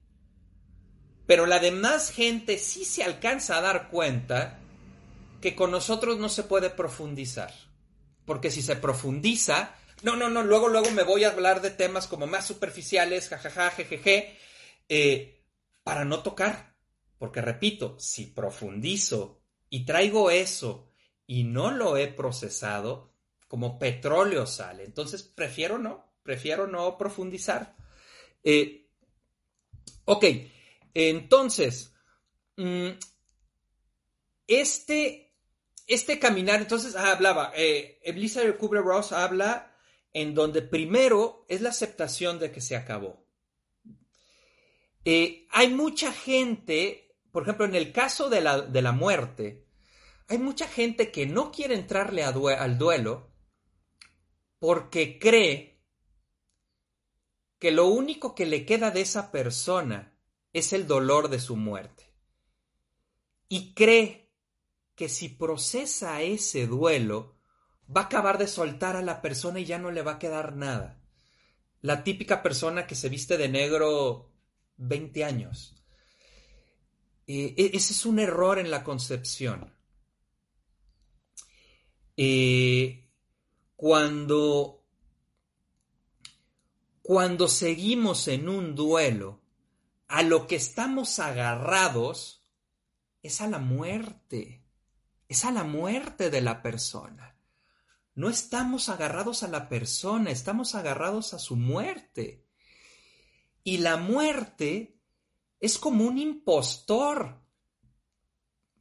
pero 1.27 1.47
la 1.47 1.59
demás 1.59 2.11
gente 2.11 2.59
sí 2.59 2.85
se 2.85 3.03
alcanza 3.03 3.57
a 3.57 3.61
dar 3.61 3.89
cuenta 3.89 4.61
que 5.41 5.57
con 5.57 5.71
nosotros 5.71 6.19
no 6.19 6.29
se 6.29 6.45
puede 6.45 6.71
profundizar. 6.71 7.53
Porque 8.25 8.51
si 8.51 8.63
se 8.63 8.77
profundiza, 8.77 9.75
no, 10.03 10.15
no, 10.15 10.31
no, 10.31 10.45
luego, 10.45 10.69
luego 10.69 10.91
me 10.93 11.03
voy 11.03 11.25
a 11.25 11.31
hablar 11.31 11.63
de 11.63 11.71
temas 11.71 12.07
como 12.07 12.27
más 12.27 12.47
superficiales, 12.47 13.29
jajaja, 13.29 13.71
jejeje, 13.71 14.39
eh, 14.89 15.43
para 15.83 16.05
no 16.05 16.23
tocar. 16.23 16.77
Porque 17.19 17.41
repito, 17.41 17.97
si 17.99 18.27
profundizo 18.27 19.43
y 19.69 19.85
traigo 19.85 20.31
eso 20.31 20.90
y 21.31 21.45
no 21.45 21.71
lo 21.71 21.97
he 21.97 22.09
procesado, 22.09 23.13
como 23.47 23.79
petróleo 23.79 24.47
sale. 24.47 24.83
Entonces 24.83 25.23
prefiero 25.23 25.79
no, 25.79 26.13
prefiero 26.25 26.67
no 26.67 26.99
profundizar. 26.99 27.77
Eh, 28.43 28.89
ok, 30.07 30.25
entonces, 30.93 31.95
mm, 32.57 32.89
este 34.49 35.33
este 35.87 36.19
caminar, 36.19 36.63
entonces 36.63 36.97
ah, 36.97 37.13
hablaba, 37.13 37.53
eh, 37.55 38.01
Elizabeth 38.03 38.59
Kubler-Ross 38.59 39.13
habla 39.13 39.77
en 40.13 40.35
donde 40.35 40.63
primero 40.63 41.47
es 41.49 41.61
la 41.61 41.69
aceptación 41.69 42.41
de 42.41 42.51
que 42.51 42.61
se 42.61 42.75
acabó. 42.75 43.25
Eh, 45.05 45.47
hay 45.51 45.69
mucha 45.69 46.13
gente, 46.13 47.15
por 47.31 47.45
ejemplo, 47.45 47.67
en 47.67 47.77
el 47.77 47.93
caso 47.93 48.29
de 48.29 48.41
la, 48.41 48.63
de 48.63 48.83
la 48.83 48.91
muerte, 48.91 49.70
hay 50.31 50.39
mucha 50.39 50.69
gente 50.69 51.11
que 51.11 51.27
no 51.27 51.51
quiere 51.51 51.75
entrarle 51.75 52.23
al 52.23 52.79
duelo 52.79 53.33
porque 54.61 55.19
cree 55.19 55.83
que 57.59 57.73
lo 57.73 57.89
único 57.89 58.37
que 58.37 58.47
le 58.47 58.65
queda 58.65 58.93
de 58.93 59.01
esa 59.01 59.33
persona 59.33 60.17
es 60.53 60.73
el 60.73 60.87
dolor 60.87 61.31
de 61.31 61.41
su 61.41 61.57
muerte. 61.57 62.15
Y 63.49 63.75
cree 63.75 64.33
que 64.95 65.09
si 65.09 65.31
procesa 65.31 66.23
ese 66.23 66.69
duelo, 66.69 67.37
va 67.85 68.03
a 68.03 68.05
acabar 68.05 68.39
de 68.39 68.47
soltar 68.47 68.95
a 68.95 69.03
la 69.03 69.21
persona 69.21 69.59
y 69.59 69.65
ya 69.65 69.81
no 69.81 69.91
le 69.91 70.03
va 70.03 70.13
a 70.13 70.19
quedar 70.21 70.55
nada. 70.55 71.03
La 71.81 72.05
típica 72.05 72.41
persona 72.41 72.87
que 72.87 72.95
se 72.95 73.09
viste 73.09 73.37
de 73.37 73.49
negro 73.49 74.31
20 74.77 75.25
años. 75.25 75.75
Eh, 77.27 77.53
e, 77.57 77.71
ese 77.75 77.95
es 77.95 78.07
un 78.07 78.21
error 78.21 78.61
en 78.61 78.71
la 78.71 78.85
concepción. 78.85 79.80
Eh, 82.23 83.09
cuando, 83.77 84.85
cuando 87.01 87.49
seguimos 87.49 88.29
en 88.29 88.49
un 88.49 88.75
duelo, 88.75 89.41
a 90.09 90.23
lo 90.23 90.47
que 90.47 90.57
estamos 90.57 91.19
agarrados 91.19 92.45
es 93.23 93.41
a 93.41 93.49
la 93.49 93.59
muerte 93.59 94.61
es 95.31 95.45
a 95.45 95.53
la 95.53 95.63
muerte 95.63 96.29
de 96.29 96.41
la 96.41 96.61
persona. 96.61 97.37
No 98.17 98.29
estamos 98.29 98.89
agarrados 98.89 99.45
a 99.45 99.49
la 99.49 99.69
persona, 99.69 100.33
estamos 100.33 100.75
agarrados 100.75 101.35
a 101.35 101.39
su 101.39 101.55
muerte. 101.55 102.49
Y 103.63 103.79
la 103.79 103.97
muerte 103.97 104.99
es 105.61 105.79
como 105.79 106.05
un 106.05 106.19
impostor 106.19 107.40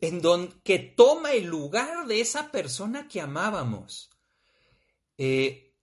en 0.02 0.22
donde 0.22 0.56
que 0.64 0.80
toma 0.80 1.34
el 1.34 1.46
lugar 1.46 2.08
de 2.08 2.22
esa 2.22 2.52
persona 2.52 3.08
que 3.08 3.22
amábamos. 3.22 4.10
Eh, 5.18 5.74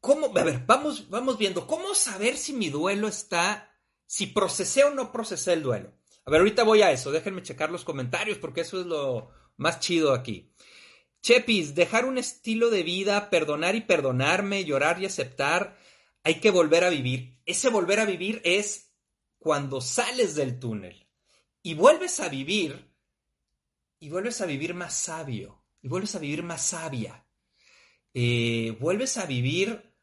¿cómo? 0.00 0.32
A 0.36 0.42
ver, 0.42 0.64
vamos, 0.66 1.08
vamos 1.10 1.38
viendo, 1.38 1.66
¿cómo 1.66 1.94
saber 1.94 2.36
si 2.36 2.52
mi 2.52 2.70
duelo 2.70 3.08
está, 3.08 3.70
si 4.06 4.26
procesé 4.26 4.84
o 4.84 4.90
no 4.90 5.12
procesé 5.12 5.52
el 5.52 5.62
duelo? 5.62 5.92
A 6.24 6.30
ver, 6.30 6.40
ahorita 6.40 6.62
voy 6.62 6.82
a 6.82 6.90
eso, 6.90 7.12
déjenme 7.12 7.42
checar 7.42 7.70
los 7.70 7.84
comentarios 7.84 8.38
porque 8.38 8.62
eso 8.62 8.80
es 8.80 8.86
lo, 8.86 9.30
más 9.56 9.80
chido 9.80 10.12
aquí. 10.12 10.52
Chepis, 11.22 11.74
dejar 11.74 12.04
un 12.04 12.18
estilo 12.18 12.70
de 12.70 12.82
vida, 12.82 13.30
perdonar 13.30 13.74
y 13.74 13.80
perdonarme, 13.80 14.64
llorar 14.64 15.00
y 15.00 15.06
aceptar, 15.06 15.78
hay 16.22 16.40
que 16.40 16.50
volver 16.50 16.84
a 16.84 16.90
vivir. 16.90 17.40
Ese 17.46 17.70
volver 17.70 18.00
a 18.00 18.04
vivir 18.04 18.40
es 18.44 18.94
cuando 19.38 19.80
sales 19.80 20.34
del 20.34 20.58
túnel 20.58 21.06
y 21.62 21.74
vuelves 21.74 22.20
a 22.20 22.28
vivir 22.28 22.93
y 23.98 24.10
vuelves 24.10 24.40
a 24.40 24.46
vivir 24.46 24.74
más 24.74 24.94
sabio 24.94 25.64
y 25.82 25.88
vuelves 25.88 26.14
a 26.14 26.18
vivir 26.18 26.42
más 26.42 26.62
sabia. 26.62 27.26
Eh, 28.14 28.76
vuelves 28.80 29.16
a 29.18 29.26
vivir 29.26 29.94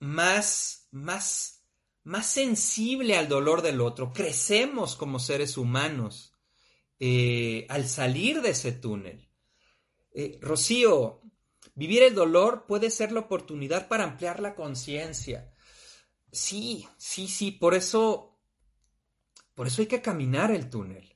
más, 0.00 0.88
más, 0.90 1.64
más 2.02 2.26
sensible 2.26 3.16
al 3.16 3.28
dolor 3.28 3.62
del 3.62 3.80
otro, 3.80 4.12
crecemos 4.12 4.96
como 4.96 5.18
seres 5.18 5.56
humanos 5.56 6.34
eh, 6.98 7.66
al 7.68 7.86
salir 7.86 8.40
de 8.42 8.50
ese 8.50 8.72
túnel. 8.72 9.30
Eh, 10.12 10.38
Rocío, 10.40 11.22
vivir 11.74 12.02
el 12.02 12.14
dolor 12.14 12.64
puede 12.66 12.90
ser 12.90 13.12
la 13.12 13.20
oportunidad 13.20 13.86
para 13.86 14.04
ampliar 14.04 14.40
la 14.40 14.54
conciencia. 14.54 15.52
Sí, 16.32 16.88
sí, 16.96 17.28
sí, 17.28 17.50
por 17.52 17.74
eso, 17.74 18.40
por 19.54 19.66
eso 19.66 19.82
hay 19.82 19.88
que 19.88 20.02
caminar 20.02 20.50
el 20.50 20.70
túnel. 20.70 21.15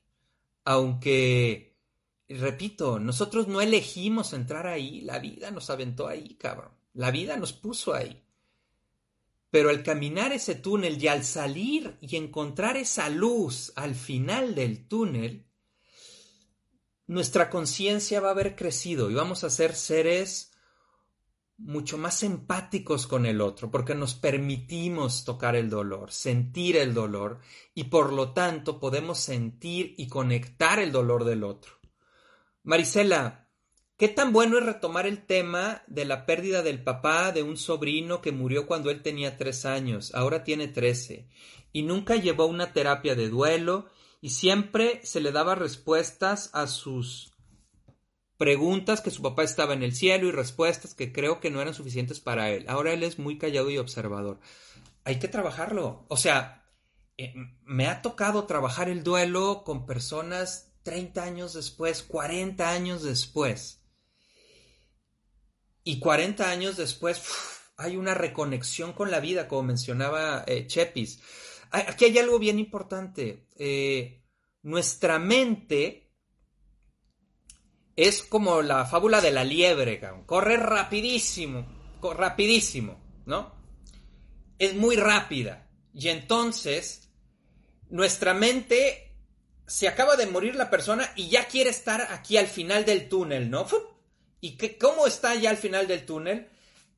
Aunque, 0.63 1.77
repito, 2.29 2.99
nosotros 2.99 3.47
no 3.47 3.61
elegimos 3.61 4.33
entrar 4.33 4.67
ahí, 4.67 5.01
la 5.01 5.19
vida 5.19 5.51
nos 5.51 5.69
aventó 5.69 6.07
ahí, 6.07 6.35
cabrón. 6.35 6.71
La 6.93 7.11
vida 7.11 7.37
nos 7.37 7.53
puso 7.53 7.93
ahí. 7.93 8.21
Pero 9.49 9.69
al 9.69 9.83
caminar 9.83 10.31
ese 10.31 10.55
túnel 10.55 11.01
y 11.01 11.07
al 11.07 11.23
salir 11.25 11.97
y 11.99 12.15
encontrar 12.15 12.77
esa 12.77 13.09
luz 13.09 13.73
al 13.75 13.95
final 13.95 14.55
del 14.55 14.87
túnel, 14.87 15.45
nuestra 17.07 17.49
conciencia 17.49 18.21
va 18.21 18.29
a 18.29 18.31
haber 18.31 18.55
crecido 18.55 19.11
y 19.11 19.13
vamos 19.13 19.43
a 19.43 19.49
ser 19.49 19.75
seres 19.75 20.50
mucho 21.63 21.97
más 21.97 22.23
empáticos 22.23 23.07
con 23.07 23.25
el 23.25 23.39
otro, 23.39 23.69
porque 23.69 23.95
nos 23.95 24.15
permitimos 24.15 25.23
tocar 25.23 25.55
el 25.55 25.69
dolor, 25.69 26.11
sentir 26.11 26.75
el 26.77 26.93
dolor 26.93 27.39
y 27.75 27.85
por 27.85 28.13
lo 28.13 28.33
tanto 28.33 28.79
podemos 28.79 29.19
sentir 29.19 29.93
y 29.97 30.07
conectar 30.07 30.79
el 30.79 30.91
dolor 30.91 31.23
del 31.23 31.43
otro. 31.43 31.73
Marisela, 32.63 33.47
¿qué 33.97 34.07
tan 34.07 34.33
bueno 34.33 34.57
es 34.57 34.65
retomar 34.65 35.05
el 35.05 35.25
tema 35.25 35.83
de 35.87 36.05
la 36.05 36.25
pérdida 36.25 36.63
del 36.63 36.83
papá 36.83 37.31
de 37.31 37.43
un 37.43 37.57
sobrino 37.57 38.21
que 38.21 38.31
murió 38.31 38.65
cuando 38.65 38.89
él 38.89 39.01
tenía 39.01 39.37
tres 39.37 39.65
años, 39.65 40.13
ahora 40.15 40.43
tiene 40.43 40.67
trece, 40.67 41.27
y 41.71 41.83
nunca 41.83 42.15
llevó 42.15 42.47
una 42.47 42.73
terapia 42.73 43.15
de 43.15 43.29
duelo 43.29 43.87
y 44.19 44.29
siempre 44.29 45.01
se 45.03 45.19
le 45.19 45.31
daba 45.31 45.55
respuestas 45.55 46.49
a 46.53 46.67
sus 46.67 47.30
preguntas 48.41 49.01
que 49.01 49.11
su 49.11 49.21
papá 49.21 49.43
estaba 49.43 49.75
en 49.75 49.83
el 49.83 49.93
cielo 49.93 50.27
y 50.27 50.31
respuestas 50.31 50.95
que 50.95 51.13
creo 51.13 51.39
que 51.39 51.51
no 51.51 51.61
eran 51.61 51.75
suficientes 51.75 52.19
para 52.19 52.49
él. 52.49 52.65
Ahora 52.67 52.91
él 52.91 53.03
es 53.03 53.19
muy 53.19 53.37
callado 53.37 53.69
y 53.69 53.77
observador. 53.77 54.39
Hay 55.03 55.19
que 55.19 55.27
trabajarlo. 55.27 56.07
O 56.07 56.17
sea, 56.17 56.67
eh, 57.19 57.35
me 57.65 57.85
ha 57.85 58.01
tocado 58.01 58.45
trabajar 58.45 58.89
el 58.89 59.03
duelo 59.03 59.61
con 59.63 59.85
personas 59.85 60.73
30 60.81 61.23
años 61.23 61.53
después, 61.53 62.01
40 62.01 62.67
años 62.67 63.03
después. 63.03 63.83
Y 65.83 65.99
40 65.99 66.49
años 66.49 66.77
después 66.77 67.21
hay 67.77 67.95
una 67.95 68.15
reconexión 68.15 68.93
con 68.93 69.11
la 69.11 69.19
vida, 69.19 69.47
como 69.47 69.61
mencionaba 69.61 70.45
eh, 70.47 70.65
Chepis. 70.65 71.21
Aquí 71.69 72.05
hay 72.05 72.17
algo 72.17 72.39
bien 72.39 72.57
importante. 72.57 73.45
Eh, 73.59 74.23
nuestra 74.63 75.19
mente 75.19 76.00
es 77.95 78.23
como 78.23 78.61
la 78.61 78.85
fábula 78.85 79.21
de 79.21 79.31
la 79.31 79.43
liebre, 79.43 80.01
corre 80.25 80.57
rapidísimo, 80.57 81.65
rapidísimo, 82.01 82.99
¿no? 83.25 83.53
Es 84.57 84.75
muy 84.75 84.95
rápida. 84.95 85.67
Y 85.93 86.09
entonces, 86.09 87.09
nuestra 87.89 88.33
mente 88.33 89.15
se 89.67 89.87
acaba 89.87 90.15
de 90.15 90.27
morir 90.27 90.55
la 90.55 90.69
persona 90.69 91.11
y 91.15 91.29
ya 91.29 91.47
quiere 91.47 91.69
estar 91.69 92.01
aquí 92.11 92.37
al 92.37 92.47
final 92.47 92.85
del 92.85 93.09
túnel, 93.09 93.49
¿no? 93.49 93.65
¿Y 94.39 94.57
qué, 94.57 94.77
cómo 94.77 95.07
está 95.07 95.35
ya 95.35 95.49
al 95.49 95.57
final 95.57 95.87
del 95.87 96.05
túnel? 96.05 96.49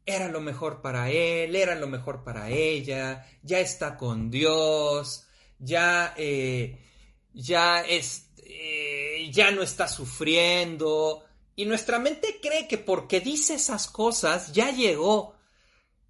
era 0.06 0.27
lo 0.27 0.41
mejor 0.41 0.82
para 0.82 1.10
él, 1.10 1.56
era 1.56 1.75
lo 1.75 1.88
mejor 1.88 2.23
para 2.23 2.49
ella, 2.49 3.25
ya 3.41 3.60
está 3.60 3.95
con 3.97 4.29
Dios, 4.29 5.27
ya, 5.60 6.13
eh, 6.17 6.77
ya, 7.34 7.82
es, 7.82 8.29
eh, 8.38 9.12
ya 9.31 9.51
no 9.51 9.62
está 9.62 9.88
sufriendo. 9.88 11.23
Y 11.55 11.65
nuestra 11.65 11.99
mente 11.99 12.39
cree 12.41 12.67
que 12.67 12.77
porque 12.77 13.19
dice 13.19 13.55
esas 13.55 13.88
cosas 13.88 14.53
ya 14.53 14.71
llegó. 14.71 15.36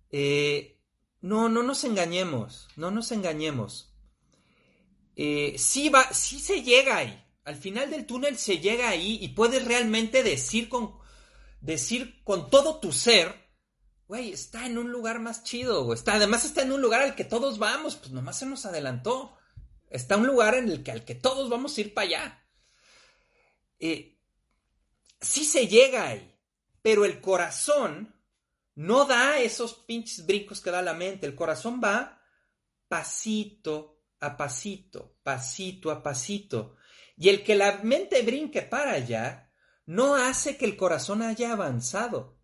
Eh, 0.10 0.80
no, 1.21 1.49
no 1.49 1.63
nos 1.63 1.84
engañemos, 1.84 2.67
no 2.76 2.91
nos 2.91 3.12
engañemos. 3.12 3.93
sí 5.15 5.89
va, 5.89 6.13
sí 6.13 6.39
se 6.39 6.62
llega 6.62 6.97
ahí. 6.97 7.23
Al 7.45 7.56
final 7.56 7.89
del 7.89 8.06
túnel 8.06 8.38
se 8.38 8.60
llega 8.60 8.89
ahí 8.89 9.19
y 9.21 9.30
puedes 9.30 9.65
realmente 9.65 10.23
decir 10.23 10.69
con, 10.69 10.95
decir 11.60 12.23
con 12.23 12.49
todo 12.49 12.80
tu 12.80 12.93
ser, 12.93 13.36
güey, 14.08 14.32
está 14.32 14.65
en 14.65 14.78
un 14.78 14.91
lugar 14.91 15.19
más 15.19 15.43
chido. 15.43 15.93
Está, 15.93 16.13
además 16.13 16.45
está 16.45 16.62
en 16.62 16.71
un 16.71 16.82
lugar 16.82 17.02
al 17.02 17.15
que 17.15 17.26
todos 17.26 17.60
vamos, 17.60 17.95
pues 17.95 18.12
nomás 18.12 18.39
se 18.39 18.45
nos 18.45 18.65
adelantó. 18.65 19.36
Está 19.89 20.17
un 20.17 20.28
lugar 20.28 20.56
en 20.56 20.69
el 20.69 20.84
que 20.84 20.91
al 20.91 21.06
que 21.06 21.15
todos 21.15 21.49
vamos 21.49 21.78
a 21.78 21.82
ir 21.82 21.93
para 21.93 22.08
allá. 22.08 22.42
Eh, 23.86 24.17
sí 25.19 25.43
se 25.43 25.67
llega 25.67 26.08
ahí, 26.08 26.39
pero 26.82 27.04
el 27.04 27.19
corazón 27.19 28.15
no 28.76 29.04
da 29.04 29.39
esos 29.39 29.74
pinches 29.74 30.26
brincos 30.26 30.62
que 30.62 30.72
da 30.72 30.82
la 30.82 30.93
mente. 30.93 31.26
El 31.26 31.36
corazón 31.36 31.82
va 31.84 32.22
pasito 32.88 34.06
a 34.22 34.38
pasito, 34.38 35.17
pasito 35.22 35.91
a 35.91 36.02
pasito. 36.02 36.78
Y 37.17 37.28
el 37.28 37.43
que 37.43 37.56
la 37.56 37.80
mente 37.84 38.22
brinque 38.22 38.62
para 38.62 38.93
allá 38.93 39.52
no 39.86 40.15
hace 40.15 40.56
que 40.56 40.63
el 40.63 40.78
corazón 40.78 41.22
haya 41.22 41.52
avanzado 41.52 42.39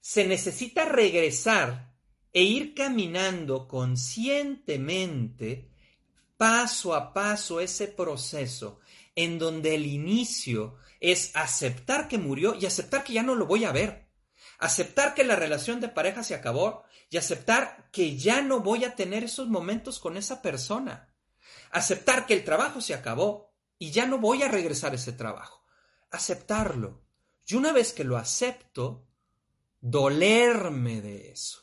se 0.00 0.26
necesita 0.26 0.86
regresar 0.86 1.92
e 2.32 2.44
ir 2.44 2.74
caminando 2.74 3.68
conscientemente 3.68 5.70
paso 6.38 6.94
a 6.94 7.12
paso 7.12 7.60
ese 7.60 7.88
proceso 7.88 8.80
en 9.24 9.38
donde 9.38 9.74
el 9.74 9.86
inicio 9.86 10.76
es 10.98 11.30
aceptar 11.34 12.08
que 12.08 12.18
murió 12.18 12.54
y 12.54 12.66
aceptar 12.66 13.04
que 13.04 13.12
ya 13.12 13.22
no 13.22 13.34
lo 13.34 13.46
voy 13.46 13.64
a 13.64 13.72
ver, 13.72 14.08
aceptar 14.58 15.14
que 15.14 15.24
la 15.24 15.36
relación 15.36 15.80
de 15.80 15.88
pareja 15.88 16.22
se 16.22 16.34
acabó 16.34 16.84
y 17.10 17.16
aceptar 17.16 17.90
que 17.92 18.16
ya 18.16 18.40
no 18.40 18.60
voy 18.60 18.84
a 18.84 18.94
tener 18.94 19.24
esos 19.24 19.48
momentos 19.48 19.98
con 19.98 20.16
esa 20.16 20.40
persona, 20.40 21.14
aceptar 21.70 22.26
que 22.26 22.34
el 22.34 22.44
trabajo 22.44 22.80
se 22.80 22.94
acabó 22.94 23.52
y 23.78 23.90
ya 23.90 24.06
no 24.06 24.18
voy 24.18 24.42
a 24.42 24.48
regresar 24.48 24.92
a 24.92 24.96
ese 24.96 25.12
trabajo, 25.12 25.64
aceptarlo. 26.10 27.02
Y 27.46 27.56
una 27.56 27.72
vez 27.72 27.92
que 27.92 28.04
lo 28.04 28.16
acepto, 28.16 29.06
dolerme 29.80 31.00
de 31.00 31.30
eso. 31.30 31.62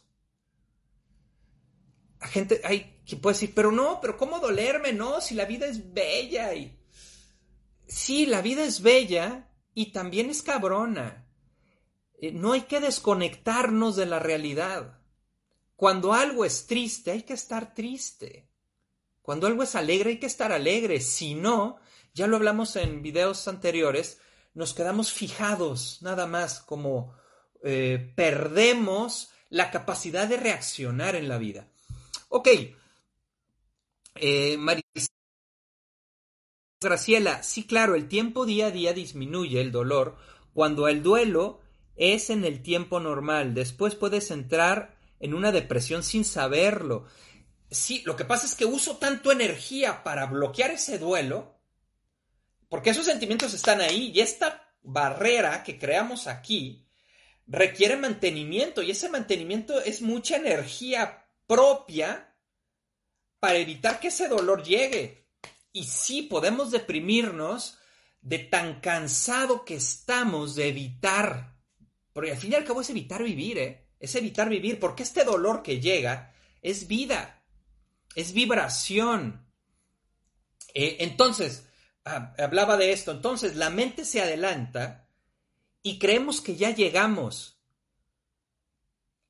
La 2.19 2.27
gente 2.27 2.61
hay 2.63 3.01
que 3.05 3.15
puede 3.15 3.35
decir, 3.35 3.53
pero 3.55 3.71
no, 3.71 3.99
pero 4.01 4.17
¿cómo 4.17 4.39
dolerme? 4.39 4.91
No, 4.91 5.21
si 5.21 5.33
la 5.33 5.45
vida 5.45 5.65
es 5.65 5.93
bella 5.93 6.53
y... 6.53 6.76
Sí, 7.87 8.25
la 8.25 8.41
vida 8.41 8.63
es 8.63 8.81
bella 8.81 9.49
y 9.73 9.91
también 9.91 10.29
es 10.29 10.41
cabrona. 10.41 11.25
Eh, 12.19 12.31
no 12.31 12.53
hay 12.53 12.61
que 12.61 12.79
desconectarnos 12.79 13.95
de 13.95 14.05
la 14.05 14.19
realidad. 14.19 14.99
Cuando 15.75 16.13
algo 16.13 16.43
es 16.43 16.67
triste, 16.67 17.11
hay 17.11 17.23
que 17.23 17.33
estar 17.33 17.73
triste. 17.73 18.49
Cuando 19.21 19.47
algo 19.47 19.63
es 19.63 19.75
alegre, 19.75 20.11
hay 20.11 20.19
que 20.19 20.25
estar 20.25 20.51
alegre. 20.51 20.99
Si 20.99 21.35
no, 21.35 21.77
ya 22.13 22.27
lo 22.27 22.37
hablamos 22.37 22.75
en 22.75 23.01
videos 23.01 23.47
anteriores, 23.47 24.19
nos 24.53 24.73
quedamos 24.73 25.11
fijados 25.13 26.01
nada 26.01 26.25
más 26.25 26.59
como 26.59 27.13
eh, 27.63 28.13
perdemos 28.15 29.31
la 29.49 29.71
capacidad 29.71 30.27
de 30.27 30.37
reaccionar 30.37 31.15
en 31.15 31.29
la 31.29 31.37
vida. 31.37 31.67
Ok, 32.29 32.47
eh, 34.15 34.57
Graciela, 36.79 37.41
sí, 37.41 37.65
claro, 37.65 37.95
el 37.95 38.07
tiempo 38.07 38.45
día 38.45 38.67
a 38.67 38.71
día 38.71 38.93
disminuye 38.93 39.61
el 39.61 39.71
dolor 39.71 40.15
cuando 40.53 40.87
el 40.87 41.01
duelo 41.01 41.59
es 41.95 42.29
en 42.29 42.45
el 42.45 42.61
tiempo 42.61 42.99
normal. 42.99 43.55
Después 43.55 43.95
puedes 43.95 44.29
entrar 44.29 44.95
en 45.19 45.33
una 45.33 45.51
depresión 45.51 46.03
sin 46.03 46.23
saberlo. 46.23 47.05
Sí, 47.71 48.03
lo 48.05 48.15
que 48.15 48.25
pasa 48.25 48.45
es 48.45 48.53
que 48.53 48.65
uso 48.65 48.97
tanto 48.97 49.31
energía 49.31 50.03
para 50.03 50.27
bloquear 50.27 50.69
ese 50.69 50.99
duelo, 50.99 51.59
porque 52.69 52.91
esos 52.91 53.05
sentimientos 53.05 53.55
están 53.55 53.81
ahí 53.81 54.11
y 54.13 54.19
esta 54.19 54.75
barrera 54.83 55.63
que 55.63 55.79
creamos 55.79 56.27
aquí 56.27 56.87
requiere 57.47 57.97
mantenimiento 57.97 58.83
y 58.83 58.91
ese 58.91 59.09
mantenimiento 59.09 59.81
es 59.81 60.03
mucha 60.03 60.37
energía 60.37 61.25
propia 61.47 62.35
para 63.39 63.57
evitar 63.57 63.99
que 63.99 64.09
ese 64.09 64.27
dolor 64.27 64.63
llegue. 64.63 65.26
Y 65.71 65.83
sí 65.83 66.23
podemos 66.23 66.71
deprimirnos 66.71 67.77
de 68.21 68.39
tan 68.39 68.81
cansado 68.81 69.63
que 69.63 69.75
estamos 69.75 70.55
de 70.55 70.69
evitar, 70.69 71.55
porque 72.13 72.31
al 72.31 72.37
fin 72.37 72.51
y 72.51 72.55
al 72.55 72.65
cabo 72.65 72.81
es 72.81 72.89
evitar 72.89 73.23
vivir, 73.23 73.57
¿eh? 73.57 73.89
es 73.99 74.15
evitar 74.15 74.49
vivir, 74.49 74.79
porque 74.79 75.03
este 75.03 75.23
dolor 75.23 75.63
que 75.63 75.79
llega 75.79 76.33
es 76.61 76.87
vida, 76.87 77.45
es 78.15 78.33
vibración. 78.33 79.47
Eh, 80.73 80.97
entonces, 80.99 81.67
hablaba 82.03 82.77
de 82.77 82.91
esto, 82.91 83.11
entonces 83.11 83.55
la 83.55 83.69
mente 83.69 84.05
se 84.05 84.21
adelanta 84.21 85.09
y 85.81 85.99
creemos 85.99 86.41
que 86.41 86.55
ya 86.55 86.71
llegamos. 86.71 87.61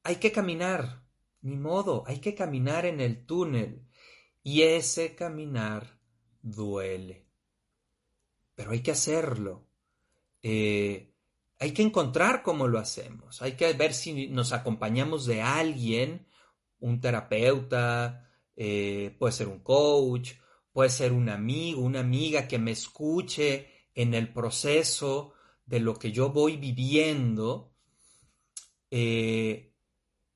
Hay 0.03 0.15
que 0.17 0.31
caminar. 0.31 1.05
ni 1.41 1.55
modo, 1.55 2.03
hay 2.07 2.19
que 2.19 2.33
caminar 2.33 2.85
en 2.85 2.99
el 2.99 3.25
túnel. 3.25 3.87
Y 4.43 4.63
ese 4.63 5.15
caminar 5.15 5.96
duele. 6.51 7.27
Pero 8.55 8.71
hay 8.71 8.81
que 8.81 8.91
hacerlo. 8.91 9.67
Eh, 10.41 11.13
hay 11.59 11.71
que 11.71 11.81
encontrar 11.81 12.43
cómo 12.43 12.67
lo 12.67 12.79
hacemos. 12.79 13.41
Hay 13.41 13.53
que 13.53 13.71
ver 13.73 13.93
si 13.93 14.27
nos 14.27 14.53
acompañamos 14.53 15.25
de 15.25 15.41
alguien, 15.41 16.27
un 16.79 17.01
terapeuta, 17.01 18.29
eh, 18.55 19.15
puede 19.19 19.33
ser 19.33 19.47
un 19.47 19.59
coach, 19.59 20.33
puede 20.71 20.89
ser 20.89 21.11
un 21.11 21.29
amigo, 21.29 21.81
una 21.81 22.01
amiga 22.01 22.47
que 22.47 22.59
me 22.59 22.71
escuche 22.71 23.89
en 23.93 24.13
el 24.13 24.31
proceso 24.31 25.33
de 25.65 25.79
lo 25.79 25.95
que 25.95 26.11
yo 26.11 26.29
voy 26.29 26.57
viviendo. 26.57 27.73
Eh, 28.91 29.73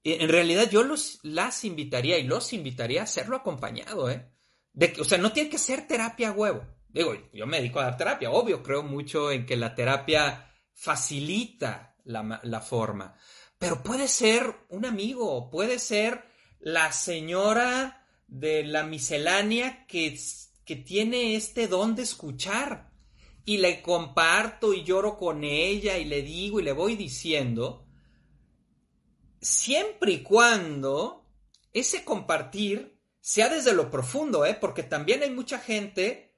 en 0.03 0.29
realidad 0.29 0.69
yo 0.69 0.83
los, 0.83 1.19
las 1.21 1.63
invitaría 1.63 2.17
y 2.17 2.23
los 2.23 2.53
invitaría 2.53 3.01
a 3.01 3.03
hacerlo 3.03 3.35
acompañado, 3.35 4.09
¿eh? 4.09 4.30
De, 4.73 4.93
o 4.99 5.03
sea, 5.03 5.17
no 5.17 5.31
tiene 5.31 5.49
que 5.49 5.57
ser 5.57 5.87
terapia 5.87 6.31
huevo. 6.31 6.65
Digo, 6.89 7.15
yo 7.33 7.47
me 7.47 7.57
dedico 7.57 7.79
a 7.79 7.85
dar 7.85 7.97
terapia, 7.97 8.31
obvio, 8.31 8.61
creo 8.61 8.83
mucho 8.83 9.31
en 9.31 9.45
que 9.45 9.55
la 9.55 9.75
terapia 9.75 10.51
facilita 10.73 11.95
la, 12.03 12.61
forma. 12.61 13.15
Pero 13.57 13.81
puede 13.83 14.07
ser 14.07 14.65
un 14.69 14.85
amigo, 14.85 15.49
puede 15.49 15.79
ser 15.79 16.25
la 16.59 16.91
señora 16.91 18.07
de 18.27 18.63
la 18.63 18.83
miscelánea 18.83 19.85
que, 19.87 20.19
que 20.65 20.75
tiene 20.75 21.35
este 21.35 21.67
don 21.67 21.95
de 21.95 22.03
escuchar. 22.03 22.91
Y 23.45 23.57
le 23.57 23.81
comparto 23.81 24.73
y 24.73 24.83
lloro 24.83 25.17
con 25.17 25.43
ella 25.43 25.97
y 25.97 26.05
le 26.05 26.21
digo 26.21 26.59
y 26.59 26.63
le 26.63 26.73
voy 26.73 26.95
diciendo, 26.95 27.87
siempre 29.41 30.11
y 30.13 30.23
cuando 30.23 31.25
ese 31.73 32.03
compartir 32.03 32.90
sea 33.21 33.47
desde 33.49 33.73
lo 33.73 33.89
profundo, 33.89 34.45
¿eh? 34.45 34.57
porque 34.59 34.83
también 34.83 35.23
hay 35.23 35.29
mucha 35.29 35.59
gente 35.59 36.35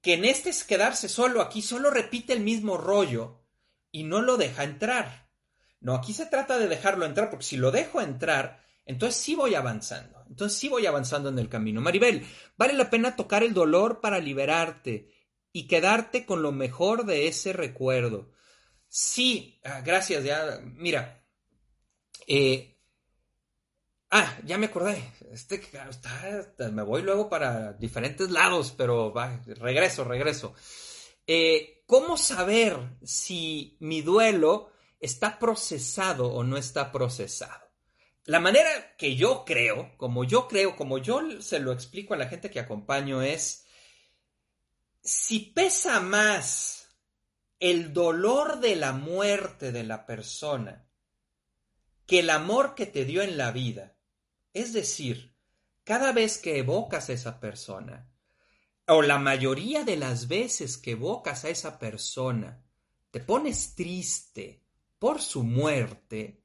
que 0.00 0.14
en 0.14 0.24
este 0.24 0.50
es 0.50 0.64
quedarse 0.64 1.08
solo 1.08 1.42
aquí, 1.42 1.62
solo 1.62 1.90
repite 1.90 2.32
el 2.32 2.40
mismo 2.40 2.76
rollo 2.76 3.44
y 3.92 4.04
no 4.04 4.22
lo 4.22 4.36
deja 4.36 4.64
entrar. 4.64 5.30
No, 5.80 5.94
aquí 5.94 6.12
se 6.12 6.26
trata 6.26 6.58
de 6.58 6.68
dejarlo 6.68 7.04
entrar, 7.04 7.30
porque 7.30 7.44
si 7.44 7.56
lo 7.56 7.70
dejo 7.70 8.00
entrar, 8.00 8.64
entonces 8.86 9.20
sí 9.20 9.34
voy 9.34 9.54
avanzando. 9.54 10.24
Entonces 10.28 10.58
sí 10.58 10.68
voy 10.68 10.86
avanzando 10.86 11.28
en 11.28 11.38
el 11.38 11.48
camino. 11.48 11.80
Maribel, 11.80 12.26
vale 12.56 12.72
la 12.72 12.90
pena 12.90 13.14
tocar 13.14 13.42
el 13.42 13.54
dolor 13.54 14.00
para 14.00 14.18
liberarte 14.18 15.12
y 15.52 15.66
quedarte 15.66 16.26
con 16.26 16.42
lo 16.42 16.52
mejor 16.52 17.04
de 17.04 17.28
ese 17.28 17.52
recuerdo. 17.52 18.32
Sí, 18.88 19.60
ah, 19.64 19.80
gracias, 19.82 20.24
ya, 20.24 20.60
mira. 20.62 21.24
Eh, 22.26 22.75
ah, 24.10 24.38
ya 24.44 24.58
me 24.58 24.66
acordé. 24.66 25.12
Este, 25.30 25.60
me 26.72 26.82
voy 26.82 27.02
luego 27.02 27.28
para 27.28 27.72
diferentes 27.72 28.30
lados, 28.30 28.74
pero 28.76 29.12
regreso, 29.58 30.04
regreso. 30.04 30.54
Eh, 31.26 31.84
¿cómo 31.86 32.16
saber 32.16 32.98
si 33.02 33.76
mi 33.80 34.02
duelo 34.02 34.70
está 35.00 35.38
procesado 35.38 36.32
o 36.32 36.44
no 36.44 36.56
está 36.56 36.92
procesado? 36.92 37.66
La 38.24 38.40
manera 38.40 38.96
que 38.96 39.14
yo 39.14 39.44
creo, 39.44 39.96
como 39.96 40.24
yo 40.24 40.48
creo, 40.48 40.76
como 40.76 40.98
yo 40.98 41.40
se 41.40 41.60
lo 41.60 41.72
explico 41.72 42.14
a 42.14 42.16
la 42.16 42.28
gente 42.28 42.50
que 42.50 42.58
acompaño 42.58 43.22
es, 43.22 43.66
si 45.00 45.38
pesa 45.38 46.00
más 46.00 46.88
el 47.60 47.92
dolor 47.92 48.58
de 48.58 48.76
la 48.76 48.92
muerte 48.92 49.70
de 49.70 49.84
la 49.84 50.06
persona 50.06 50.88
que 52.06 52.20
el 52.20 52.30
amor 52.30 52.74
que 52.74 52.86
te 52.86 53.04
dio 53.04 53.22
en 53.22 53.36
la 53.36 53.50
vida, 53.50 53.95
es 54.56 54.72
decir, 54.72 55.36
cada 55.84 56.12
vez 56.12 56.38
que 56.38 56.58
evocas 56.58 57.10
a 57.10 57.12
esa 57.12 57.40
persona, 57.40 58.10
o 58.86 59.02
la 59.02 59.18
mayoría 59.18 59.84
de 59.84 59.98
las 59.98 60.28
veces 60.28 60.78
que 60.78 60.92
evocas 60.92 61.44
a 61.44 61.50
esa 61.50 61.78
persona, 61.78 62.64
te 63.10 63.20
pones 63.20 63.74
triste 63.74 64.64
por 64.98 65.20
su 65.20 65.42
muerte, 65.42 66.42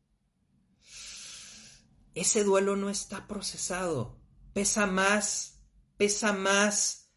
ese 2.13 2.43
duelo 2.43 2.75
no 2.75 2.89
está 2.89 3.27
procesado. 3.29 4.19
Pesa 4.51 4.87
más, 4.87 5.63
pesa 5.95 6.33
más 6.33 7.13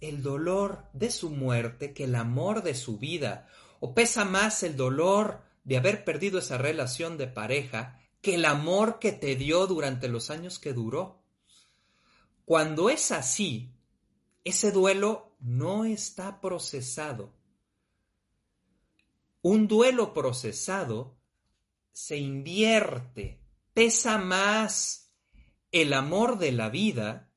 el 0.00 0.20
dolor 0.20 0.90
de 0.94 1.12
su 1.12 1.30
muerte 1.30 1.94
que 1.94 2.04
el 2.04 2.16
amor 2.16 2.64
de 2.64 2.74
su 2.74 2.98
vida. 2.98 3.46
O 3.78 3.94
pesa 3.94 4.24
más 4.24 4.64
el 4.64 4.74
dolor 4.76 5.44
de 5.62 5.76
haber 5.76 6.04
perdido 6.04 6.40
esa 6.40 6.58
relación 6.58 7.16
de 7.18 7.28
pareja 7.28 8.00
que 8.26 8.34
el 8.34 8.44
amor 8.44 8.98
que 8.98 9.12
te 9.12 9.36
dio 9.36 9.68
durante 9.68 10.08
los 10.08 10.30
años 10.30 10.58
que 10.58 10.72
duró. 10.72 11.22
Cuando 12.44 12.90
es 12.90 13.12
así, 13.12 13.72
ese 14.42 14.72
duelo 14.72 15.36
no 15.38 15.84
está 15.84 16.40
procesado. 16.40 17.32
Un 19.42 19.68
duelo 19.68 20.12
procesado 20.12 21.16
se 21.92 22.16
invierte, 22.16 23.38
pesa 23.72 24.18
más 24.18 25.12
el 25.70 25.92
amor 25.92 26.38
de 26.38 26.50
la 26.50 26.68
vida, 26.68 27.30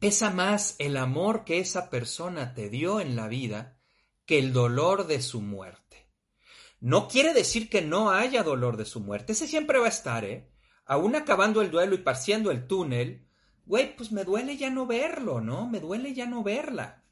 pesa 0.00 0.32
más 0.32 0.74
el 0.80 0.96
amor 0.96 1.44
que 1.44 1.60
esa 1.60 1.88
persona 1.88 2.52
te 2.52 2.68
dio 2.68 2.98
en 3.00 3.14
la 3.14 3.28
vida 3.28 3.78
que 4.26 4.40
el 4.40 4.52
dolor 4.52 5.06
de 5.06 5.22
su 5.22 5.40
muerte. 5.40 5.91
No 6.82 7.06
quiere 7.06 7.32
decir 7.32 7.70
que 7.70 7.80
no 7.80 8.10
haya 8.10 8.42
dolor 8.42 8.76
de 8.76 8.84
su 8.84 8.98
muerte, 8.98 9.34
ese 9.34 9.46
siempre 9.46 9.78
va 9.78 9.86
a 9.86 9.90
estar, 9.90 10.24
¿eh? 10.24 10.50
Aún 10.84 11.14
acabando 11.14 11.62
el 11.62 11.70
duelo 11.70 11.94
y 11.94 11.98
parciendo 11.98 12.50
el 12.50 12.66
túnel, 12.66 13.28
güey, 13.64 13.94
pues 13.94 14.10
me 14.10 14.24
duele 14.24 14.56
ya 14.56 14.68
no 14.68 14.84
verlo, 14.84 15.40
¿no? 15.40 15.68
Me 15.68 15.78
duele 15.78 16.12
ya 16.12 16.26
no 16.26 16.42
verla. 16.42 17.04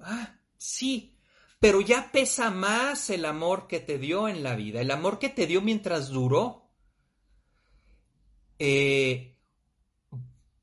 Ah, 0.00 0.40
sí, 0.56 1.14
pero 1.60 1.82
ya 1.82 2.10
pesa 2.10 2.50
más 2.50 3.10
el 3.10 3.26
amor 3.26 3.66
que 3.66 3.80
te 3.80 3.98
dio 3.98 4.28
en 4.28 4.42
la 4.42 4.56
vida, 4.56 4.80
el 4.80 4.90
amor 4.90 5.18
que 5.18 5.28
te 5.28 5.46
dio 5.46 5.60
mientras 5.60 6.08
duró. 6.08 6.70
Eh, 8.58 9.36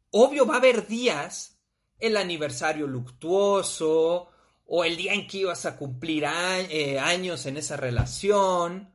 obvio 0.09 0.47
va 0.47 0.55
a 0.55 0.57
haber 0.57 0.87
días, 0.87 1.61
el 1.99 2.17
aniversario 2.17 2.87
luctuoso, 2.87 4.31
o 4.65 4.83
el 4.83 4.97
día 4.97 5.13
en 5.13 5.27
que 5.27 5.39
ibas 5.39 5.65
a 5.65 5.77
cumplir 5.77 6.25
eh, 6.25 6.99
años 6.99 7.45
en 7.45 7.57
esa 7.57 7.77
relación, 7.77 8.93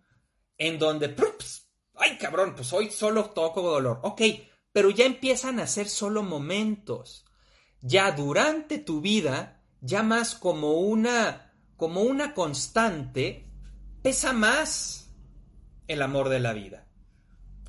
en 0.59 0.79
donde, 0.79 1.15
ay 1.95 2.19
cabrón, 2.19 2.55
pues 2.55 2.73
hoy 2.73 2.91
solo 2.91 3.31
toco 3.31 3.63
dolor. 3.63 4.01
Ok, 4.03 4.23
pero 4.73 4.91
ya 4.91 5.05
empiezan 5.05 5.61
a 5.61 5.67
ser 5.67 5.89
solo 5.89 6.23
momentos. 6.23 7.25
Ya 7.81 8.13
durante 8.13 8.79
tu 8.79 9.01
vida, 9.01 9.63
ya 9.81 10.03
más 10.03 10.35
como 10.35 10.81
una, 10.81 11.55
como 11.77 12.03
una 12.03 12.35
constante, 12.35 13.51
pesa 14.03 14.33
más 14.33 15.11
el 15.87 16.03
amor 16.03 16.29
de 16.29 16.41
la 16.41 16.53
vida. 16.53 16.87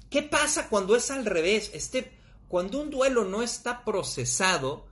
¿Qué 0.10 0.22
pasa 0.24 0.68
cuando 0.68 0.96
es 0.96 1.10
al 1.10 1.26
revés? 1.26 1.72
Este, 1.74 2.20
cuando 2.48 2.82
un 2.82 2.90
duelo 2.90 3.24
no 3.24 3.42
está 3.42 3.86
procesado, 3.86 4.88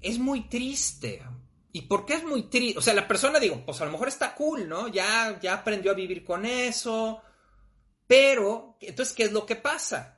es 0.00 0.18
muy 0.18 0.48
triste. 0.48 1.22
¿Y 1.72 1.82
por 1.82 2.06
qué 2.06 2.14
es 2.14 2.24
muy 2.24 2.44
triste? 2.44 2.78
O 2.78 2.82
sea, 2.82 2.94
la 2.94 3.06
persona, 3.08 3.38
digo, 3.38 3.62
pues 3.64 3.80
a 3.80 3.84
lo 3.84 3.92
mejor 3.92 4.08
está 4.08 4.34
cool, 4.34 4.68
¿no? 4.68 4.88
Ya, 4.88 5.38
ya 5.40 5.54
aprendió 5.54 5.92
a 5.92 5.94
vivir 5.94 6.24
con 6.24 6.46
eso. 6.46 7.22
Pero, 8.06 8.76
entonces, 8.80 9.14
¿qué 9.14 9.24
es 9.24 9.32
lo 9.32 9.44
que 9.44 9.56
pasa? 9.56 10.16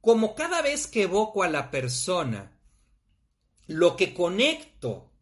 como 0.00 0.34
cada 0.34 0.62
vez 0.62 0.86
que 0.86 1.02
evoco 1.02 1.42
a 1.42 1.48
la 1.48 1.70
persona, 1.70 2.58
lo 3.66 3.96
que 3.96 4.14
conecto 4.14 5.12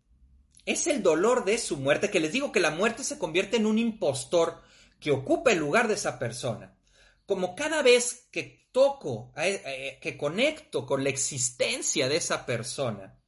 es 0.64 0.87
el 0.87 1.03
dolor 1.03 1.45
de 1.45 1.59
su 1.59 1.77
muerte, 1.77 2.11
que 2.11 2.21
les 2.21 2.33
digo 2.33 2.53
que 2.53 2.61
la 2.61 2.71
muerte 2.71 3.03
se 3.03 3.19
convierte 3.19 3.57
en 3.57 3.66
un 3.66 3.79
impostor 3.79 4.62
que 5.01 5.11
ocupa 5.11 5.53
el 5.53 5.59
lugar 5.59 5.88
de 5.88 5.95
esa 5.95 6.19
persona. 6.19 6.79
Como 7.25 7.57
cada 7.57 7.83
vez 7.83 8.29
que 8.31 8.69
toco, 8.73 9.33
eh, 9.37 9.62
eh, 9.64 9.99
que 10.01 10.16
conecto 10.16 10.87
con 10.87 11.03
la 11.03 11.11
existencia 11.11 12.09
de 12.09 12.16
esa 12.16 12.47
persona, 12.47 13.19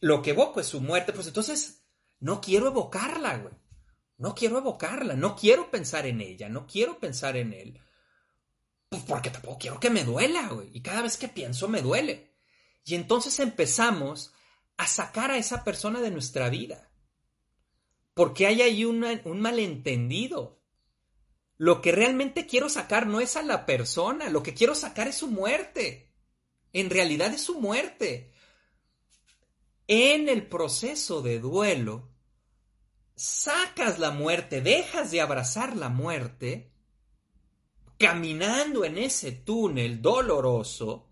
lo 0.00 0.22
que 0.22 0.30
evoco 0.30 0.60
es 0.60 0.66
su 0.66 0.80
muerte, 0.80 1.12
pues 1.12 1.26
entonces 1.26 1.84
no 2.20 2.40
quiero 2.40 2.68
evocarla, 2.68 3.38
güey. 3.38 3.54
No 4.16 4.34
quiero 4.34 4.58
evocarla, 4.58 5.14
no 5.14 5.36
quiero 5.36 5.70
pensar 5.70 6.06
en 6.06 6.20
ella, 6.20 6.48
no 6.48 6.66
quiero 6.66 6.98
pensar 6.98 7.36
en 7.36 7.52
él. 7.52 7.80
Pues 8.88 9.02
porque 9.04 9.30
tampoco 9.30 9.58
quiero 9.58 9.78
que 9.78 9.90
me 9.90 10.02
duela, 10.02 10.48
güey. 10.48 10.70
Y 10.72 10.82
cada 10.82 11.02
vez 11.02 11.16
que 11.16 11.28
pienso 11.28 11.68
me 11.68 11.82
duele. 11.82 12.34
Y 12.84 12.94
entonces 12.94 13.38
empezamos 13.38 14.32
a 14.76 14.86
sacar 14.86 15.30
a 15.30 15.36
esa 15.36 15.62
persona 15.62 16.00
de 16.00 16.10
nuestra 16.10 16.48
vida. 16.48 16.90
Porque 18.14 18.46
hay 18.46 18.62
ahí 18.62 18.84
un 18.84 19.40
malentendido. 19.40 20.60
Lo 21.56 21.80
que 21.80 21.92
realmente 21.92 22.46
quiero 22.46 22.68
sacar 22.68 23.06
no 23.06 23.20
es 23.20 23.36
a 23.36 23.42
la 23.42 23.66
persona, 23.66 24.30
lo 24.30 24.42
que 24.42 24.54
quiero 24.54 24.74
sacar 24.74 25.06
es 25.06 25.16
su 25.16 25.28
muerte. 25.28 26.14
En 26.72 26.88
realidad 26.90 27.32
es 27.34 27.42
su 27.42 27.60
muerte. 27.60 28.32
En 29.88 30.28
el 30.28 30.46
proceso 30.46 31.22
de 31.22 31.40
duelo, 31.40 32.10
sacas 33.16 33.98
la 33.98 34.10
muerte, 34.10 34.60
dejas 34.60 35.10
de 35.10 35.22
abrazar 35.22 35.76
la 35.76 35.88
muerte 35.88 36.70
caminando 37.98 38.84
en 38.84 38.98
ese 38.98 39.32
túnel 39.32 40.00
doloroso 40.00 41.08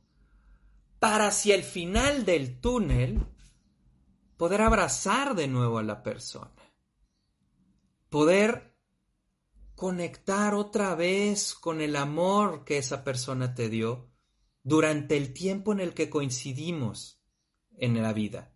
para 0.98 1.28
hacia 1.28 1.54
el 1.54 1.62
final 1.62 2.24
del 2.24 2.60
túnel 2.60 3.26
poder 4.36 4.60
abrazar 4.60 5.34
de 5.34 5.48
nuevo 5.48 5.78
a 5.78 5.82
la 5.82 6.02
persona, 6.02 6.52
poder 8.10 8.76
conectar 9.74 10.54
otra 10.54 10.94
vez 10.94 11.54
con 11.54 11.80
el 11.80 11.96
amor 11.96 12.64
que 12.64 12.78
esa 12.78 13.04
persona 13.04 13.54
te 13.54 13.68
dio 13.68 14.10
durante 14.62 15.16
el 15.16 15.32
tiempo 15.32 15.72
en 15.72 15.80
el 15.80 15.94
que 15.94 16.10
coincidimos 16.10 17.22
en 17.78 18.00
la 18.02 18.12
vida, 18.12 18.55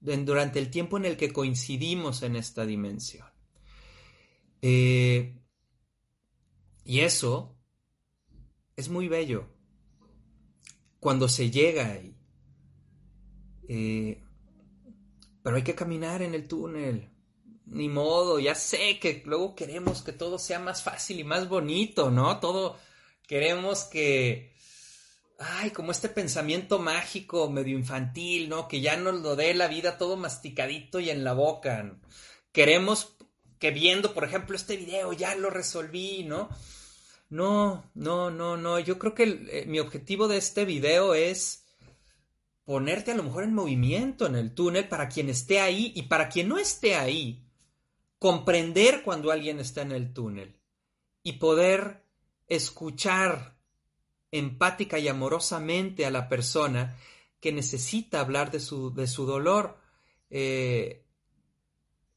durante 0.00 0.58
el 0.58 0.70
tiempo 0.70 0.96
en 0.96 1.04
el 1.04 1.16
que 1.16 1.32
coincidimos 1.32 2.22
en 2.22 2.36
esta 2.36 2.64
dimensión. 2.64 3.28
Eh, 4.62 5.38
y 6.84 7.00
eso 7.00 7.56
es 8.76 8.88
muy 8.88 9.08
bello 9.08 9.46
cuando 10.98 11.28
se 11.28 11.50
llega 11.50 11.92
ahí. 11.92 12.16
Eh, 13.68 14.22
pero 15.42 15.56
hay 15.56 15.62
que 15.62 15.74
caminar 15.74 16.22
en 16.22 16.34
el 16.34 16.48
túnel. 16.48 17.10
Ni 17.66 17.88
modo, 17.88 18.40
ya 18.40 18.54
sé 18.54 18.98
que 18.98 19.22
luego 19.24 19.54
queremos 19.54 20.02
que 20.02 20.12
todo 20.12 20.38
sea 20.38 20.58
más 20.58 20.82
fácil 20.82 21.20
y 21.20 21.24
más 21.24 21.48
bonito, 21.48 22.10
¿no? 22.10 22.40
Todo 22.40 22.76
queremos 23.26 23.84
que... 23.84 24.49
Ay, 25.42 25.70
como 25.70 25.90
este 25.90 26.10
pensamiento 26.10 26.78
mágico, 26.78 27.48
medio 27.48 27.78
infantil, 27.78 28.50
¿no? 28.50 28.68
Que 28.68 28.82
ya 28.82 28.98
nos 28.98 29.22
lo 29.22 29.36
dé 29.36 29.54
la 29.54 29.68
vida 29.68 29.96
todo 29.96 30.18
masticadito 30.18 31.00
y 31.00 31.08
en 31.08 31.24
la 31.24 31.32
boca. 31.32 31.98
Queremos 32.52 33.16
que 33.58 33.70
viendo, 33.70 34.12
por 34.12 34.24
ejemplo, 34.24 34.54
este 34.54 34.76
video 34.76 35.14
ya 35.14 35.34
lo 35.36 35.48
resolví, 35.48 36.24
¿no? 36.24 36.50
No, 37.30 37.90
no, 37.94 38.30
no, 38.30 38.58
no. 38.58 38.80
Yo 38.80 38.98
creo 38.98 39.14
que 39.14 39.46
eh, 39.50 39.64
mi 39.66 39.78
objetivo 39.78 40.28
de 40.28 40.36
este 40.36 40.66
video 40.66 41.14
es 41.14 41.64
ponerte 42.66 43.12
a 43.12 43.14
lo 43.14 43.22
mejor 43.22 43.44
en 43.44 43.54
movimiento 43.54 44.26
en 44.26 44.36
el 44.36 44.54
túnel 44.54 44.88
para 44.88 45.08
quien 45.08 45.30
esté 45.30 45.60
ahí 45.60 45.90
y 45.96 46.02
para 46.02 46.28
quien 46.28 46.48
no 46.48 46.58
esté 46.58 46.96
ahí, 46.96 47.48
comprender 48.18 49.02
cuando 49.04 49.30
alguien 49.30 49.58
está 49.58 49.80
en 49.80 49.92
el 49.92 50.12
túnel 50.12 50.60
y 51.22 51.32
poder 51.32 52.04
escuchar 52.46 53.59
empática 54.32 54.98
y 54.98 55.08
amorosamente 55.08 56.06
a 56.06 56.10
la 56.10 56.28
persona 56.28 56.96
que 57.40 57.52
necesita 57.52 58.20
hablar 58.20 58.50
de 58.50 58.60
su, 58.60 58.92
de 58.94 59.06
su 59.06 59.26
dolor. 59.26 59.78
Eh, 60.30 61.04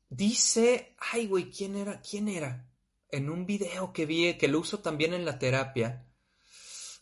dice, 0.09 0.95
ay 1.11 1.27
güey, 1.27 1.49
¿quién 1.49 1.75
era? 1.75 2.01
¿Quién 2.01 2.27
era? 2.27 2.67
en 3.13 3.29
un 3.29 3.45
video 3.45 3.93
que 3.93 4.07
vi, 4.07 4.33
que 4.33 4.47
lo 4.47 4.59
uso 4.59 4.79
también 4.79 5.13
en 5.13 5.23
la 5.23 5.37
terapia. 5.37 6.07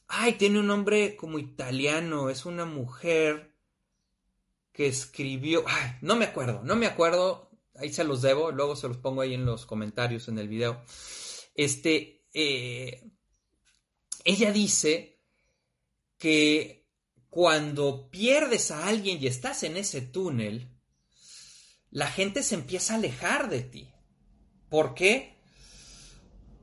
Ay, 0.09 0.34
tiene 0.34 0.59
un 0.59 0.68
nombre 0.68 1.16
como 1.16 1.39
italiano, 1.39 2.30
es 2.30 2.45
una 2.45 2.66
mujer 2.66 3.55
que 4.74 4.88
escribió, 4.88 5.64
ay, 5.66 5.93
no 6.01 6.18
me 6.18 6.26
acuerdo, 6.26 6.62
no 6.66 6.76
me 6.76 6.86
acuerdo, 6.86 7.49
ahí 7.76 7.93
se 7.93 8.03
los 8.03 8.22
debo, 8.22 8.51
luego 8.51 8.76
se 8.76 8.89
los 8.89 8.97
pongo 8.97 9.22
ahí 9.22 9.34
en 9.34 9.45
los 9.45 9.66
comentarios 9.66 10.28
en 10.28 10.38
el 10.38 10.49
video. 10.49 10.84
Este, 11.55 12.26
eh, 12.34 13.09
ella 14.24 14.51
dice 14.51 15.19
que 16.17 16.88
cuando 17.30 18.09
pierdes 18.09 18.72
a 18.72 18.88
alguien 18.88 19.22
y 19.22 19.28
estás 19.28 19.63
en 19.63 19.78
ese 19.78 20.01
túnel, 20.01 20.69
la 21.89 22.07
gente 22.07 22.43
se 22.43 22.55
empieza 22.55 22.93
a 22.93 22.97
alejar 22.97 23.49
de 23.49 23.61
ti. 23.61 23.93
¿Por 24.69 24.93
qué? 24.93 25.38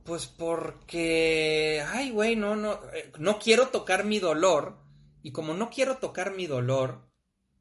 Pues 0.03 0.25
porque, 0.25 1.83
ay, 1.87 2.11
güey, 2.11 2.35
no, 2.35 2.55
no, 2.55 2.79
eh, 2.93 3.11
no 3.19 3.37
quiero 3.37 3.67
tocar 3.67 4.05
mi 4.05 4.19
dolor. 4.19 4.79
Y 5.21 5.31
como 5.31 5.53
no 5.53 5.69
quiero 5.69 5.97
tocar 5.97 6.33
mi 6.33 6.47
dolor, 6.47 7.09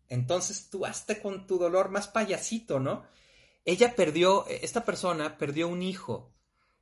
entonces 0.09 0.71
tú 0.71 0.87
hazte 0.87 1.21
con 1.21 1.47
tu 1.47 1.59
dolor 1.59 1.91
más 1.91 2.09
payasito, 2.09 2.81
¿no? 2.81 3.05
Ella 3.65 3.95
perdió, 3.95 4.47
esta 4.47 4.85
persona 4.85 5.37
perdió 5.37 5.69
un 5.69 5.83
hijo. 5.83 6.35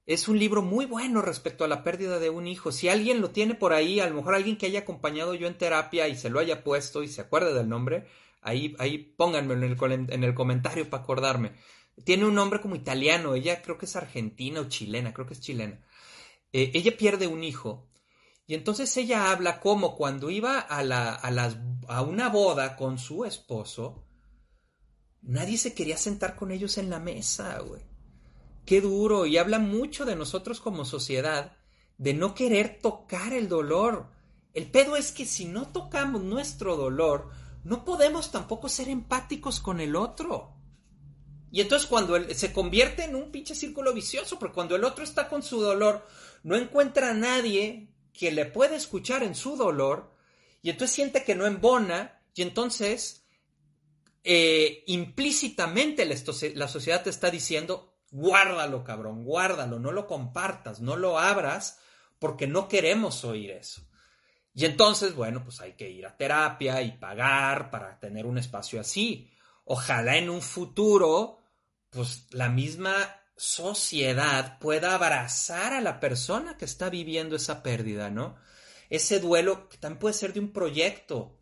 Es 0.07 0.29
un 0.29 0.39
libro 0.39 0.63
muy 0.63 0.87
bueno 0.87 1.21
respecto 1.21 1.65
a 1.65 1.69
la 1.69 1.83
pérdida 1.83 2.21
de 2.21 2.31
un 2.31 2.47
hijo. 2.47 2.71
Si 2.71 2.89
alguien 2.89 3.21
lo 3.21 3.31
tiene 3.31 3.55
por 3.57 3.73
ahí, 3.73 3.99
a 3.99 4.09
lo 4.09 4.15
mejor 4.15 4.37
alguien 4.37 4.57
que 4.57 4.67
haya 4.67 4.81
acompañado 4.81 5.35
yo 5.35 5.49
en 5.49 5.59
terapia 5.59 6.07
y 6.07 6.17
se 6.17 6.31
lo 6.31 6.39
haya 6.39 6.63
puesto 6.63 7.03
y 7.03 7.09
se 7.09 7.23
acuerde 7.23 7.53
del 7.53 7.69
nombre, 7.69 8.07
ahí, 8.41 8.77
ahí 8.79 8.99
pónganmelo 8.99 9.67
en 9.67 9.73
el, 9.73 10.13
en 10.13 10.23
el 10.23 10.35
comentario 10.35 10.89
para 10.89 11.03
acordarme. 11.03 11.53
Tiene 12.05 12.25
un 12.25 12.35
nombre 12.35 12.61
como 12.61 12.77
italiano, 12.77 13.35
ella 13.35 13.63
creo 13.63 13.79
que 13.79 13.87
es 13.87 13.97
argentina 13.97 14.61
o 14.61 14.69
chilena, 14.69 15.13
creo 15.13 15.27
que 15.27 15.35
es 15.35 15.41
chilena. 15.41 15.85
Eh, 16.53 16.71
ella 16.75 16.97
pierde 16.97 17.27
un 17.27 17.43
hijo 17.43 17.91
y 18.47 18.55
entonces 18.55 18.97
ella 18.97 19.33
habla 19.33 19.59
como 19.59 19.97
cuando 19.97 20.31
iba 20.31 20.61
a, 20.61 20.85
la, 20.85 21.15
a, 21.15 21.31
las, 21.33 21.57
a 21.89 22.03
una 22.03 22.29
boda 22.29 22.77
con 22.77 22.99
su 22.99 23.25
esposo, 23.25 24.05
nadie 25.23 25.59
se 25.59 25.75
quería 25.75 25.97
sentar 25.97 26.37
con 26.37 26.53
ellos 26.53 26.79
en 26.79 26.91
la 26.91 27.01
mesa, 27.01 27.59
güey. 27.59 27.96
Qué 28.67 28.81
duro. 28.81 29.25
Y 29.25 29.39
habla 29.39 29.59
mucho 29.59 30.05
de 30.05 30.17
nosotros 30.17 30.61
como 30.61 30.85
sociedad, 30.85 31.57
de 31.97 32.13
no 32.13 32.35
querer 32.35 32.81
tocar 32.83 33.33
el 33.33 33.49
dolor. 33.49 34.09
El 34.53 34.71
pedo 34.71 34.97
es 34.97 35.13
que 35.13 35.25
si 35.25 35.47
no 35.47 35.69
tocamos 35.69 36.23
nuestro 36.23 36.77
dolor, 36.77 37.31
no 37.65 37.85
podemos 37.85 38.31
tampoco 38.31 38.69
ser 38.69 38.89
empáticos 38.89 39.61
con 39.61 39.81
el 39.81 39.97
otro. 39.97 40.57
Y 41.51 41.61
entonces 41.61 41.89
cuando 41.89 42.19
se 42.35 42.53
convierte 42.53 43.05
en 43.05 43.15
un 43.15 43.31
pinche 43.31 43.55
círculo 43.55 43.95
vicioso, 43.95 44.39
porque 44.39 44.55
cuando 44.55 44.77
el 44.77 44.85
otro 44.85 45.05
está 45.05 45.29
con 45.29 45.43
su 45.43 45.61
dolor, 45.61 46.07
no 46.43 46.57
encuentra 46.57 47.11
a 47.11 47.15
nadie 47.15 47.89
que 48.13 48.31
le 48.33 48.47
pueda 48.47 48.77
escuchar 48.77 49.23
en 49.23 49.35
su 49.35 49.57
dolor, 49.57 50.13
y 50.63 50.71
entonces 50.71 50.95
siente 50.95 51.23
que 51.25 51.35
no 51.35 51.47
embona, 51.47 52.23
y 52.35 52.43
entonces 52.43 53.27
eh, 54.25 54.83
implícitamente 54.87 56.05
la, 56.05 56.17
la 56.55 56.69
sociedad 56.69 57.03
te 57.03 57.11
está 57.11 57.31
diciendo, 57.31 57.96
guárdalo, 58.17 58.85
cabrón, 58.85 59.25
guárdalo, 59.25 59.79
no 59.79 59.93
lo 59.93 60.07
compartas, 60.07 60.81
no 60.81 60.97
lo 60.97 61.19
abras, 61.19 61.79
porque 62.19 62.47
no 62.47 62.69
queremos 62.69 63.25
oír 63.25 63.51
eso. 63.51 63.83
Y 64.55 64.65
entonces, 64.65 65.15
bueno, 65.15 65.45
pues 65.45 65.61
hay 65.61 65.75
que 65.75 65.91
ir 65.91 66.07
a 66.07 66.17
terapia 66.17 66.83
y 66.83 66.93
pagar 66.93 67.71
para 67.71 67.99
tener 68.01 68.27
un 68.27 68.39
espacio 68.39 68.81
así 68.81 69.31
ojalá 69.67 70.17
en 70.17 70.31
un 70.31 70.41
futuro, 70.41 71.43
pues 71.91 72.27
la 72.31 72.49
misma 72.49 72.95
sociedad 73.37 74.59
pueda 74.59 74.95
abrazar 74.95 75.75
a 75.75 75.81
la 75.81 76.01
persona 76.01 76.57
que 76.57 76.65
está 76.65 76.89
viviendo 76.89 77.37
esa 77.37 77.63
pérdida, 77.63 78.09
¿no? 78.09 78.37
Ese 78.89 79.19
duelo 79.21 79.69
que 79.69 79.77
también 79.77 79.99
puede 79.99 80.15
ser 80.15 80.33
de 80.33 80.41
un 80.41 80.53
proyecto. 80.53 81.41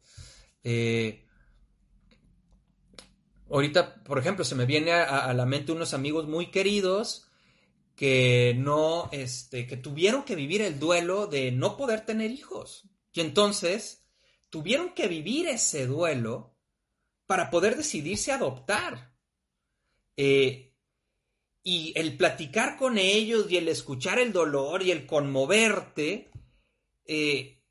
Eh, 0.65 1.24
ahorita, 3.51 4.03
por 4.05 4.19
ejemplo, 4.19 4.45
se 4.45 4.55
me 4.55 4.67
viene 4.67 4.93
a, 4.93 5.33
la 5.33 5.47
mente 5.47 5.73
unos 5.73 5.95
amigos 5.95 6.27
muy 6.27 6.51
queridos 6.51 7.29
que 7.97 8.55
no, 8.59 9.09
este, 9.13 9.67
que 9.67 9.77
tuvieron 9.77 10.25
que 10.25 10.35
vivir 10.35 10.63
el 10.63 10.79
duelo 10.79 11.27
de 11.27 11.53
no 11.53 11.77
poder 11.77 12.05
tener 12.05 12.31
hijos. 12.31 12.89
Y 13.13 13.21
entonces 13.21 14.05
tuvieron 14.51 14.95
que 14.95 15.07
vivir 15.09 15.47
ese 15.47 15.87
duelo 15.87 16.57
para 17.27 17.51
poder 17.51 17.77
decidirse 17.77 18.33
adoptar. 18.33 19.15
Eh, 20.17 20.73
y 21.63 21.93
el 21.97 22.17
platicar 22.17 22.77
con 22.77 22.99
ellos 22.99 23.51
y 23.51 23.57
el 23.57 23.69
escuchar 23.69 24.19
el 24.19 24.33
dolor 24.33 24.83
y 24.83 24.91
el 24.91 25.07
conmoverte 25.07 26.31
eh, 27.07 27.63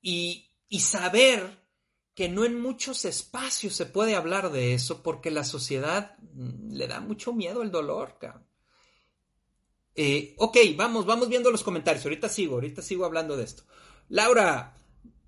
y, 0.00 0.50
y, 0.68 0.80
saber 0.80 1.61
que 2.14 2.28
no 2.28 2.44
en 2.44 2.60
muchos 2.60 3.04
espacios 3.04 3.74
se 3.74 3.86
puede 3.86 4.14
hablar 4.14 4.52
de 4.52 4.74
eso 4.74 5.02
porque 5.02 5.30
la 5.30 5.44
sociedad 5.44 6.16
mm, 6.34 6.72
le 6.72 6.86
da 6.86 7.00
mucho 7.00 7.32
miedo 7.32 7.62
el 7.62 7.70
dolor. 7.70 8.18
Eh, 9.94 10.34
ok, 10.38 10.56
vamos, 10.76 11.06
vamos 11.06 11.28
viendo 11.28 11.50
los 11.50 11.62
comentarios. 11.62 12.04
Ahorita 12.04 12.28
sigo, 12.28 12.54
ahorita 12.54 12.82
sigo 12.82 13.04
hablando 13.04 13.36
de 13.36 13.44
esto. 13.44 13.64
Laura, 14.08 14.74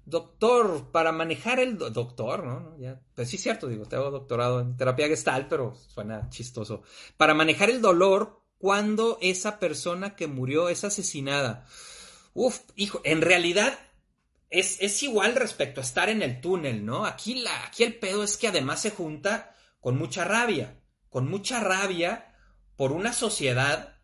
doctor, 0.05 0.91
para 0.91 1.13
manejar 1.13 1.61
el 1.61 1.79
doctor, 1.79 2.45
¿no? 2.45 2.77
Ya, 2.79 3.01
pues 3.15 3.31
sí 3.31 3.39
cierto, 3.39 3.67
digo, 3.67 3.87
tengo 3.87 4.11
doctorado 4.11 4.61
en 4.61 4.77
terapia 4.77 5.09
gestal, 5.09 5.49
pero 5.49 5.75
suena 5.75 6.29
chistoso. 6.29 6.83
Para 7.17 7.35
manejar 7.35 7.71
el 7.71 7.81
dolor 7.81 8.43
cuando 8.59 9.19
esa 9.21 9.59
persona 9.59 10.17
que 10.17 10.27
murió 10.27 10.69
es 10.69 10.85
asesinada. 10.85 11.67
Uf, 12.35 12.61
hijo, 12.77 13.01
en 13.05 13.21
realidad 13.21 13.79
es, 14.59 14.81
es, 14.81 15.03
igual 15.03 15.35
respecto 15.35 15.81
a 15.81 15.85
estar 15.85 16.09
en 16.09 16.23
el 16.23 16.41
túnel, 16.41 16.85
¿no? 16.85 17.07
Aquí, 17.07 17.37
la, 17.37 17.67
aquí 17.67 17.83
el 17.85 17.97
pedo 17.97 18.23
es 18.23 18.37
que 18.37 18.49
además 18.49 18.81
se 18.81 18.91
junta 18.91 19.55
con 19.81 19.99
mucha 19.99 20.25
rabia, 20.25 20.81
con 21.09 21.29
mucha 21.29 21.61
rabia 21.61 22.35
por 22.77 22.93
una 22.93 23.13
sociedad 23.13 23.99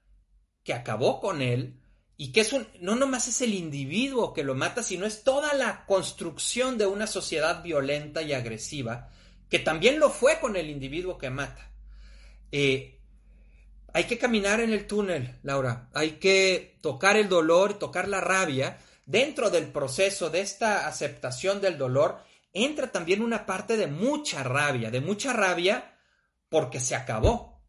que 0.62 0.74
acabó 0.74 1.20
con 1.20 1.40
él, 1.42 1.80
y 2.16 2.32
que 2.32 2.40
es 2.40 2.52
un, 2.52 2.68
no 2.80 2.96
nomás 2.96 3.28
es 3.28 3.40
el 3.40 3.54
individuo 3.54 4.34
que 4.34 4.44
lo 4.44 4.54
mata, 4.54 4.82
sino 4.82 5.06
es 5.06 5.24
toda 5.24 5.54
la 5.54 5.86
construcción 5.86 6.76
de 6.76 6.86
una 6.86 7.06
sociedad 7.06 7.62
violenta 7.62 8.20
y 8.20 8.34
agresiva, 8.34 9.08
que 9.48 9.58
también 9.58 9.98
lo 9.98 10.10
fue 10.10 10.38
con 10.38 10.54
el 10.56 10.68
individuo 10.68 11.16
que 11.16 11.30
mata. 11.30 11.72
Eh, 12.52 13.00
hay 13.94 14.04
que 14.04 14.18
caminar 14.18 14.60
en 14.60 14.72
el 14.72 14.86
túnel, 14.86 15.38
Laura. 15.42 15.88
Hay 15.94 16.18
que 16.18 16.76
tocar 16.82 17.16
el 17.16 17.28
dolor, 17.28 17.78
tocar 17.78 18.06
la 18.06 18.20
rabia. 18.20 18.78
Dentro 19.10 19.50
del 19.50 19.72
proceso 19.72 20.30
de 20.30 20.40
esta 20.40 20.86
aceptación 20.86 21.60
del 21.60 21.76
dolor, 21.76 22.22
entra 22.52 22.92
también 22.92 23.22
una 23.22 23.44
parte 23.44 23.76
de 23.76 23.88
mucha 23.88 24.44
rabia, 24.44 24.92
de 24.92 25.00
mucha 25.00 25.32
rabia 25.32 25.98
porque 26.48 26.78
se 26.78 26.94
acabó. 26.94 27.60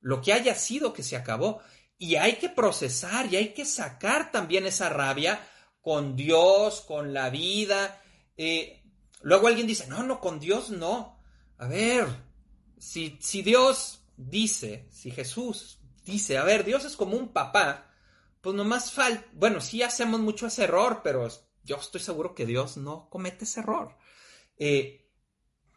Lo 0.00 0.20
que 0.20 0.32
haya 0.32 0.56
sido 0.56 0.92
que 0.92 1.04
se 1.04 1.14
acabó. 1.14 1.60
Y 1.98 2.16
hay 2.16 2.32
que 2.32 2.48
procesar 2.48 3.32
y 3.32 3.36
hay 3.36 3.54
que 3.54 3.64
sacar 3.64 4.32
también 4.32 4.66
esa 4.66 4.88
rabia 4.88 5.38
con 5.80 6.16
Dios, 6.16 6.80
con 6.80 7.14
la 7.14 7.30
vida. 7.30 8.02
Eh, 8.36 8.82
luego 9.20 9.46
alguien 9.46 9.68
dice, 9.68 9.86
no, 9.86 10.02
no, 10.02 10.18
con 10.18 10.40
Dios 10.40 10.70
no. 10.70 11.22
A 11.58 11.68
ver, 11.68 12.08
si, 12.76 13.18
si 13.20 13.42
Dios 13.42 14.00
dice, 14.16 14.88
si 14.90 15.12
Jesús 15.12 15.78
dice, 16.04 16.38
a 16.38 16.42
ver, 16.42 16.64
Dios 16.64 16.84
es 16.84 16.96
como 16.96 17.16
un 17.16 17.32
papá, 17.32 17.91
pues 18.42 18.56
nomás 18.56 18.92
falta, 18.92 19.24
bueno, 19.32 19.60
sí 19.60 19.82
hacemos 19.82 20.20
mucho 20.20 20.48
ese 20.48 20.64
error, 20.64 21.00
pero 21.02 21.28
yo 21.62 21.76
estoy 21.76 22.00
seguro 22.00 22.34
que 22.34 22.44
Dios 22.44 22.76
no 22.76 23.08
comete 23.08 23.44
ese 23.44 23.60
error. 23.60 23.96
Eh, 24.58 25.08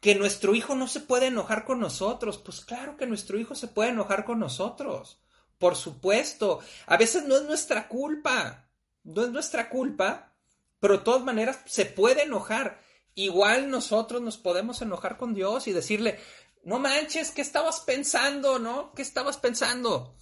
que 0.01 0.16
nuestro 0.16 0.53
hijo 0.55 0.76
no 0.76 0.88
se 0.88 0.99
puede 0.99 1.28
enojar 1.28 1.63
con 1.63 1.80
nosotros, 1.80 2.38
pues 2.39 2.61
claro 2.61 2.97
que 2.97 3.07
nuestro 3.07 3.39
hijo 3.39 3.55
se 3.55 3.68
puede 3.68 3.89
enojar 3.89 4.26
con 4.26 4.39
nosotros, 4.39 5.22
por 5.59 5.76
supuesto. 5.76 6.59
A 6.88 6.97
veces 6.97 7.26
no 7.26 7.38
es 7.38 7.43
nuestra 7.43 7.88
culpa, 7.88 8.68
no 9.03 9.24
es 9.24 9.30
nuestra 9.30 9.70
culpa, 9.70 10.34
pero 10.80 10.97
de 10.97 11.03
todas 11.03 11.24
maneras 11.24 11.59
se 11.66 11.86
puede 11.86 12.24
enojar. 12.24 12.82
Igual 13.13 13.70
nosotros 13.70 14.22
nos 14.22 14.38
podemos 14.38 14.82
enojar 14.82 15.18
con 15.18 15.34
Dios 15.34 15.68
y 15.68 15.72
decirle, 15.72 16.20
no 16.63 16.80
manches, 16.80 17.30
¿qué 17.32 17.41
estabas 17.41 17.82
pensando? 17.82 18.57
¿No? 18.57 18.91
¿Qué 18.93 19.03
estabas 19.03 19.38
pensando? 19.38 20.16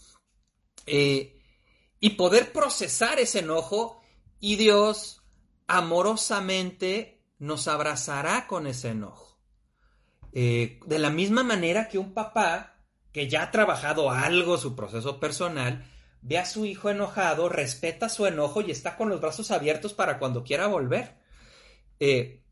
Eh, 0.85 1.42
y 2.03 2.09
poder 2.09 2.51
procesar 2.51 3.17
ese 3.21 3.39
enojo 3.39 4.01
y 4.41 4.57
Dios 4.57 5.23
amorosamente 5.67 7.23
nos 7.39 7.69
abrazará 7.69 8.45
con 8.45 8.67
ese 8.67 8.89
enojo. 8.89 9.39
Eh, 10.33 10.81
de 10.85 10.99
la 10.99 11.09
misma 11.09 11.45
manera 11.45 11.87
que 11.87 11.97
un 11.97 12.13
papá 12.13 12.85
que 13.13 13.29
ya 13.29 13.43
ha 13.43 13.51
trabajado 13.51 14.11
algo 14.11 14.57
su 14.57 14.75
proceso 14.75 15.21
personal, 15.21 15.89
ve 16.21 16.37
a 16.37 16.45
su 16.45 16.65
hijo 16.65 16.89
enojado, 16.89 17.47
respeta 17.47 18.09
su 18.09 18.25
enojo 18.25 18.59
y 18.59 18.71
está 18.71 18.97
con 18.97 19.07
los 19.07 19.21
brazos 19.21 19.49
abiertos 19.51 19.93
para 19.93 20.19
cuando 20.19 20.43
quiera 20.43 20.67
volver. 20.67 21.21
Eh, 22.01 22.43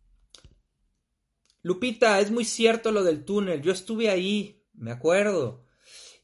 Lupita, 1.61 2.21
es 2.21 2.31
muy 2.31 2.45
cierto 2.45 2.93
lo 2.93 3.03
del 3.03 3.25
túnel. 3.25 3.61
Yo 3.61 3.73
estuve 3.73 4.09
ahí, 4.09 4.63
me 4.75 4.91
acuerdo. 4.91 5.65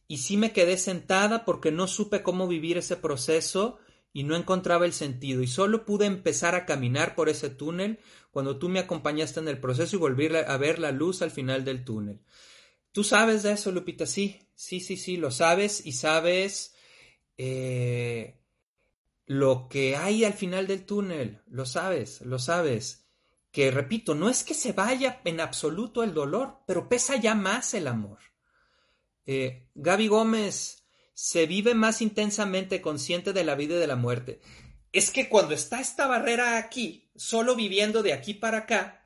Y 0.08 0.18
sí 0.20 0.38
me 0.38 0.54
quedé 0.54 0.78
sentada 0.78 1.46
porque 1.46 1.72
no 1.72 1.88
supe 1.88 2.24
cómo 2.24 2.48
vivir 2.48 2.78
ese 2.78 2.96
proceso 2.96 3.78
y 4.14 4.24
no 4.24 4.36
encontraba 4.36 4.86
el 4.86 4.94
sentido. 4.94 5.42
Y 5.42 5.48
solo 5.48 5.86
pude 5.86 6.06
empezar 6.06 6.56
a 6.56 6.66
caminar 6.66 7.16
por 7.16 7.30
ese 7.30 7.50
túnel 7.50 8.00
cuando 8.32 8.58
tú 8.58 8.70
me 8.70 8.80
acompañaste 8.80 9.40
en 9.40 9.48
el 9.48 9.60
proceso 9.60 9.96
y 9.96 10.00
volví 10.00 10.28
a 10.36 10.58
ver 10.58 10.80
la 10.80 10.92
luz 10.92 11.22
al 11.22 11.32
final 11.32 11.66
del 11.66 11.84
túnel. 11.84 12.22
¿Tú 12.92 13.04
sabes 13.04 13.44
de 13.44 13.52
eso, 13.52 13.72
Lupita? 13.72 14.06
Sí, 14.06 14.50
sí, 14.56 14.80
sí, 14.80 14.98
sí, 14.98 15.18
lo 15.18 15.30
sabes 15.30 15.86
y 15.86 15.92
sabes 15.92 16.74
eh, 17.38 18.42
lo 19.26 19.68
que 19.70 19.96
hay 19.96 20.24
al 20.24 20.34
final 20.34 20.68
del 20.68 20.86
túnel. 20.86 21.42
Lo 21.48 21.66
sabes, 21.66 22.22
lo 22.22 22.40
sabes 22.40 23.08
que 23.52 23.72
repito, 23.72 24.14
no 24.14 24.30
es 24.30 24.44
que 24.44 24.54
se 24.54 24.72
vaya 24.72 25.22
en 25.26 25.40
absoluto 25.40 26.04
el 26.04 26.14
dolor, 26.14 26.60
pero 26.68 26.88
pesa 26.88 27.16
ya 27.16 27.34
más 27.34 27.74
el 27.74 27.88
amor. 27.88 28.20
Eh, 29.28 29.68
Gaby 29.76 30.08
Gómez 30.08 30.88
se 31.14 31.46
vive 31.46 31.76
más 31.76 32.02
intensamente 32.02 32.82
consciente 32.82 33.34
de 33.34 33.44
la 33.44 33.54
vida 33.54 33.76
y 33.76 33.80
de 33.80 33.88
la 33.88 33.96
muerte. 33.96 34.40
Es 34.92 35.12
que 35.12 35.30
cuando 35.30 35.54
está 35.54 35.80
esta 35.80 36.08
barrera 36.08 36.58
aquí, 36.58 37.12
solo 37.16 37.56
viviendo 37.56 38.02
de 38.02 38.14
aquí 38.14 38.34
para 38.34 38.60
acá, 38.60 39.06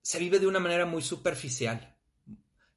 se 0.00 0.18
vive 0.18 0.38
de 0.38 0.46
una 0.46 0.60
manera 0.60 0.86
muy 0.86 1.02
superficial. 1.02 1.94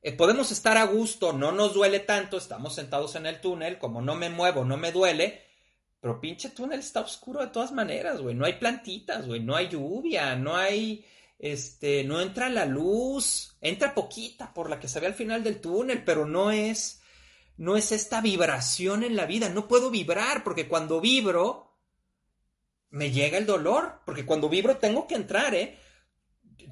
Eh, 0.02 0.12
podemos 0.12 0.52
estar 0.52 0.78
a 0.78 0.84
gusto, 0.84 1.32
no 1.32 1.54
nos 1.54 1.74
duele 1.74 2.00
tanto, 2.00 2.38
estamos 2.38 2.76
sentados 2.76 3.16
en 3.16 3.28
el 3.28 3.40
túnel, 3.40 3.78
como 3.78 4.02
no 4.02 4.16
me 4.16 4.30
muevo, 4.30 4.66
no 4.66 4.76
me 4.76 4.92
duele, 4.92 5.42
pero 6.02 6.20
pinche 6.20 6.50
túnel 6.50 6.80
está 6.80 7.02
oscuro 7.02 7.42
de 7.42 7.48
todas 7.48 7.72
maneras, 7.72 8.20
güey. 8.20 8.34
No 8.34 8.46
hay 8.46 8.54
plantitas, 8.54 9.28
güey. 9.28 9.40
No 9.40 9.56
hay 9.56 9.70
lluvia, 9.70 10.36
no 10.36 10.56
hay. 10.56 11.06
Este, 11.42 12.04
no 12.04 12.22
entra 12.22 12.50
la 12.50 12.66
luz. 12.66 13.58
Entra 13.62 13.96
poquita 13.96 14.54
por 14.54 14.70
la 14.70 14.80
que 14.80 14.88
se 14.88 15.00
ve 15.00 15.08
al 15.08 15.16
final 15.16 15.44
del 15.44 15.60
túnel, 15.60 16.04
pero 16.04 16.28
no 16.28 16.52
es. 16.52 17.02
No 17.58 17.76
es 17.76 17.92
esta 17.92 18.22
vibración 18.22 19.04
en 19.04 19.16
la 19.16 19.26
vida. 19.26 19.50
No 19.50 19.68
puedo 19.68 19.89
vibrar 19.89 20.44
porque 20.44 20.68
cuando 20.68 21.02
vibro. 21.02 21.68
Me 22.92 23.10
llega 23.10 23.39
el 23.39 23.48
dolor. 23.48 24.02
Porque 24.06 24.24
cuando 24.24 24.50
vibro 24.50 24.78
tengo 24.78 25.08
que 25.08 25.16
entrar, 25.16 25.56
¿eh? 25.56 25.80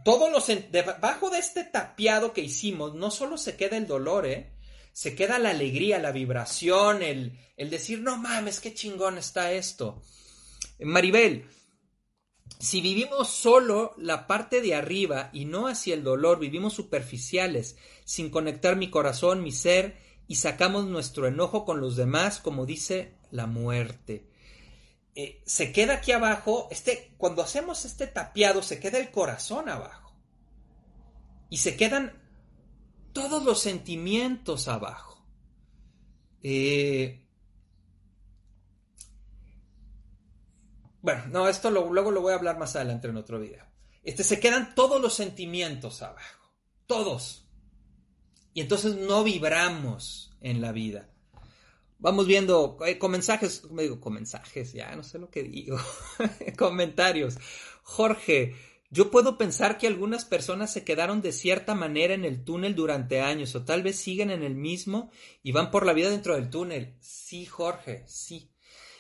Todos 0.05 0.31
los. 0.31 0.45
Debajo 0.71 1.31
de 1.31 1.39
este 1.39 1.63
tapiado 1.63 2.31
que 2.31 2.41
hicimos, 2.41 2.93
no 2.93 3.09
solo 3.09 3.39
se 3.39 3.57
queda 3.57 3.75
el 3.75 3.87
dolor, 3.87 4.27
¿eh? 4.27 4.53
se 4.91 5.15
queda 5.15 5.39
la 5.39 5.51
alegría, 5.51 5.97
la 5.97 6.11
vibración, 6.11 7.01
el, 7.01 7.39
el 7.55 7.69
decir, 7.69 8.01
no 8.01 8.17
mames, 8.17 8.59
qué 8.59 8.73
chingón 8.73 9.17
está 9.17 9.53
esto. 9.53 10.01
Maribel, 10.79 11.47
si 12.57 12.81
vivimos 12.81 13.29
solo 13.29 13.93
la 13.97 14.27
parte 14.27 14.61
de 14.61 14.75
arriba 14.75 15.29
y 15.31 15.45
no 15.45 15.67
hacia 15.67 15.93
el 15.93 16.03
dolor, 16.03 16.39
vivimos 16.39 16.73
superficiales, 16.73 17.77
sin 18.03 18.29
conectar 18.29 18.75
mi 18.75 18.89
corazón, 18.89 19.43
mi 19.43 19.51
ser, 19.51 19.97
y 20.27 20.35
sacamos 20.35 20.85
nuestro 20.85 21.27
enojo 21.27 21.65
con 21.65 21.79
los 21.79 21.95
demás, 21.95 22.39
como 22.39 22.65
dice 22.65 23.13
la 23.31 23.47
muerte. 23.47 24.27
Eh, 25.15 25.41
se 25.45 25.71
queda 25.71 25.95
aquí 25.95 26.11
abajo, 26.11 26.67
este, 26.71 27.13
cuando 27.17 27.41
hacemos 27.41 27.85
este 27.85 28.07
tapiado, 28.07 28.61
se 28.61 28.79
queda 28.79 28.99
el 28.99 29.11
corazón 29.11 29.69
abajo. 29.69 30.13
Y 31.49 31.57
se 31.57 31.75
quedan 31.75 32.13
todos 33.13 33.43
los 33.43 33.59
sentimientos 33.59 34.67
abajo. 34.67 35.25
Eh, 36.43 37.25
bueno, 41.01 41.23
no, 41.27 41.47
esto 41.47 41.71
luego 41.71 42.11
lo 42.11 42.21
voy 42.21 42.33
a 42.33 42.35
hablar 42.35 42.57
más 42.57 42.75
adelante 42.75 43.07
en 43.07 43.17
otro 43.17 43.39
video. 43.39 43.65
Este, 44.03 44.23
se 44.23 44.39
quedan 44.39 44.75
todos 44.75 45.01
los 45.01 45.13
sentimientos 45.13 46.01
abajo. 46.01 46.51
Todos. 46.87 47.47
Y 48.53 48.61
entonces 48.61 48.95
no 48.95 49.23
vibramos 49.23 50.35
en 50.41 50.61
la 50.61 50.71
vida. 50.71 51.09
Vamos 51.99 52.27
viendo 52.27 52.77
eh, 52.85 52.97
con 52.97 53.11
mensajes, 53.11 53.69
me 53.71 53.83
digo 53.83 53.99
con 53.99 54.13
mensajes, 54.13 54.71
ya 54.71 54.95
no 54.95 55.03
sé 55.03 55.19
lo 55.19 55.29
que 55.29 55.43
digo. 55.43 55.77
Comentarios. 56.57 57.37
Jorge, 57.83 58.55
yo 58.89 59.11
puedo 59.11 59.37
pensar 59.37 59.77
que 59.77 59.85
algunas 59.85 60.25
personas 60.25 60.71
se 60.71 60.83
quedaron 60.83 61.21
de 61.21 61.31
cierta 61.31 61.75
manera 61.75 62.13
en 62.13 62.25
el 62.25 62.43
túnel 62.43 62.73
durante 62.73 63.21
años 63.21 63.53
o 63.55 63.63
tal 63.63 63.83
vez 63.83 63.97
siguen 63.97 64.31
en 64.31 64.43
el 64.43 64.55
mismo 64.55 65.11
y 65.43 65.51
van 65.51 65.71
por 65.71 65.85
la 65.85 65.93
vida 65.93 66.09
dentro 66.09 66.35
del 66.35 66.49
túnel. 66.49 66.95
Sí, 66.99 67.45
Jorge, 67.45 68.03
sí. 68.07 68.48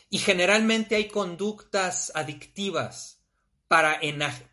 Y 0.09 0.17
generalmente 0.17 0.95
hay 0.95 1.07
conductas 1.07 2.11
adictivas 2.15 3.21
para, 3.67 3.99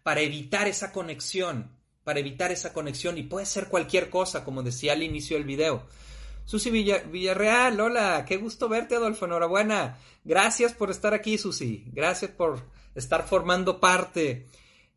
para 0.03 0.21
evitar 0.21 0.69
esa 0.69 0.93
conexión, 0.93 1.77
para 2.05 2.21
evitar 2.21 2.53
esa 2.53 2.73
conexión 2.73 3.17
y 3.19 3.23
puede 3.23 3.47
ser 3.47 3.69
cualquier 3.69 4.11
cosa, 4.11 4.45
como 4.45 4.63
decía 4.63 4.93
al 4.93 5.03
inicio 5.03 5.37
del 5.37 5.47
video. 5.47 5.87
Susi 6.45 6.71
Villarreal, 6.71 7.81
hola, 7.81 8.25
qué 8.25 8.37
gusto 8.37 8.69
verte, 8.69 8.95
Adolfo, 8.95 9.25
enhorabuena. 9.25 9.99
Gracias 10.23 10.75
por 10.75 10.91
estar 10.91 11.13
aquí, 11.13 11.39
Susi. 11.39 11.85
Gracias 11.89 12.31
por 12.31 12.63
estar 12.95 13.27
formando 13.27 13.81
parte. 13.81 14.47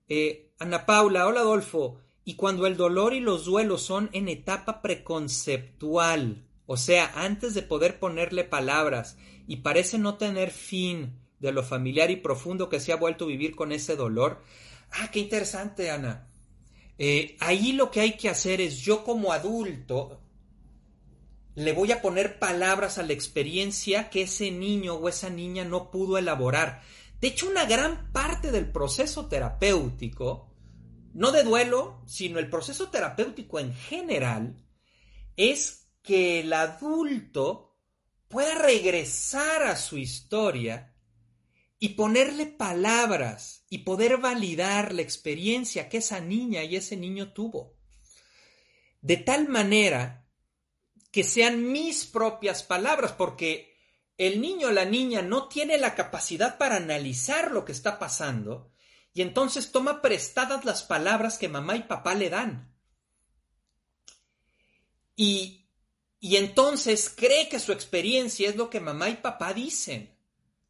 Eh, 0.08 0.52
Ana 0.60 0.86
Paula, 0.86 1.26
hola 1.26 1.40
Adolfo. 1.40 2.02
Y 2.24 2.36
cuando 2.36 2.68
el 2.68 2.78
dolor 2.78 3.16
y 3.16 3.20
los 3.20 3.46
duelos 3.46 3.82
son 3.82 4.12
en 4.14 4.28
etapa 4.28 4.84
preconceptual, 4.84 6.46
o 6.68 6.78
sea, 6.78 7.12
antes 7.16 7.56
de 7.56 7.64
poder 7.64 7.98
ponerle 7.98 8.44
palabras, 8.44 9.18
y 9.50 9.58
parece 9.58 9.98
no 9.98 10.16
tener 10.16 10.52
fin 10.52 11.20
de 11.40 11.52
lo 11.52 11.64
familiar 11.64 12.12
y 12.12 12.18
profundo 12.18 12.70
que 12.70 12.80
se 12.80 12.94
ha 12.94 12.98
vuelto 12.98 13.26
a 13.26 13.30
vivir 13.30 13.56
con 13.56 13.72
ese 13.72 13.96
dolor. 13.96 14.44
Ah, 14.92 15.10
qué 15.12 15.18
interesante, 15.18 15.90
Ana. 15.90 16.30
Eh, 17.00 17.36
ahí 17.40 17.72
lo 17.72 17.90
que 17.90 18.02
hay 18.02 18.16
que 18.16 18.30
hacer 18.30 18.62
es 18.62 18.78
yo 18.78 19.04
como 19.04 19.34
adulto 19.34 20.22
le 21.56 21.74
voy 21.74 21.92
a 21.92 22.00
poner 22.00 22.38
palabras 22.38 23.00
a 23.00 23.04
la 23.04 23.14
experiencia 23.14 24.12
que 24.12 24.22
ese 24.22 24.52
niño 24.52 24.94
o 24.94 25.10
esa 25.10 25.32
niña 25.32 25.66
no 25.66 25.90
pudo 25.90 26.20
elaborar. 26.20 26.84
De 27.20 27.30
hecho, 27.30 27.50
una 27.50 27.66
gran 27.66 28.12
parte 28.12 28.52
del 28.52 28.72
proceso 28.72 29.30
terapéutico, 29.30 30.54
no 31.16 31.32
de 31.32 31.42
duelo, 31.42 32.04
sino 32.06 32.38
el 32.38 32.52
proceso 32.52 32.90
terapéutico 32.90 33.60
en 33.60 33.74
general, 33.74 34.64
es 35.36 35.90
que 36.04 36.42
el 36.42 36.54
adulto 36.54 37.69
pueda 38.30 38.56
regresar 38.56 39.64
a 39.64 39.76
su 39.76 39.98
historia 39.98 40.96
y 41.80 41.90
ponerle 41.90 42.46
palabras 42.46 43.66
y 43.70 43.80
poder 43.80 44.18
validar 44.18 44.94
la 44.94 45.02
experiencia 45.02 45.90
que 45.90 45.98
esa 45.98 46.22
niña 46.22 46.64
y 46.64 46.76
ese 46.78 46.96
niño 46.96 47.34
tuvo. 47.34 47.76
De 49.02 49.18
tal 49.18 49.50
manera 49.50 50.28
que 51.12 51.24
sean 51.24 51.72
mis 51.72 52.06
propias 52.06 52.64
palabras, 52.64 53.14
porque 53.14 53.76
el 54.18 54.42
niño 54.42 54.68
o 54.68 54.72
la 54.72 54.86
niña 54.86 55.22
no 55.22 55.48
tiene 55.48 55.78
la 55.78 55.96
capacidad 55.96 56.58
para 56.58 56.76
analizar 56.76 57.52
lo 57.52 57.66
que 57.66 57.72
está 57.72 57.98
pasando 58.00 58.72
y 59.14 59.22
entonces 59.22 59.72
toma 59.72 60.02
prestadas 60.02 60.66
las 60.66 60.84
palabras 60.84 61.38
que 61.38 61.50
mamá 61.50 61.76
y 61.76 61.84
papá 61.84 62.14
le 62.16 62.30
dan. 62.30 62.76
Y, 65.16 65.59
y 66.20 66.36
entonces 66.36 67.14
cree 67.16 67.48
que 67.50 67.60
su 67.60 67.72
experiencia 67.72 68.50
es 68.50 68.56
lo 68.56 68.70
que 68.70 68.80
mamá 68.80 69.10
y 69.10 69.16
papá 69.16 69.54
dicen. 69.54 70.16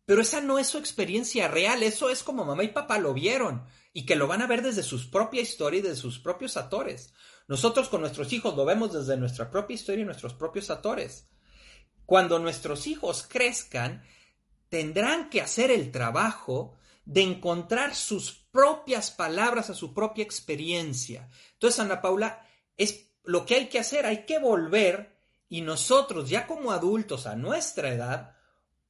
Pero 0.06 0.22
esa 0.22 0.41
no 0.41 0.58
es 0.60 0.68
su 0.68 0.78
experiencia 0.78 1.47
real, 1.47 1.84
eso 1.84 2.10
es 2.10 2.24
como 2.24 2.45
mamá 2.45 2.64
y 2.64 2.70
papá 2.70 2.97
lo 2.97 3.14
vieron 3.14 3.66
y 3.93 4.06
que 4.06 4.16
lo 4.16 4.28
van 4.28 4.41
a 4.41 4.47
ver 4.47 4.62
desde 4.62 4.84
su 4.84 5.10
propia 5.10 5.41
historia 5.41 5.80
y 5.80 5.84
de 5.84 5.95
sus 5.95 6.20
propios 6.20 6.58
actores. 6.58 7.14
Nosotros 7.47 7.89
con 7.89 8.02
nuestros 8.02 8.32
hijos 8.34 8.56
lo 8.56 8.66
vemos 8.66 8.93
desde 8.93 9.18
nuestra 9.18 9.50
propia 9.50 9.76
historia 9.76 10.04
y 10.04 10.06
nuestros 10.06 10.34
propios 10.34 10.70
actores. 10.70 11.28
Cuando 12.06 12.39
nuestros 12.39 12.88
hijos 12.88 13.26
crezcan, 13.28 14.04
tendrán 14.70 15.30
que 15.30 15.41
hacer 15.41 15.72
el 15.72 15.91
trabajo 15.91 16.76
de 17.06 17.24
encontrar 17.24 17.95
sus 17.95 18.32
propias 18.52 19.10
palabras 19.10 19.70
a 19.72 19.76
su 19.76 19.93
propia 19.93 20.24
experiencia. 20.24 21.28
Entonces, 21.54 21.80
Ana 21.80 22.02
Paula, 22.02 22.47
es 22.78 23.12
lo 23.24 23.45
que 23.45 23.56
hay 23.56 23.70
que 23.70 23.80
hacer, 23.80 24.06
hay 24.06 24.26
que 24.26 24.39
volver 24.39 25.18
y 25.50 25.62
nosotros, 25.62 26.30
ya 26.30 26.45
como 26.45 26.72
adultos 26.72 27.26
a 27.26 27.36
nuestra 27.36 27.89
edad, 27.89 28.36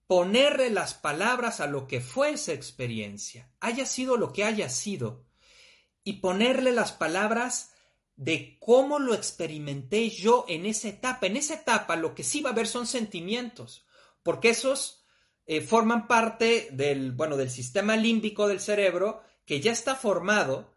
ponerle 0.07 0.70
las 0.70 0.93
palabras 0.93 1.62
a 1.62 1.68
lo 1.68 1.88
que 1.88 2.01
fue 2.01 2.32
esa 2.32 2.51
experiencia, 2.51 3.49
haya 3.62 3.86
sido 3.86 4.18
lo 4.18 4.34
que 4.34 4.43
haya 4.43 4.70
sido, 4.70 5.26
y 6.03 6.14
ponerle 6.14 6.72
las 6.72 6.91
palabras 6.91 7.72
de 8.16 8.57
cómo 8.60 8.99
lo 8.99 9.14
experimenté 9.14 10.10
yo 10.10 10.45
en 10.49 10.66
esa 10.66 10.89
etapa. 10.89 11.28
En 11.28 11.38
esa 11.38 11.53
etapa 11.53 11.95
lo 11.95 12.16
que 12.16 12.24
sí 12.24 12.41
va 12.41 12.49
a 12.49 12.53
haber 12.53 12.68
son 12.68 12.86
sentimientos, 12.86 13.86
porque 14.24 14.49
esos 14.49 15.05
eh, 15.45 15.62
forman 15.62 16.07
parte 16.07 16.70
del, 16.72 17.14
bueno, 17.14 17.38
del 17.38 17.49
sistema 17.49 17.95
límbico 17.95 18.47
del 18.47 18.60
cerebro 18.60 19.24
que 19.45 19.62
ya 19.62 19.72
está 19.72 19.95
formado 19.95 20.76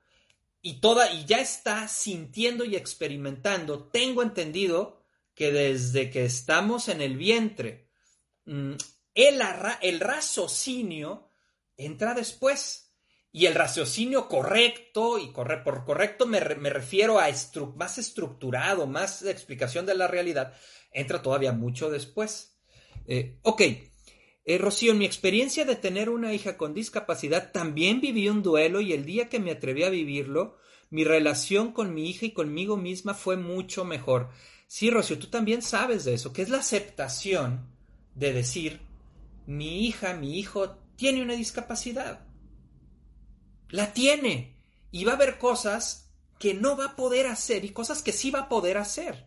y 0.60 0.80
toda 0.80 1.12
y 1.12 1.24
ya 1.24 1.40
está 1.40 1.88
sintiendo 1.88 2.64
y 2.64 2.76
experimentando. 2.76 3.84
Tengo 3.88 4.22
entendido 4.22 5.01
que 5.42 5.50
desde 5.50 6.08
que 6.08 6.24
estamos 6.24 6.86
en 6.86 7.00
el 7.00 7.16
vientre, 7.16 7.88
mm, 8.44 8.74
el, 9.12 9.42
el 9.80 9.98
raciocinio 9.98 11.30
entra 11.76 12.14
después. 12.14 12.94
Y 13.32 13.46
el 13.46 13.56
raciocinio 13.56 14.28
correcto, 14.28 15.18
y 15.18 15.32
por 15.32 15.84
correcto 15.84 16.26
me, 16.26 16.38
refiero 16.38 17.18
a 17.18 17.28
más 17.74 17.98
estructurado, 17.98 18.86
más 18.86 19.22
explicación 19.22 19.84
de 19.84 19.96
la 19.96 20.06
realidad, 20.06 20.54
entra 20.92 21.22
todavía 21.22 21.52
mucho 21.52 21.90
después. 21.90 22.56
Eh, 23.08 23.40
ok, 23.42 23.62
eh, 24.44 24.58
Rocío, 24.58 24.92
en 24.92 24.98
mi 24.98 25.06
experiencia 25.06 25.64
de 25.64 25.74
tener 25.74 26.08
una 26.08 26.32
hija 26.32 26.56
con 26.56 26.72
discapacidad, 26.72 27.50
también 27.50 28.00
viví 28.00 28.28
un 28.28 28.44
duelo 28.44 28.80
y 28.80 28.92
el 28.92 29.04
día 29.04 29.28
que 29.28 29.40
me 29.40 29.50
atreví 29.50 29.82
a 29.82 29.90
vivirlo, 29.90 30.56
mi 30.90 31.02
relación 31.02 31.72
con 31.72 31.94
mi 31.94 32.08
hija 32.10 32.26
y 32.26 32.32
conmigo 32.32 32.76
misma 32.76 33.14
fue 33.14 33.36
mucho 33.36 33.84
mejor. 33.84 34.30
Sí, 34.72 34.90
Rocío, 34.90 35.18
tú 35.18 35.26
también 35.26 35.60
sabes 35.60 36.04
de 36.04 36.14
eso, 36.14 36.32
que 36.32 36.42
es 36.42 36.48
la 36.48 36.58
aceptación 36.58 37.66
de 38.14 38.32
decir, 38.32 38.80
mi 39.46 39.86
hija, 39.86 40.14
mi 40.14 40.38
hijo 40.38 40.70
tiene 40.96 41.22
una 41.22 41.34
discapacidad 41.34 42.32
la 43.72 43.92
tiene. 43.92 44.56
Y 44.92 45.04
va 45.04 45.12
a 45.12 45.16
haber 45.16 45.38
cosas 45.38 46.14
que 46.38 46.54
no 46.54 46.76
va 46.76 46.86
a 46.86 46.96
poder 46.96 47.26
hacer 47.26 47.64
y 47.64 47.70
cosas 47.70 48.02
que 48.02 48.12
sí 48.12 48.30
va 48.30 48.40
a 48.40 48.48
poder 48.48 48.76
hacer. 48.78 49.26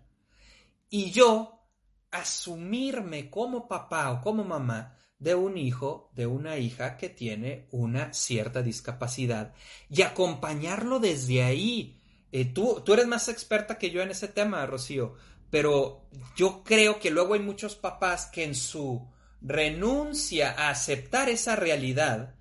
Y 0.89 1.11
yo 1.11 1.67
asumirme 2.11 3.29
como 3.29 3.67
papá 3.67 4.11
o 4.11 4.21
como 4.21 4.45
mamá 4.45 4.97
de 5.17 5.35
un 5.35 5.57
hijo, 5.57 6.11
de 6.13 6.27
una 6.27 6.57
hija 6.57 6.97
que 6.97 7.09
tiene 7.09 7.67
una 7.71 8.13
cierta 8.13 8.61
discapacidad 8.61 9.53
y 9.89 10.03
acompañarlo 10.03 10.99
desde 10.99 11.43
ahí. 11.43 12.01
Eh, 12.31 12.45
tú, 12.45 12.81
tú 12.85 12.93
eres 12.93 13.07
más 13.07 13.27
experta 13.27 13.77
que 13.77 13.89
yo 13.89 14.01
en 14.01 14.11
ese 14.11 14.27
tema, 14.27 14.65
Rocío, 14.65 15.15
pero 15.49 16.07
yo 16.35 16.63
creo 16.63 16.99
que 16.99 17.11
luego 17.11 17.33
hay 17.33 17.39
muchos 17.39 17.75
papás 17.75 18.27
que 18.27 18.43
en 18.43 18.55
su 18.55 19.07
renuncia 19.41 20.51
a 20.51 20.69
aceptar 20.69 21.29
esa 21.29 21.55
realidad, 21.55 22.35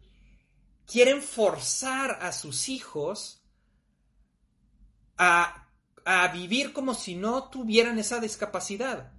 quieren 0.86 1.22
forzar 1.22 2.18
a 2.22 2.32
sus 2.32 2.68
hijos 2.68 3.44
a, 5.16 5.68
a 6.04 6.28
vivir 6.28 6.72
como 6.72 6.94
si 6.94 7.14
no 7.14 7.50
tuvieran 7.50 7.98
esa 7.98 8.20
discapacidad. 8.20 9.12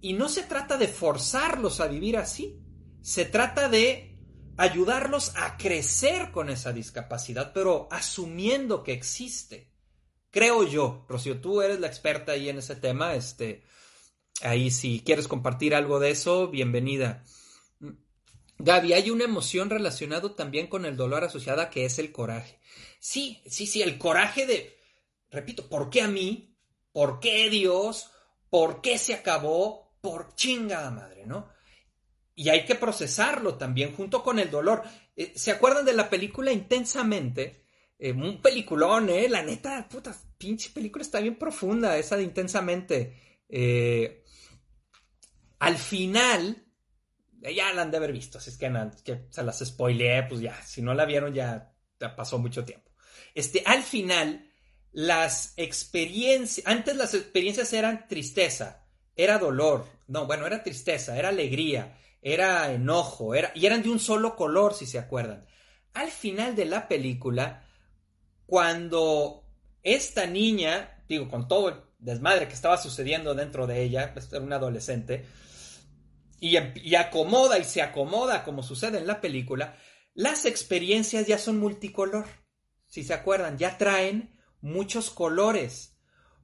Y 0.00 0.12
no 0.12 0.28
se 0.28 0.42
trata 0.42 0.76
de 0.76 0.88
forzarlos 0.88 1.80
a 1.80 1.86
vivir 1.86 2.16
así, 2.16 2.60
se 3.00 3.24
trata 3.24 3.68
de 3.68 4.16
ayudarlos 4.56 5.32
a 5.36 5.56
crecer 5.56 6.30
con 6.32 6.48
esa 6.48 6.72
discapacidad, 6.72 7.52
pero 7.52 7.88
asumiendo 7.90 8.82
que 8.82 8.92
existe. 8.92 9.75
Creo 10.36 10.64
yo, 10.64 11.06
Rocío, 11.08 11.40
tú 11.40 11.62
eres 11.62 11.80
la 11.80 11.86
experta 11.86 12.32
ahí 12.32 12.50
en 12.50 12.58
ese 12.58 12.76
tema, 12.76 13.14
este, 13.14 13.64
ahí 14.42 14.70
si 14.70 15.00
quieres 15.00 15.28
compartir 15.28 15.74
algo 15.74 15.98
de 15.98 16.10
eso, 16.10 16.48
bienvenida. 16.48 17.24
Gaby, 18.58 18.92
hay 18.92 19.08
una 19.08 19.24
emoción 19.24 19.70
relacionada 19.70 20.36
también 20.36 20.66
con 20.66 20.84
el 20.84 20.94
dolor 20.94 21.24
asociada 21.24 21.70
que 21.70 21.86
es 21.86 21.98
el 21.98 22.12
coraje. 22.12 22.60
Sí, 23.00 23.40
sí, 23.46 23.66
sí, 23.66 23.80
el 23.80 23.96
coraje 23.96 24.44
de, 24.44 24.76
repito, 25.30 25.70
¿por 25.70 25.88
qué 25.88 26.02
a 26.02 26.08
mí? 26.08 26.54
¿Por 26.92 27.18
qué 27.18 27.48
Dios? 27.48 28.10
¿Por 28.50 28.82
qué 28.82 28.98
se 28.98 29.14
acabó? 29.14 29.96
Por 30.02 30.34
chingada 30.34 30.90
madre, 30.90 31.24
¿no? 31.24 31.48
Y 32.34 32.50
hay 32.50 32.66
que 32.66 32.74
procesarlo 32.74 33.54
también 33.54 33.96
junto 33.96 34.22
con 34.22 34.38
el 34.38 34.50
dolor. 34.50 34.82
Eh, 35.16 35.32
¿Se 35.34 35.50
acuerdan 35.50 35.86
de 35.86 35.94
la 35.94 36.10
película 36.10 36.52
Intensamente? 36.52 37.64
Eh, 37.98 38.12
un 38.12 38.42
peliculón, 38.42 39.08
¿eh? 39.08 39.28
La 39.28 39.42
neta, 39.42 39.88
puta, 39.88 40.14
pinche 40.38 40.70
película 40.70 41.02
está 41.02 41.20
bien 41.20 41.36
profunda, 41.36 41.96
esa 41.98 42.16
de 42.16 42.22
Intensamente. 42.22 43.42
Eh, 43.48 44.24
al 45.58 45.76
final, 45.76 46.66
ya 47.40 47.72
la 47.72 47.82
han 47.82 47.90
de 47.90 47.96
haber 47.96 48.12
visto, 48.12 48.40
si 48.40 48.50
es 48.50 48.58
que, 48.58 48.70
que 49.04 49.26
se 49.30 49.42
las 49.42 49.58
spoileé, 49.64 50.24
pues 50.24 50.40
ya, 50.40 50.60
si 50.62 50.82
no 50.82 50.94
la 50.94 51.04
vieron 51.04 51.32
ya, 51.32 51.74
ya 51.98 52.14
pasó 52.16 52.38
mucho 52.38 52.64
tiempo. 52.64 52.90
Este, 53.34 53.62
al 53.64 53.82
final, 53.82 54.50
las 54.92 55.54
experiencias, 55.56 56.66
antes 56.66 56.96
las 56.96 57.14
experiencias 57.14 57.72
eran 57.72 58.06
tristeza, 58.08 58.86
era 59.14 59.38
dolor, 59.38 59.86
no, 60.08 60.26
bueno, 60.26 60.46
era 60.46 60.62
tristeza, 60.62 61.18
era 61.18 61.28
alegría, 61.28 61.98
era 62.20 62.72
enojo, 62.72 63.34
era, 63.34 63.52
y 63.54 63.66
eran 63.66 63.82
de 63.82 63.90
un 63.90 63.98
solo 63.98 64.36
color, 64.36 64.74
si 64.74 64.86
se 64.86 64.98
acuerdan. 64.98 65.46
Al 65.94 66.10
final 66.10 66.54
de 66.54 66.66
la 66.66 66.88
película, 66.88 67.64
cuando 68.44 69.45
esta 69.86 70.26
niña, 70.26 71.02
digo, 71.08 71.28
con 71.28 71.46
todo 71.46 71.68
el 71.68 71.76
desmadre 71.98 72.48
que 72.48 72.54
estaba 72.54 72.76
sucediendo 72.76 73.34
dentro 73.34 73.68
de 73.68 73.84
ella, 73.84 74.12
pues, 74.12 74.30
era 74.32 74.42
una 74.42 74.56
adolescente, 74.56 75.24
y, 76.40 76.56
acomoda 76.96 77.58
y 77.58 77.64
se 77.64 77.82
acomoda 77.82 78.42
como 78.44 78.64
sucede 78.64 78.98
en 78.98 79.06
la 79.06 79.20
película, 79.20 79.78
las 80.12 80.44
experiencias 80.44 81.26
ya 81.26 81.38
son 81.38 81.58
multicolor. 81.58 82.26
Si 82.88 83.04
se 83.04 83.14
acuerdan, 83.14 83.58
ya 83.58 83.78
traen 83.78 84.36
muchos 84.60 85.10
colores. 85.10 85.96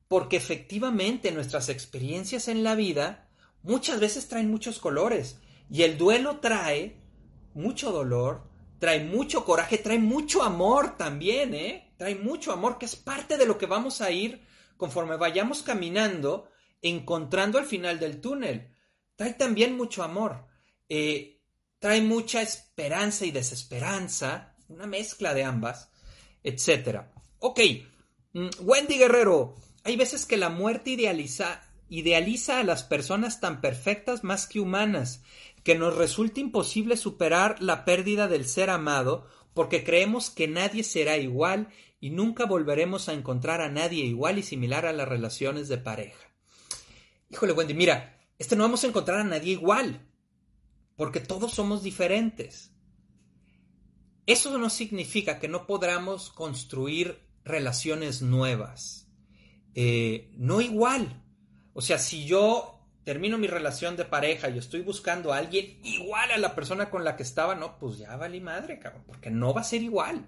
Porque 0.06 0.36
efectivamente 0.36 1.32
nuestras 1.32 1.68
experiencias 1.68 2.48
en 2.48 2.62
la 2.62 2.74
vida 2.74 3.28
muchas 3.62 3.98
veces 3.98 4.28
traen 4.28 4.50
muchos 4.50 4.78
colores. 4.78 5.38
Y 5.68 5.82
el 5.82 5.98
duelo 5.98 6.38
trae 6.38 7.02
mucho 7.54 7.90
dolor, 7.90 8.51
trae 8.82 8.98
mucho 8.98 9.44
coraje, 9.44 9.78
trae 9.78 10.00
mucho 10.00 10.42
amor 10.42 10.96
también, 10.96 11.54
¿eh? 11.54 11.94
Trae 11.96 12.16
mucho 12.16 12.50
amor, 12.50 12.78
que 12.78 12.86
es 12.86 12.96
parte 12.96 13.38
de 13.38 13.46
lo 13.46 13.56
que 13.56 13.66
vamos 13.66 14.00
a 14.00 14.10
ir 14.10 14.42
conforme 14.76 15.14
vayamos 15.16 15.62
caminando, 15.62 16.50
encontrando 16.82 17.58
al 17.58 17.64
final 17.64 18.00
del 18.00 18.20
túnel 18.20 18.72
trae 19.22 19.34
también 19.34 19.76
mucho 19.76 20.02
amor, 20.02 20.48
eh, 20.88 21.40
trae 21.78 22.00
mucha 22.00 22.42
esperanza 22.42 23.24
y 23.24 23.30
desesperanza, 23.30 24.56
una 24.68 24.86
mezcla 24.86 25.32
de 25.32 25.44
ambas, 25.44 25.90
etc. 26.42 27.02
Ok, 27.38 27.60
mm, 28.32 28.48
Wendy 28.62 28.98
Guerrero, 28.98 29.54
hay 29.84 29.94
veces 29.94 30.26
que 30.26 30.36
la 30.36 30.48
muerte 30.48 30.90
idealiza, 30.90 31.62
idealiza 31.88 32.58
a 32.58 32.64
las 32.64 32.82
personas 32.82 33.38
tan 33.38 33.60
perfectas 33.60 34.24
más 34.24 34.48
que 34.48 34.58
humanas, 34.58 35.22
que 35.62 35.74
nos 35.74 35.96
resulta 35.96 36.40
imposible 36.40 36.96
superar 36.96 37.62
la 37.62 37.84
pérdida 37.84 38.28
del 38.28 38.46
ser 38.46 38.70
amado 38.70 39.26
porque 39.54 39.84
creemos 39.84 40.30
que 40.30 40.48
nadie 40.48 40.82
será 40.82 41.18
igual 41.18 41.68
y 42.00 42.10
nunca 42.10 42.46
volveremos 42.46 43.08
a 43.08 43.12
encontrar 43.12 43.60
a 43.60 43.68
nadie 43.68 44.04
igual 44.04 44.38
y 44.38 44.42
similar 44.42 44.86
a 44.86 44.92
las 44.92 45.08
relaciones 45.08 45.68
de 45.68 45.78
pareja. 45.78 46.32
Híjole, 47.30 47.52
Wendy, 47.52 47.74
mira, 47.74 48.18
este 48.38 48.56
no 48.56 48.64
vamos 48.64 48.82
a 48.82 48.88
encontrar 48.88 49.20
a 49.20 49.24
nadie 49.24 49.52
igual, 49.52 50.08
porque 50.96 51.20
todos 51.20 51.52
somos 51.52 51.82
diferentes. 51.82 52.72
Eso 54.26 54.56
no 54.58 54.68
significa 54.70 55.38
que 55.38 55.48
no 55.48 55.66
podamos 55.66 56.30
construir 56.30 57.20
relaciones 57.44 58.22
nuevas. 58.22 59.08
Eh, 59.74 60.32
no 60.36 60.60
igual. 60.60 61.24
O 61.72 61.82
sea, 61.82 61.98
si 61.98 62.26
yo 62.26 62.81
termino 63.04 63.38
mi 63.38 63.46
relación 63.46 63.96
de 63.96 64.04
pareja 64.04 64.48
y 64.48 64.58
estoy 64.58 64.82
buscando 64.82 65.32
a 65.32 65.38
alguien 65.38 65.78
igual 65.82 66.30
a 66.30 66.38
la 66.38 66.54
persona 66.54 66.90
con 66.90 67.04
la 67.04 67.16
que 67.16 67.22
estaba, 67.22 67.54
no, 67.54 67.78
pues 67.78 67.98
ya 67.98 68.16
valí 68.16 68.40
madre, 68.40 68.78
cabrón, 68.78 69.02
porque 69.06 69.30
no 69.30 69.52
va 69.52 69.62
a 69.62 69.64
ser 69.64 69.82
igual. 69.82 70.24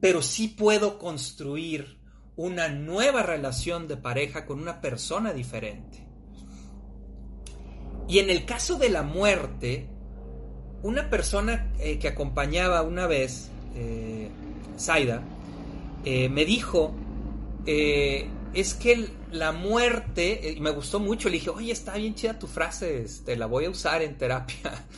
Pero 0.00 0.22
sí 0.22 0.48
puedo 0.48 0.98
construir 0.98 1.98
una 2.36 2.68
nueva 2.68 3.22
relación 3.22 3.88
de 3.88 3.96
pareja 3.96 4.44
con 4.44 4.60
una 4.60 4.80
persona 4.80 5.32
diferente. 5.32 6.06
Y 8.08 8.18
en 8.18 8.30
el 8.30 8.44
caso 8.44 8.76
de 8.76 8.90
la 8.90 9.02
muerte, 9.02 9.88
una 10.82 11.08
persona 11.08 11.72
eh, 11.78 11.98
que 11.98 12.08
acompañaba 12.08 12.82
una 12.82 13.06
vez, 13.06 13.50
eh, 13.74 14.28
Zaida, 14.78 15.22
eh, 16.04 16.28
me 16.28 16.44
dijo, 16.44 16.94
eh, 17.66 18.28
es 18.52 18.74
que 18.74 19.08
la 19.34 19.52
muerte, 19.52 20.54
y 20.56 20.60
me 20.60 20.70
gustó 20.70 21.00
mucho, 21.00 21.28
le 21.28 21.34
dije, 21.34 21.50
oye, 21.50 21.72
está 21.72 21.96
bien 21.96 22.14
chida 22.14 22.38
tu 22.38 22.46
frase, 22.46 23.02
este, 23.02 23.36
la 23.36 23.46
voy 23.46 23.66
a 23.66 23.70
usar 23.70 24.02
en 24.02 24.16
terapia. 24.16 24.86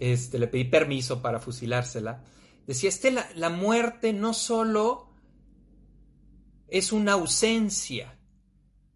Este, 0.00 0.38
le 0.38 0.46
pedí 0.46 0.62
permiso 0.62 1.20
para 1.22 1.40
fusilársela. 1.40 2.22
Decía, 2.68 2.88
este, 2.88 3.10
la, 3.10 3.28
la 3.34 3.50
muerte 3.50 4.12
no 4.12 4.32
solo 4.32 5.12
es 6.68 6.92
una 6.92 7.14
ausencia, 7.14 8.16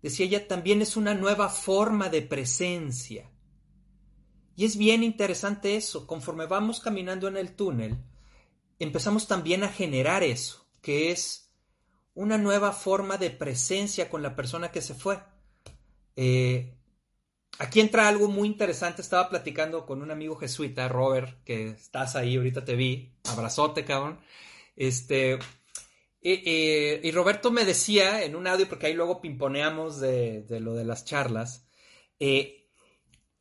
decía 0.01 0.26
ella, 0.26 0.47
también 0.47 0.80
es 0.80 0.97
una 0.97 1.14
nueva 1.14 1.49
forma 1.49 2.09
de 2.09 2.22
presencia. 2.22 3.32
Y 4.55 4.64
es 4.64 4.76
bien 4.76 5.03
interesante 5.03 5.74
eso, 5.74 6.07
conforme 6.07 6.47
vamos 6.47 6.78
caminando 6.78 7.26
en 7.26 7.36
el 7.36 7.57
túnel, 7.57 7.99
empezamos 8.78 9.26
también 9.26 9.64
a 9.64 9.68
generar 9.68 10.22
eso, 10.22 10.68
que 10.82 11.11
es 11.11 11.41
una 12.15 12.39
nueva 12.39 12.73
forma 12.73 13.17
de 13.17 13.31
presencia 13.31 14.11
con 14.11 14.23
la 14.23 14.37
persona 14.37 14.71
que 14.71 14.83
se 14.83 14.95
fue. 14.95 15.19
Eh, 16.17 16.75
aquí 17.59 17.81
entra 17.81 18.09
algo 18.09 18.29
muy 18.29 18.49
interesante. 18.49 19.03
Estaba 19.03 19.29
platicando 19.29 19.87
con 19.87 20.03
un 20.03 20.11
amigo 20.11 20.37
jesuita, 20.37 20.89
Robert, 20.89 21.43
que 21.45 21.71
estás 21.71 22.17
ahí, 22.17 22.37
ahorita 22.37 22.65
te 22.65 22.77
vi. 22.77 23.15
Abrazote, 23.25 23.85
cabrón. 23.85 24.21
Este. 24.77 25.39
y 26.21 27.11
Roberto 27.13 27.51
me 27.51 27.65
decía 27.65 28.23
en 28.25 28.37
un 28.37 28.47
audio, 28.47 28.69
porque 28.69 28.87
ahí 28.87 28.95
luego 28.95 29.21
pimponeamos 29.21 30.01
de, 30.01 30.45
lo 30.61 30.75
de 30.75 30.85
las 30.85 31.05
charlas. 31.05 31.67
Eh, 32.21 32.63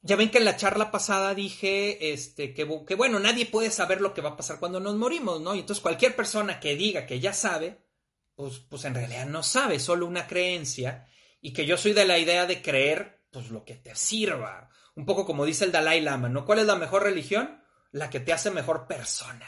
ya 0.01 0.15
ven 0.15 0.31
que 0.31 0.39
en 0.39 0.45
la 0.45 0.57
charla 0.57 0.89
pasada 0.89 1.35
dije 1.35 2.11
este, 2.11 2.53
que, 2.53 2.67
que, 2.87 2.95
bueno, 2.95 3.19
nadie 3.19 3.45
puede 3.45 3.69
saber 3.69 4.01
lo 4.01 4.13
que 4.13 4.21
va 4.21 4.29
a 4.31 4.37
pasar 4.37 4.59
cuando 4.59 4.79
nos 4.79 4.95
morimos, 4.95 5.41
¿no? 5.41 5.53
Y 5.53 5.59
entonces 5.59 5.81
cualquier 5.81 6.15
persona 6.15 6.59
que 6.59 6.75
diga 6.75 7.05
que 7.05 7.19
ya 7.19 7.33
sabe, 7.33 7.77
pues, 8.41 8.57
pues 8.57 8.85
en 8.85 8.95
realidad 8.95 9.27
no 9.27 9.43
sabe, 9.43 9.77
solo 9.77 10.07
una 10.07 10.25
creencia, 10.25 11.07
y 11.41 11.53
que 11.53 11.67
yo 11.67 11.77
soy 11.77 11.93
de 11.93 12.05
la 12.05 12.17
idea 12.17 12.47
de 12.47 12.59
creer, 12.59 13.21
pues 13.29 13.51
lo 13.51 13.63
que 13.63 13.75
te 13.75 13.93
sirva. 13.93 14.71
Un 14.95 15.05
poco 15.05 15.27
como 15.27 15.45
dice 15.45 15.63
el 15.63 15.71
Dalai 15.71 16.01
Lama, 16.01 16.27
¿no? 16.27 16.43
¿Cuál 16.43 16.57
es 16.57 16.65
la 16.65 16.75
mejor 16.75 17.03
religión? 17.03 17.61
La 17.91 18.09
que 18.09 18.19
te 18.19 18.33
hace 18.33 18.49
mejor 18.49 18.87
persona. 18.87 19.45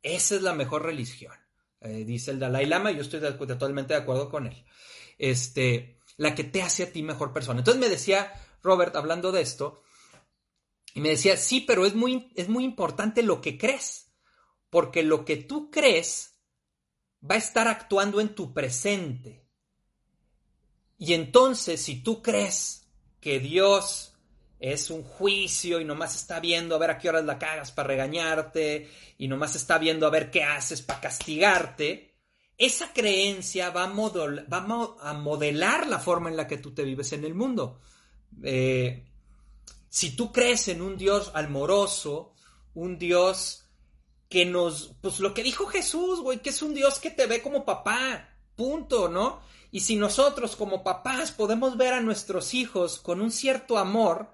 Esa 0.00 0.36
es 0.36 0.42
la 0.42 0.54
mejor 0.54 0.84
religión, 0.84 1.34
eh, 1.80 2.04
dice 2.04 2.30
el 2.30 2.38
Dalai 2.38 2.66
Lama, 2.66 2.92
y 2.92 2.94
yo 2.94 3.00
estoy 3.00 3.18
totalmente 3.20 3.94
de 3.94 4.00
acuerdo 4.00 4.30
con 4.30 4.46
él. 4.46 4.64
Este, 5.18 5.98
la 6.16 6.36
que 6.36 6.44
te 6.44 6.62
hace 6.62 6.84
a 6.84 6.92
ti 6.92 7.02
mejor 7.02 7.32
persona. 7.32 7.58
Entonces 7.58 7.80
me 7.80 7.88
decía 7.88 8.32
Robert 8.62 8.94
hablando 8.94 9.32
de 9.32 9.42
esto, 9.42 9.82
y 10.94 11.00
me 11.00 11.08
decía, 11.08 11.36
sí, 11.36 11.62
pero 11.62 11.84
es 11.84 11.96
muy, 11.96 12.30
es 12.36 12.48
muy 12.48 12.62
importante 12.62 13.24
lo 13.24 13.40
que 13.40 13.58
crees, 13.58 14.14
porque 14.70 15.02
lo 15.02 15.24
que 15.24 15.36
tú 15.36 15.72
crees 15.72 16.33
va 17.28 17.36
a 17.36 17.38
estar 17.38 17.68
actuando 17.68 18.20
en 18.20 18.34
tu 18.34 18.52
presente. 18.52 19.46
Y 20.98 21.14
entonces, 21.14 21.80
si 21.80 22.02
tú 22.02 22.22
crees 22.22 22.88
que 23.20 23.40
Dios 23.40 24.14
es 24.60 24.90
un 24.90 25.02
juicio 25.02 25.80
y 25.80 25.84
nomás 25.84 26.14
está 26.14 26.40
viendo 26.40 26.74
a 26.74 26.78
ver 26.78 26.90
a 26.90 26.98
qué 26.98 27.08
horas 27.08 27.24
la 27.24 27.38
cagas 27.38 27.72
para 27.72 27.88
regañarte 27.88 28.88
y 29.18 29.28
nomás 29.28 29.56
está 29.56 29.78
viendo 29.78 30.06
a 30.06 30.10
ver 30.10 30.30
qué 30.30 30.42
haces 30.42 30.80
para 30.82 31.00
castigarte, 31.00 32.14
esa 32.56 32.92
creencia 32.92 33.70
va 33.70 33.84
a, 33.84 35.12
modelar 35.14 35.86
la 35.86 35.98
forma 35.98 36.30
en 36.30 36.36
la 36.36 36.46
que 36.46 36.58
tú 36.58 36.72
te 36.72 36.84
vives 36.84 37.12
en 37.12 37.24
el 37.24 37.34
mundo. 37.34 37.80
Eh, 38.42 39.04
si 39.88 40.16
tú 40.16 40.32
crees 40.32 40.68
en 40.68 40.80
un 40.80 40.96
Dios 40.96 41.32
amoroso, 41.34 42.34
un 42.74 42.98
Dios 42.98 43.63
que 44.34 44.46
nos, 44.46 44.96
pues 45.00 45.20
lo 45.20 45.32
que 45.32 45.44
dijo 45.44 45.66
Jesús, 45.66 46.20
güey, 46.20 46.40
que 46.40 46.50
es 46.50 46.60
un 46.60 46.74
Dios 46.74 46.98
que 46.98 47.12
te 47.12 47.26
ve 47.26 47.40
como 47.40 47.64
papá, 47.64 48.30
punto, 48.56 49.08
¿no? 49.08 49.40
Y 49.70 49.78
si 49.78 49.94
nosotros 49.94 50.56
como 50.56 50.82
papás 50.82 51.30
podemos 51.30 51.76
ver 51.76 51.94
a 51.94 52.00
nuestros 52.00 52.52
hijos 52.52 52.98
con 52.98 53.20
un 53.20 53.30
cierto 53.30 53.78
amor, 53.78 54.26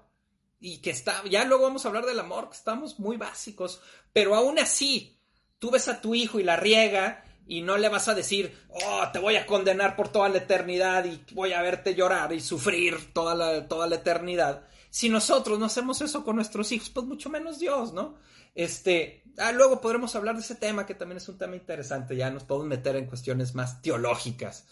y 0.59 0.79
que 0.79 0.89
está, 0.89 1.21
ya 1.29 1.45
luego 1.45 1.65
vamos 1.65 1.85
a 1.85 1.89
hablar 1.89 2.07
del 2.07 2.19
amor, 2.19 2.49
que 2.49 2.55
estamos 2.55 2.99
muy 2.99 3.17
básicos, 3.17 3.79
pero 4.11 4.33
aún 4.33 4.57
así, 4.57 5.19
tú 5.59 5.69
ves 5.69 5.87
a 5.87 6.01
tu 6.01 6.15
hijo 6.15 6.39
y 6.39 6.43
la 6.43 6.55
riega, 6.55 7.23
y 7.45 7.61
no 7.61 7.77
le 7.77 7.87
vas 7.87 8.07
a 8.07 8.15
decir, 8.15 8.57
oh, 8.69 9.03
te 9.13 9.19
voy 9.19 9.35
a 9.35 9.45
condenar 9.45 9.95
por 9.95 10.09
toda 10.09 10.29
la 10.29 10.39
eternidad 10.39 11.05
y 11.05 11.23
voy 11.35 11.53
a 11.53 11.61
verte 11.61 11.93
llorar 11.93 12.33
y 12.33 12.39
sufrir 12.39 13.13
toda 13.13 13.35
la, 13.35 13.67
toda 13.67 13.85
la 13.85 13.97
eternidad. 13.97 14.67
Si 14.89 15.09
nosotros 15.09 15.59
no 15.59 15.67
hacemos 15.67 16.01
eso 16.01 16.25
con 16.25 16.37
nuestros 16.37 16.71
hijos, 16.71 16.89
pues 16.89 17.05
mucho 17.05 17.29
menos 17.29 17.59
Dios, 17.59 17.93
¿no? 17.93 18.15
Este, 18.53 19.23
ah, 19.37 19.51
luego 19.51 19.81
podremos 19.81 20.15
hablar 20.15 20.35
de 20.35 20.41
ese 20.41 20.55
tema, 20.55 20.85
que 20.85 20.95
también 20.95 21.17
es 21.17 21.29
un 21.29 21.37
tema 21.37 21.55
interesante, 21.55 22.15
ya 22.15 22.29
nos 22.29 22.43
podemos 22.43 22.67
meter 22.67 22.95
en 22.95 23.05
cuestiones 23.05 23.55
más 23.55 23.81
teológicas. 23.81 24.67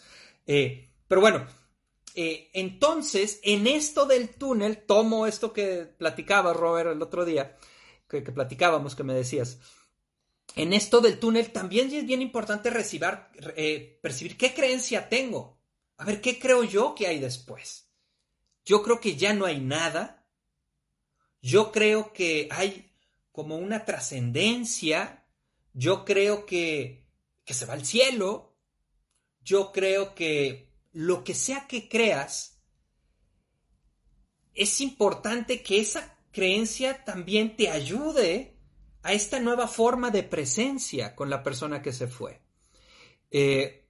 Eh, 0.46 0.90
pero 1.08 1.20
bueno, 1.20 1.46
eh, 2.14 2.50
entonces, 2.52 3.40
en 3.42 3.66
esto 3.66 4.06
del 4.06 4.30
túnel, 4.30 4.78
tomo 4.78 5.26
esto 5.26 5.52
que 5.52 5.84
platicaba 5.84 6.52
Robert 6.52 6.90
el 6.90 7.02
otro 7.02 7.24
día, 7.24 7.56
que, 8.08 8.22
platicábamos, 8.22 8.94
que 8.94 9.04
me 9.04 9.14
decías. 9.14 9.58
En 10.56 10.72
esto 10.72 11.00
del 11.00 11.18
túnel 11.18 11.52
también 11.52 11.92
es 11.94 12.04
bien 12.04 12.22
importante 12.22 12.70
recibir, 12.70 13.18
eh, 13.56 13.98
percibir 14.02 14.36
qué 14.36 14.52
creencia 14.52 15.08
tengo. 15.08 15.60
A 15.96 16.04
ver, 16.04 16.20
¿qué 16.20 16.38
creo 16.38 16.64
yo 16.64 16.94
que 16.94 17.06
hay 17.06 17.20
después? 17.20 17.88
Yo 18.64 18.82
creo 18.82 19.00
que 19.00 19.16
ya 19.16 19.32
no 19.32 19.46
hay 19.46 19.60
nada. 19.60 20.26
Yo 21.40 21.70
creo 21.70 22.12
que 22.12 22.48
hay 22.50 22.89
como 23.32 23.56
una 23.56 23.84
trascendencia. 23.84 25.26
Yo 25.72 26.04
creo 26.04 26.46
que, 26.46 27.06
que 27.44 27.54
se 27.54 27.66
va 27.66 27.74
al 27.74 27.84
cielo. 27.84 28.56
Yo 29.42 29.72
creo 29.72 30.14
que 30.14 30.70
lo 30.92 31.24
que 31.24 31.34
sea 31.34 31.66
que 31.66 31.88
creas, 31.88 32.60
es 34.54 34.80
importante 34.80 35.62
que 35.62 35.80
esa 35.80 36.18
creencia 36.32 37.04
también 37.04 37.56
te 37.56 37.70
ayude 37.70 38.56
a 39.02 39.12
esta 39.12 39.40
nueva 39.40 39.68
forma 39.68 40.10
de 40.10 40.22
presencia 40.22 41.14
con 41.14 41.30
la 41.30 41.42
persona 41.42 41.82
que 41.82 41.92
se 41.92 42.06
fue. 42.06 42.40
Eh, 43.30 43.88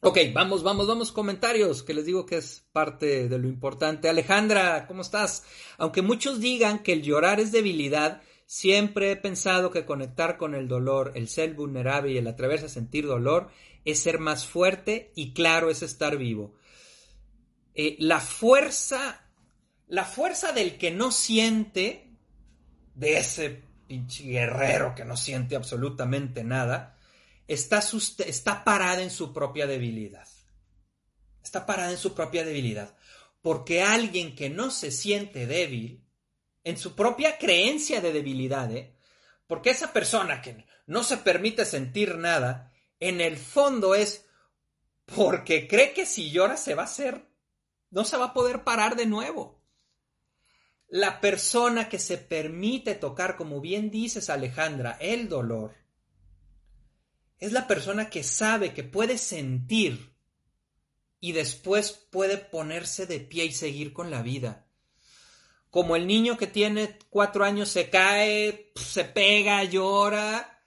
Ok, 0.00 0.16
vamos, 0.32 0.62
vamos, 0.62 0.86
vamos, 0.86 1.10
comentarios, 1.10 1.82
que 1.82 1.92
les 1.92 2.06
digo 2.06 2.24
que 2.24 2.36
es 2.36 2.64
parte 2.70 3.28
de 3.28 3.36
lo 3.36 3.48
importante. 3.48 4.08
Alejandra, 4.08 4.86
¿cómo 4.86 5.02
estás? 5.02 5.42
Aunque 5.76 6.02
muchos 6.02 6.38
digan 6.38 6.84
que 6.84 6.92
el 6.92 7.02
llorar 7.02 7.40
es 7.40 7.50
debilidad, 7.50 8.22
siempre 8.46 9.10
he 9.10 9.16
pensado 9.16 9.72
que 9.72 9.84
conectar 9.84 10.36
con 10.36 10.54
el 10.54 10.68
dolor, 10.68 11.10
el 11.16 11.28
ser 11.28 11.54
vulnerable 11.54 12.12
y 12.12 12.16
el 12.16 12.28
atreverse 12.28 12.66
a 12.66 12.68
sentir 12.68 13.06
dolor 13.06 13.50
es 13.84 13.98
ser 13.98 14.20
más 14.20 14.46
fuerte 14.46 15.10
y 15.16 15.32
claro 15.32 15.68
es 15.68 15.82
estar 15.82 16.16
vivo. 16.16 16.54
Eh, 17.74 17.96
la 17.98 18.20
fuerza, 18.20 19.28
la 19.88 20.04
fuerza 20.04 20.52
del 20.52 20.78
que 20.78 20.92
no 20.92 21.10
siente, 21.10 22.14
de 22.94 23.18
ese 23.18 23.64
pinche 23.88 24.22
guerrero 24.22 24.94
que 24.94 25.04
no 25.04 25.16
siente 25.16 25.56
absolutamente 25.56 26.44
nada, 26.44 26.97
está, 27.48 27.82
está 28.26 28.62
parada 28.62 29.02
en 29.02 29.10
su 29.10 29.32
propia 29.32 29.66
debilidad. 29.66 30.28
Está 31.42 31.66
parada 31.66 31.90
en 31.90 31.98
su 31.98 32.14
propia 32.14 32.44
debilidad. 32.44 32.94
Porque 33.40 33.82
alguien 33.82 34.36
que 34.36 34.50
no 34.50 34.70
se 34.70 34.90
siente 34.90 35.46
débil, 35.46 36.04
en 36.62 36.76
su 36.76 36.94
propia 36.94 37.38
creencia 37.38 38.00
de 38.00 38.12
debilidad, 38.12 38.70
¿eh? 38.70 38.94
porque 39.46 39.70
esa 39.70 39.92
persona 39.92 40.42
que 40.42 40.66
no 40.86 41.02
se 41.02 41.16
permite 41.16 41.64
sentir 41.64 42.18
nada, 42.18 42.72
en 43.00 43.20
el 43.20 43.38
fondo 43.38 43.94
es 43.94 44.26
porque 45.06 45.66
cree 45.66 45.94
que 45.94 46.04
si 46.04 46.30
llora 46.30 46.56
se 46.56 46.74
va 46.74 46.82
a 46.82 46.86
hacer, 46.86 47.26
no 47.90 48.04
se 48.04 48.18
va 48.18 48.26
a 48.26 48.34
poder 48.34 48.64
parar 48.64 48.96
de 48.96 49.06
nuevo. 49.06 49.62
La 50.88 51.20
persona 51.20 51.88
que 51.88 51.98
se 51.98 52.18
permite 52.18 52.94
tocar, 52.94 53.36
como 53.36 53.60
bien 53.60 53.90
dices 53.90 54.28
Alejandra, 54.28 54.98
el 55.00 55.28
dolor, 55.28 55.74
es 57.38 57.52
la 57.52 57.66
persona 57.66 58.10
que 58.10 58.22
sabe 58.22 58.74
que 58.74 58.84
puede 58.84 59.18
sentir 59.18 60.14
y 61.20 61.32
después 61.32 61.92
puede 61.92 62.36
ponerse 62.38 63.06
de 63.06 63.20
pie 63.20 63.46
y 63.46 63.52
seguir 63.52 63.92
con 63.92 64.10
la 64.10 64.22
vida. 64.22 64.66
Como 65.70 65.96
el 65.96 66.06
niño 66.06 66.38
que 66.38 66.46
tiene 66.46 66.98
cuatro 67.10 67.44
años 67.44 67.68
se 67.68 67.90
cae, 67.90 68.72
se 68.74 69.04
pega, 69.04 69.62
llora, 69.64 70.58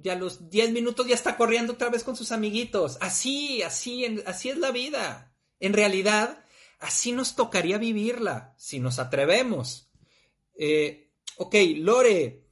y 0.00 0.08
a 0.08 0.14
los 0.14 0.50
diez 0.50 0.70
minutos 0.70 1.06
ya 1.06 1.14
está 1.14 1.36
corriendo 1.36 1.74
otra 1.74 1.90
vez 1.90 2.04
con 2.04 2.16
sus 2.16 2.32
amiguitos. 2.32 2.98
Así, 3.00 3.62
así, 3.62 4.22
así 4.26 4.50
es 4.50 4.58
la 4.58 4.70
vida. 4.70 5.34
En 5.60 5.72
realidad, 5.72 6.44
así 6.80 7.12
nos 7.12 7.36
tocaría 7.36 7.78
vivirla, 7.78 8.54
si 8.58 8.80
nos 8.80 8.98
atrevemos. 8.98 9.90
Eh, 10.58 11.12
ok, 11.36 11.54
Lore, 11.76 12.46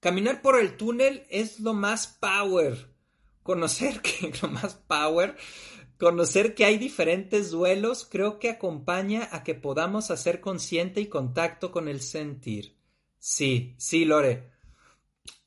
caminar 0.00 0.40
por 0.40 0.58
el 0.58 0.76
túnel 0.76 1.26
es 1.30 1.60
lo 1.60 1.74
más 1.74 2.06
power. 2.06 2.97
Conocer 3.48 4.02
que 4.02 4.30
lo 4.42 4.48
más 4.48 4.74
power, 4.74 5.34
conocer 5.98 6.54
que 6.54 6.66
hay 6.66 6.76
diferentes 6.76 7.50
duelos, 7.50 8.06
creo 8.06 8.38
que 8.38 8.50
acompaña 8.50 9.26
a 9.32 9.42
que 9.42 9.54
podamos 9.54 10.10
hacer 10.10 10.42
consciente 10.42 11.00
y 11.00 11.06
contacto 11.06 11.72
con 11.72 11.88
el 11.88 12.02
sentir. 12.02 12.76
Sí, 13.18 13.74
sí, 13.78 14.04
Lore. 14.04 14.50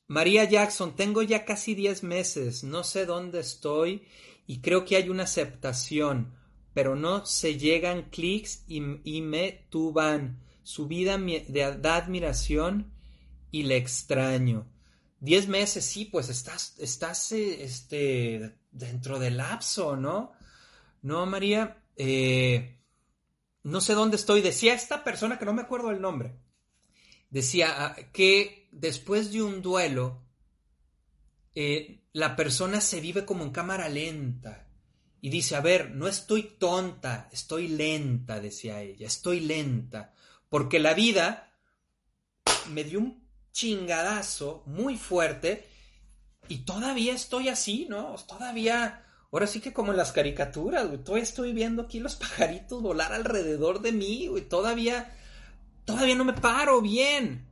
María 0.08 0.42
Jackson, 0.42 0.96
tengo 0.96 1.22
ya 1.22 1.44
casi 1.44 1.76
10 1.76 2.02
meses, 2.02 2.64
no 2.64 2.82
sé 2.82 3.06
dónde 3.06 3.38
estoy 3.38 4.02
y 4.48 4.62
creo 4.62 4.84
que 4.84 4.96
hay 4.96 5.08
una 5.08 5.22
aceptación, 5.22 6.34
pero 6.74 6.96
no 6.96 7.24
se 7.24 7.56
llegan 7.56 8.10
clics 8.10 8.64
y, 8.66 8.80
me 8.80 9.68
tuban. 9.70 10.42
Su 10.64 10.88
vida 10.88 11.20
da 11.78 11.94
admiración 11.94 12.92
y 13.52 13.62
le 13.62 13.76
extraño. 13.76 14.71
10 15.22 15.48
meses, 15.48 15.84
sí, 15.84 16.04
pues 16.04 16.28
estás, 16.28 16.74
estás 16.78 17.32
eh, 17.32 17.64
este, 17.64 18.54
dentro 18.70 19.18
del 19.18 19.38
lapso, 19.38 19.96
¿no? 19.96 20.32
No, 21.00 21.26
María, 21.26 21.82
eh, 21.96 22.78
no 23.62 23.80
sé 23.80 23.94
dónde 23.94 24.16
estoy. 24.16 24.42
Decía 24.42 24.74
esta 24.74 25.02
persona 25.02 25.38
que 25.38 25.46
no 25.46 25.54
me 25.54 25.62
acuerdo 25.62 25.90
el 25.90 26.00
nombre 26.00 26.36
decía 27.32 27.74
ah, 27.78 27.96
que 28.12 28.68
después 28.70 29.32
de 29.32 29.42
un 29.42 29.62
duelo, 29.62 30.22
eh, 31.54 32.04
la 32.12 32.36
persona 32.36 32.80
se 32.80 33.00
vive 33.00 33.24
como 33.24 33.42
en 33.42 33.50
cámara 33.50 33.88
lenta. 33.88 34.68
Y 35.20 35.30
dice, 35.30 35.56
a 35.56 35.60
ver, 35.60 35.92
no 35.92 36.08
estoy 36.08 36.42
tonta, 36.58 37.28
estoy 37.32 37.68
lenta, 37.68 38.40
decía 38.40 38.82
ella, 38.82 39.06
estoy 39.06 39.40
lenta. 39.40 40.12
Porque 40.48 40.78
la 40.78 40.94
vida 40.94 41.54
me 42.70 42.84
dio 42.84 42.98
un 42.98 43.21
chingadazo 43.52 44.62
muy 44.66 44.96
fuerte 44.96 45.68
y 46.48 46.58
todavía 46.58 47.14
estoy 47.14 47.48
así, 47.48 47.86
¿no? 47.88 48.14
Todavía, 48.26 49.04
ahora 49.30 49.46
sí 49.46 49.60
que 49.60 49.72
como 49.72 49.92
en 49.92 49.98
las 49.98 50.12
caricaturas, 50.12 50.86
todavía 51.04 51.22
estoy 51.22 51.52
viendo 51.52 51.82
aquí 51.82 52.00
los 52.00 52.16
pajaritos 52.16 52.82
volar 52.82 53.12
alrededor 53.12 53.80
de 53.80 53.92
mí, 53.92 54.26
güey, 54.26 54.48
todavía 54.48 55.16
todavía 55.84 56.14
no 56.14 56.24
me 56.24 56.32
paro 56.32 56.80
bien. 56.80 57.46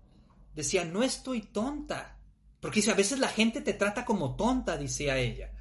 Decía, 0.55 0.85
no 0.85 1.03
estoy 1.03 1.43
tonta. 1.43 2.19
Porque 2.61 2.83
a 2.91 2.95
veces 2.95 3.19
la 3.19 3.29
gente 3.29 3.61
te 3.61 3.73
trata 3.73 4.05
como 4.05 4.37
tonta, 4.37 4.77
decía 4.77 5.17
ella. 5.17 5.53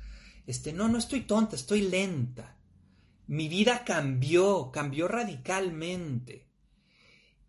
Este, 0.46 0.74
no, 0.74 0.88
no 0.88 0.98
estoy 0.98 1.22
tonta, 1.22 1.56
estoy 1.56 1.82
lenta. 1.82 2.58
Mi 3.28 3.48
vida 3.48 3.84
cambió, 3.86 4.72
cambió 4.72 5.08
radicalmente. 5.08 6.49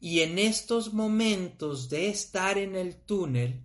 Y 0.00 0.20
en 0.20 0.38
estos 0.38 0.94
momentos 0.94 1.90
de 1.90 2.08
estar 2.08 2.56
en 2.56 2.74
el 2.74 2.96
túnel, 2.96 3.60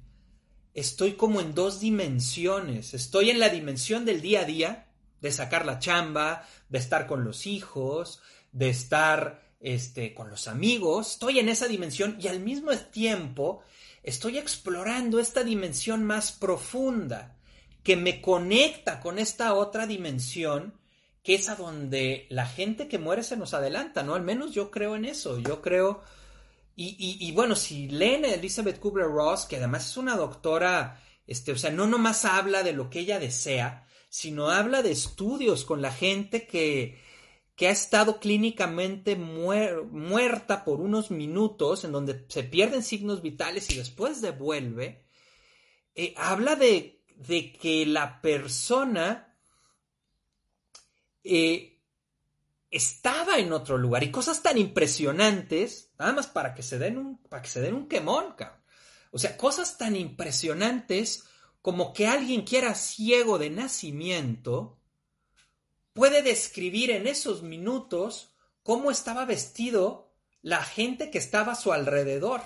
estoy 0.74 1.14
como 1.14 1.40
en 1.40 1.56
dos 1.56 1.80
dimensiones. 1.80 2.94
Estoy 2.94 3.30
en 3.30 3.40
la 3.40 3.50
dimensión 3.50 4.04
del 4.04 4.22
día 4.22 4.42
a 4.42 4.46
día, 4.46 4.88
de 5.22 5.32
sacar 5.32 5.66
la 5.66 5.80
chamba, 5.80 6.46
de 6.70 6.78
estar 6.78 7.08
con 7.08 7.24
los 7.24 7.48
hijos, 7.48 8.22
de 8.52 8.70
estar 8.70 9.46
este, 9.60 10.14
con 10.14 10.30
los 10.30 10.48
amigos, 10.48 11.14
estoy 11.14 11.40
en 11.40 11.50
esa 11.50 11.68
dimensión 11.68 12.18
y 12.20 12.28
al 12.28 12.40
mismo 12.40 12.72
tiempo 12.78 13.64
estoy 14.04 14.38
explorando 14.38 15.20
esta 15.20 15.44
dimensión 15.44 16.04
más 16.04 16.32
profunda 16.32 17.36
que 17.82 17.96
me 17.96 18.22
conecta 18.22 19.00
con 19.00 19.18
esta 19.18 19.56
otra 19.56 19.88
dimensión 19.88 20.76
que 21.24 21.34
es 21.34 21.50
a 21.50 21.56
donde 21.56 22.28
la 22.30 22.46
gente 22.46 22.88
que 22.88 23.00
muere 23.00 23.24
se 23.24 23.38
nos 23.38 23.56
adelanta, 23.56 24.04
¿no? 24.04 24.14
Al 24.14 24.22
menos 24.22 24.54
yo 24.54 24.70
creo 24.70 24.96
en 24.96 25.06
eso, 25.06 25.40
yo 25.40 25.62
creo... 25.62 26.04
Y, 26.78 27.32
bueno, 27.32 27.55
si 27.55 27.88
leen 27.88 28.26
a 28.26 28.34
Elizabeth 28.34 28.80
Kubler-Ross, 28.80 29.45
que 29.45 29.55
además 29.55 29.89
es 29.89 29.97
una 29.97 30.17
doctora, 30.17 31.01
este, 31.26 31.53
o 31.53 31.57
sea, 31.57 31.71
no 31.71 31.88
nomás 31.88 32.26
habla 32.26 32.63
de 32.63 32.73
lo 32.73 32.89
que 32.89 32.99
ella 32.99 33.17
desea, 33.17 33.88
sino 34.09 34.49
habla 34.49 34.82
de 34.82 34.91
estudios 34.91 35.63
con 35.63 35.82
la 35.82 35.91
gente 35.91 36.45
que, 36.47 36.99
que 37.55 37.69
ha 37.69 37.71
estado 37.71 38.19
clínicamente 38.19 39.15
muerta 39.15 40.65
por 40.65 40.82
unos 40.82 41.11
minutos, 41.11 41.86
en 41.86 41.93
donde 41.93 42.26
se 42.28 42.43
pierden 42.43 42.84
signos 42.84 43.21
vitales 43.21 43.69
y 43.69 43.76
después 43.78 44.21
devuelve, 44.21 45.05
eh, 45.95 46.13
habla 46.17 46.57
de, 46.57 47.01
que 47.61 47.86
la 47.86 48.21
persona 48.21 49.38
eh, 51.23 51.74
estaba 52.76 53.38
en 53.38 53.53
otro 53.53 53.78
lugar 53.78 54.03
y 54.03 54.11
cosas 54.11 54.43
tan 54.43 54.57
impresionantes, 54.57 55.93
nada 55.97 56.11
más 56.11 56.28
para 56.28 56.53
que 56.53 56.61
se 56.61 56.78
den 56.78 56.97
un, 56.97 57.17
para 57.23 57.41
que 57.41 57.47
se 57.47 57.61
den 57.61 57.73
un 57.73 57.88
quemón, 57.88 58.34
cabrón. 58.34 58.61
O 59.11 59.17
sea, 59.17 59.38
cosas 59.38 59.78
tan 59.78 59.95
impresionantes 59.95 61.23
como 61.61 61.93
que 61.93 62.05
alguien 62.05 62.43
que 62.43 62.57
era 62.57 62.76
ciego 62.76 63.39
de 63.39 63.49
nacimiento, 63.49 64.78
puede 65.93 66.21
describir 66.21 66.91
en 66.91 67.07
esos 67.07 67.43
minutos 67.43 68.36
cómo 68.61 68.91
estaba 68.91 69.23
vestido 69.23 70.13
la 70.41 70.61
gente 70.61 71.09
que 71.09 71.17
estaba 71.17 71.53
a 71.53 71.55
su 71.55 71.71
alrededor. 71.71 72.41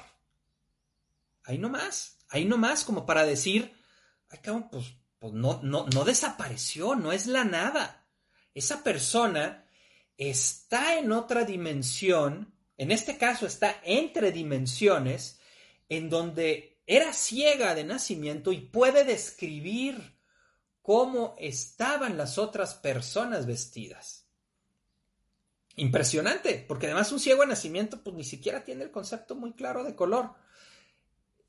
Ahí 1.44 1.58
nomás, 1.58 2.20
ahí 2.30 2.46
nomás, 2.46 2.84
como 2.84 3.08
para 3.08 3.26
decir, 3.26 3.76
ay, 4.30 4.38
cabrón, 4.44 4.70
pues, 4.70 4.94
pues 5.18 5.34
no, 5.34 5.60
no, 5.64 5.88
no 5.88 6.06
desapareció, 6.06 6.96
no 6.96 7.12
es 7.12 7.26
la 7.26 7.44
nada. 7.44 8.08
Esa 8.54 8.84
persona 8.84 9.66
está 10.20 11.00
en 11.00 11.14
otra 11.14 11.46
dimensión, 11.46 12.54
en 12.78 12.92
este 12.92 13.18
caso 13.18 13.48
está 13.48 13.82
entre 13.84 14.34
dimensiones, 14.34 15.40
en 15.88 16.10
donde 16.10 16.82
era 16.86 17.14
ciega 17.14 17.74
de 17.74 17.86
nacimiento 17.86 18.52
y 18.52 18.60
puede 18.60 19.06
describir 19.06 20.18
cómo 20.82 21.36
estaban 21.40 22.18
las 22.18 22.38
otras 22.38 22.76
personas 22.76 23.46
vestidas. 23.46 24.28
Impresionante, 25.78 26.66
porque 26.68 26.88
además 26.88 27.14
un 27.14 27.22
ciego 27.22 27.42
de 27.42 27.48
nacimiento 27.48 28.04
pues 28.04 28.14
ni 28.14 28.26
siquiera 28.26 28.66
tiene 28.66 28.84
el 28.84 28.92
concepto 28.92 29.36
muy 29.36 29.54
claro 29.54 29.86
de 29.86 29.96
color. 29.96 30.34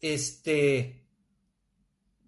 Este, 0.00 1.08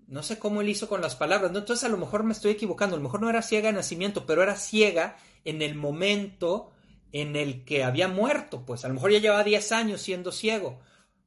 no 0.08 0.24
sé 0.24 0.40
cómo 0.40 0.60
él 0.60 0.70
hizo 0.70 0.88
con 0.88 1.00
las 1.00 1.14
palabras, 1.14 1.52
¿no? 1.52 1.60
entonces 1.60 1.84
a 1.84 1.88
lo 1.88 1.98
mejor 1.98 2.24
me 2.24 2.32
estoy 2.32 2.50
equivocando, 2.50 2.96
a 2.96 2.98
lo 2.98 3.04
mejor 3.04 3.20
no 3.20 3.30
era 3.30 3.42
ciega 3.42 3.68
de 3.68 3.74
nacimiento, 3.74 4.26
pero 4.26 4.42
era 4.42 4.56
ciega 4.56 5.16
en 5.44 5.62
el 5.62 5.74
momento 5.74 6.72
en 7.12 7.36
el 7.36 7.64
que 7.64 7.84
había 7.84 8.08
muerto, 8.08 8.64
pues 8.64 8.84
a 8.84 8.88
lo 8.88 8.94
mejor 8.94 9.12
ya 9.12 9.18
llevaba 9.18 9.44
10 9.44 9.72
años 9.72 10.00
siendo 10.00 10.32
ciego. 10.32 10.80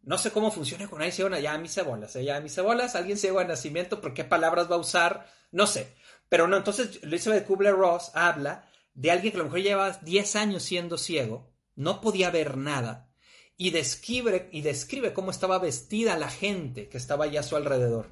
No 0.04 0.18
sé 0.18 0.32
cómo 0.32 0.52
funciona 0.52 0.88
con 0.88 1.02
alguien 1.02 1.14
ciego, 1.14 1.36
ya 1.38 1.54
a 1.54 1.58
mis 1.58 1.74
cebolas, 1.74 2.16
¿eh? 2.16 2.24
ya 2.24 2.40
mis 2.40 2.54
cebolas, 2.54 2.96
alguien 2.96 3.18
ciego 3.18 3.40
de 3.40 3.46
nacimiento, 3.46 4.02
¿por 4.02 4.14
qué 4.14 4.24
palabras 4.24 4.70
va 4.70 4.76
a 4.76 4.80
usar? 4.80 5.28
No 5.52 5.68
sé. 5.68 5.94
Pero 6.30 6.48
no, 6.48 6.58
entonces 6.58 7.00
Elizabeth 7.04 7.46
Kubler-Ross 7.48 8.12
habla 8.14 8.70
de 8.94 9.12
alguien 9.12 9.32
que 9.32 9.38
a 9.38 9.40
lo 9.40 9.46
mejor 9.46 9.62
lleva 9.62 9.92
10 9.92 10.36
años 10.36 10.64
siendo 10.64 10.98
ciego, 10.98 11.52
no 11.76 12.02
podía 12.02 12.30
ver 12.30 12.58
nada, 12.58 13.10
y 13.58 13.70
describe, 13.70 14.50
y 14.52 14.62
describe 14.62 15.14
cómo 15.14 15.32
estaba 15.32 15.60
vestida 15.60 16.18
la 16.18 16.30
gente 16.30 16.90
que 16.90 16.98
estaba 16.98 17.26
allá 17.26 17.42
a 17.42 17.44
su 17.44 17.56
alrededor 17.56 18.08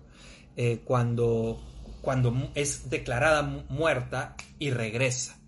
eh, 0.55 0.81
cuando, 0.85 1.61
cuando 2.01 2.51
es 2.55 2.89
declarada 2.89 3.41
muerta 3.41 4.35
y 4.59 4.71
regresa. 4.71 5.42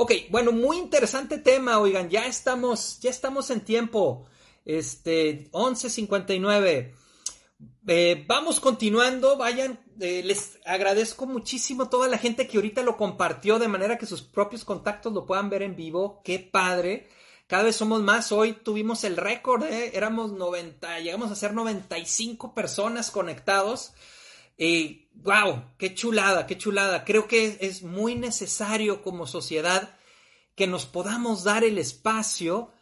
Ok, 0.00 0.12
bueno, 0.30 0.52
muy 0.52 0.76
interesante 0.76 1.38
tema, 1.38 1.80
oigan, 1.80 2.08
ya 2.08 2.26
estamos, 2.26 3.00
ya 3.00 3.10
estamos 3.10 3.50
en 3.50 3.62
tiempo. 3.62 4.26
Este, 4.64 5.50
11.59. 5.50 6.94
Eh, 7.88 8.24
vamos 8.28 8.60
continuando, 8.60 9.36
vayan, 9.36 9.80
eh, 9.98 10.22
les 10.24 10.60
agradezco 10.64 11.26
muchísimo 11.26 11.82
a 11.82 11.90
toda 11.90 12.06
la 12.06 12.16
gente 12.16 12.46
que 12.46 12.58
ahorita 12.58 12.84
lo 12.84 12.96
compartió 12.96 13.58
de 13.58 13.66
manera 13.66 13.98
que 13.98 14.06
sus 14.06 14.22
propios 14.22 14.64
contactos 14.64 15.12
lo 15.12 15.26
puedan 15.26 15.50
ver 15.50 15.62
en 15.62 15.74
vivo, 15.74 16.20
qué 16.22 16.38
padre. 16.38 17.08
Cada 17.48 17.64
vez 17.64 17.74
somos 17.74 18.00
más, 18.00 18.30
hoy 18.30 18.52
tuvimos 18.52 19.02
el 19.02 19.16
récord, 19.16 19.64
¿eh? 19.64 19.90
éramos 19.94 20.30
90, 20.30 21.00
llegamos 21.00 21.32
a 21.32 21.34
ser 21.34 21.54
95 21.54 22.54
personas 22.54 23.10
conectados. 23.10 23.94
Wow, 25.14 25.64
qué 25.78 25.94
chulada, 25.94 26.46
qué 26.46 26.58
chulada. 26.58 27.04
Creo 27.04 27.28
que 27.28 27.58
es 27.60 27.82
muy 27.82 28.14
necesario 28.14 29.02
como 29.02 29.26
sociedad 29.26 29.96
que 30.54 30.66
nos 30.66 30.86
podamos 30.86 31.44
dar 31.44 31.64
el 31.64 31.78
espacio 31.78 32.72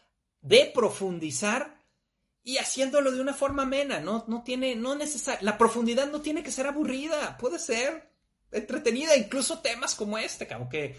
de 0.41 0.71
profundizar 0.75 1.77
y 2.43 2.59
haciéndolo 2.59 3.11
de 3.11 3.21
una 3.21 3.35
forma 3.35 3.65
amena, 3.65 3.99
no, 3.99 4.25
no 4.29 4.45
tiene, 4.45 4.77
no 4.77 4.97
la 5.41 5.59
profundidad 5.59 6.11
no 6.11 6.21
tiene 6.21 6.45
que 6.45 6.53
ser 6.53 6.69
aburrida, 6.69 7.37
puede 7.39 7.59
ser 7.59 8.09
entretenida, 8.53 9.17
incluso 9.17 9.59
temas 9.59 9.97
como 9.97 10.17
este, 10.17 10.47
como 10.47 10.69
que 10.69 10.97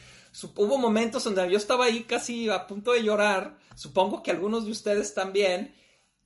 hubo 0.56 0.78
momentos 0.78 1.24
donde 1.24 1.50
yo 1.50 1.58
estaba 1.58 1.86
ahí 1.86 2.04
casi 2.04 2.50
a 2.50 2.68
punto 2.68 2.92
de 2.92 3.02
llorar, 3.02 3.58
supongo 3.76 4.22
que 4.22 4.32
algunos 4.32 4.66
de 4.66 4.72
ustedes 4.72 5.14
también, 5.14 5.74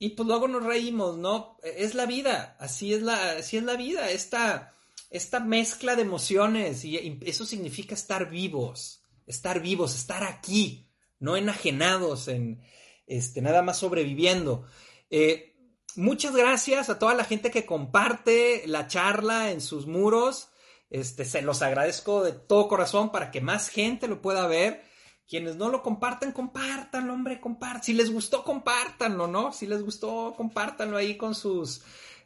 y 0.02 0.08
pues 0.08 0.26
luego 0.26 0.48
nos 0.48 0.64
reímos, 0.64 1.16
¿no? 1.16 1.58
Es 1.62 1.94
la 1.94 2.06
vida, 2.06 2.56
así 2.58 2.92
es 2.92 3.02
la, 3.02 3.34
así 3.34 3.58
es 3.58 3.62
la 3.62 3.76
vida, 3.76 4.10
esta, 4.10 4.74
esta 5.10 5.38
mezcla 5.38 5.94
de 5.94 6.02
emociones, 6.02 6.84
y 6.84 7.20
eso 7.24 7.46
significa 7.46 7.94
estar 7.94 8.28
vivos, 8.28 9.04
estar 9.28 9.60
vivos, 9.60 9.94
estar 9.94 10.24
aquí, 10.24 10.90
no 11.20 11.36
enajenados, 11.36 12.26
en 12.26 12.60
este, 13.06 13.42
nada 13.42 13.62
más 13.62 13.78
sobreviviendo. 13.78 14.66
Eh, 15.08 15.54
muchas 15.94 16.34
gracias 16.34 16.90
a 16.90 16.98
toda 16.98 17.14
la 17.14 17.24
gente 17.24 17.52
que 17.52 17.64
comparte 17.64 18.64
la 18.66 18.88
charla 18.88 19.52
en 19.52 19.60
sus 19.60 19.86
muros. 19.86 20.48
Este, 20.90 21.24
se 21.24 21.42
los 21.42 21.62
agradezco 21.62 22.24
de 22.24 22.32
todo 22.32 22.66
corazón 22.66 23.12
para 23.12 23.30
que 23.30 23.40
más 23.40 23.68
gente 23.68 24.08
lo 24.08 24.20
pueda 24.20 24.48
ver. 24.48 24.82
Quienes 25.28 25.56
no 25.56 25.70
lo 25.70 25.82
compartan, 25.82 26.32
compártanlo, 26.32 27.14
hombre, 27.14 27.40
compártanlo. 27.40 27.84
Si 27.84 27.94
les 27.94 28.10
gustó, 28.10 28.44
compártanlo, 28.44 29.26
¿no? 29.26 29.52
Si 29.52 29.66
les 29.66 29.82
gustó, 29.82 30.34
compártanlo 30.36 30.96
ahí 30.96 31.16
con 31.16 31.34
sus, 31.34 31.82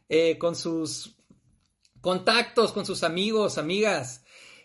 eh, 0.09 0.37
con 0.37 0.55
sus 0.55 1.15
contactos, 2.01 2.73
con 2.73 2.85
sus 2.85 3.03
amigos, 3.03 3.57
amigas. 3.57 4.23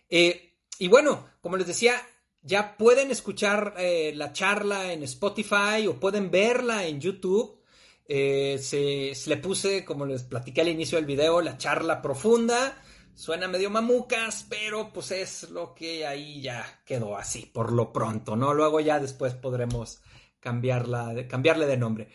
Eh, 0.08 0.58
y 0.78 0.88
bueno, 0.88 1.28
como 1.40 1.56
les 1.56 1.66
decía, 1.66 1.94
ya 2.42 2.76
pueden 2.76 3.10
escuchar 3.10 3.74
eh, 3.78 4.12
la 4.16 4.32
charla 4.32 4.92
en 4.92 5.02
Spotify 5.04 5.86
o 5.88 6.00
pueden 6.00 6.30
verla 6.30 6.86
en 6.86 7.00
YouTube. 7.00 7.60
se, 8.08 9.14
le 9.26 9.36
puse, 9.36 9.84
como 9.84 10.04
les 10.04 10.24
platiqué 10.24 10.62
al 10.62 10.68
inicio 10.68 10.96
del 10.98 11.06
video, 11.06 11.40
la 11.40 11.56
charla 11.58 12.02
profunda 12.02 12.76
Suena 13.14 13.46
medio 13.46 13.70
mamucas, 13.70 14.46
pero 14.48 14.92
pues 14.92 15.10
es 15.10 15.50
lo 15.50 15.74
que 15.74 16.06
ahí 16.06 16.40
ya 16.40 16.82
quedó 16.84 17.16
así, 17.16 17.46
por 17.46 17.72
lo 17.72 17.92
pronto, 17.92 18.36
¿no? 18.36 18.54
Luego 18.54 18.80
ya 18.80 18.98
después 18.98 19.34
podremos 19.34 20.00
cambiarla, 20.40 21.14
cambiarle 21.28 21.66
de 21.66 21.76
nombre. 21.76 22.08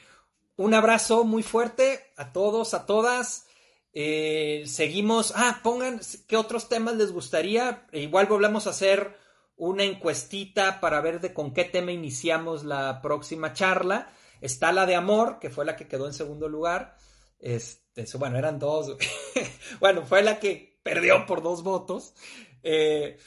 Un 0.55 0.73
abrazo 0.73 1.23
muy 1.23 1.43
fuerte 1.43 2.13
a 2.17 2.33
todos, 2.33 2.73
a 2.73 2.85
todas. 2.87 3.45
Eh, 3.93 4.63
seguimos. 4.65 5.33
Ah, 5.35 5.59
pongan 5.63 6.01
qué 6.27 6.35
otros 6.35 6.67
temas 6.67 6.95
les 6.95 7.11
gustaría. 7.11 7.87
E 7.91 8.01
igual 8.01 8.25
volvemos 8.25 8.65
a 8.65 8.71
hacer 8.71 9.15
una 9.55 9.83
encuestita 9.83 10.79
para 10.79 10.99
ver 11.01 11.21
de 11.21 11.33
con 11.33 11.53
qué 11.53 11.63
tema 11.63 11.91
iniciamos 11.91 12.63
la 12.63 13.01
próxima 13.01 13.53
charla. 13.53 14.11
Está 14.41 14.71
la 14.71 14.85
de 14.85 14.95
amor, 14.95 15.37
que 15.39 15.49
fue 15.51 15.63
la 15.63 15.75
que 15.75 15.87
quedó 15.87 16.07
en 16.07 16.13
segundo 16.13 16.49
lugar. 16.49 16.97
Este, 17.39 18.05
bueno, 18.17 18.37
eran 18.37 18.59
dos. 18.59 18.95
bueno, 19.79 20.03
fue 20.05 20.23
la 20.23 20.39
que 20.39 20.76
perdió 20.87 21.25
por 21.25 21.41
dos 21.41 21.63
votos. 21.63 22.13
Eh, 22.63 23.17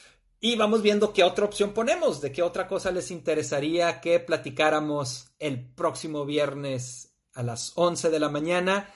y 0.41 0.57
vamos 0.57 0.81
viendo 0.81 1.13
qué 1.13 1.23
otra 1.23 1.45
opción 1.45 1.73
ponemos, 1.73 2.21
de 2.23 2.33
qué 2.33 2.43
otra 2.43 2.67
cosa 2.67 2.91
les 2.91 3.11
interesaría 3.11 4.01
que 4.01 4.19
platicáramos 4.21 5.35
el 5.39 5.73
próximo 5.75 6.25
viernes 6.25 7.15
a 7.35 7.43
las 7.43 7.73
11 7.77 8.09
de 8.09 8.21
la 8.21 8.31
mañana. 8.31 8.93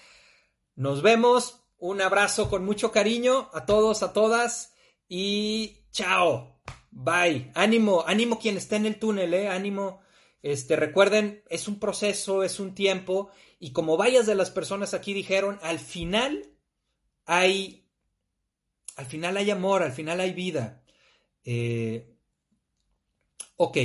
Nos 0.74 1.02
vemos. 1.02 1.60
Un 1.76 2.00
abrazo 2.00 2.48
con 2.48 2.64
mucho 2.64 2.90
cariño 2.92 3.50
a 3.52 3.66
todos, 3.66 4.02
a 4.02 4.14
todas. 4.14 4.72
Y 5.06 5.84
chao. 5.90 6.62
Bye. 6.90 7.50
Ánimo, 7.54 8.04
ánimo 8.06 8.38
quien 8.38 8.56
esté 8.56 8.76
en 8.76 8.86
el 8.86 8.98
túnel, 8.98 9.34
eh. 9.34 9.48
Ánimo. 9.48 10.00
Este, 10.40 10.76
recuerden, 10.76 11.42
es 11.50 11.68
un 11.68 11.78
proceso, 11.78 12.42
es 12.42 12.58
un 12.58 12.74
tiempo. 12.74 13.30
Y 13.58 13.72
como 13.72 13.98
varias 13.98 14.26
de 14.26 14.34
las 14.34 14.50
personas 14.50 14.94
aquí 14.94 15.12
dijeron, 15.12 15.58
al 15.62 15.78
final 15.78 16.54
hay 17.26 17.84
al 18.97 19.07
final 19.07 19.36
hay 19.36 19.51
amor, 19.51 19.82
al 19.82 19.92
final 19.92 20.20
hay 20.20 20.32
vida. 20.32 20.82
Eh, 21.45 22.16
ok, 23.57 23.78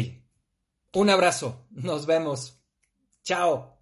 un 0.93 1.09
abrazo, 1.09 1.67
nos 1.71 2.05
vemos. 2.05 2.61
Chao. 3.23 3.78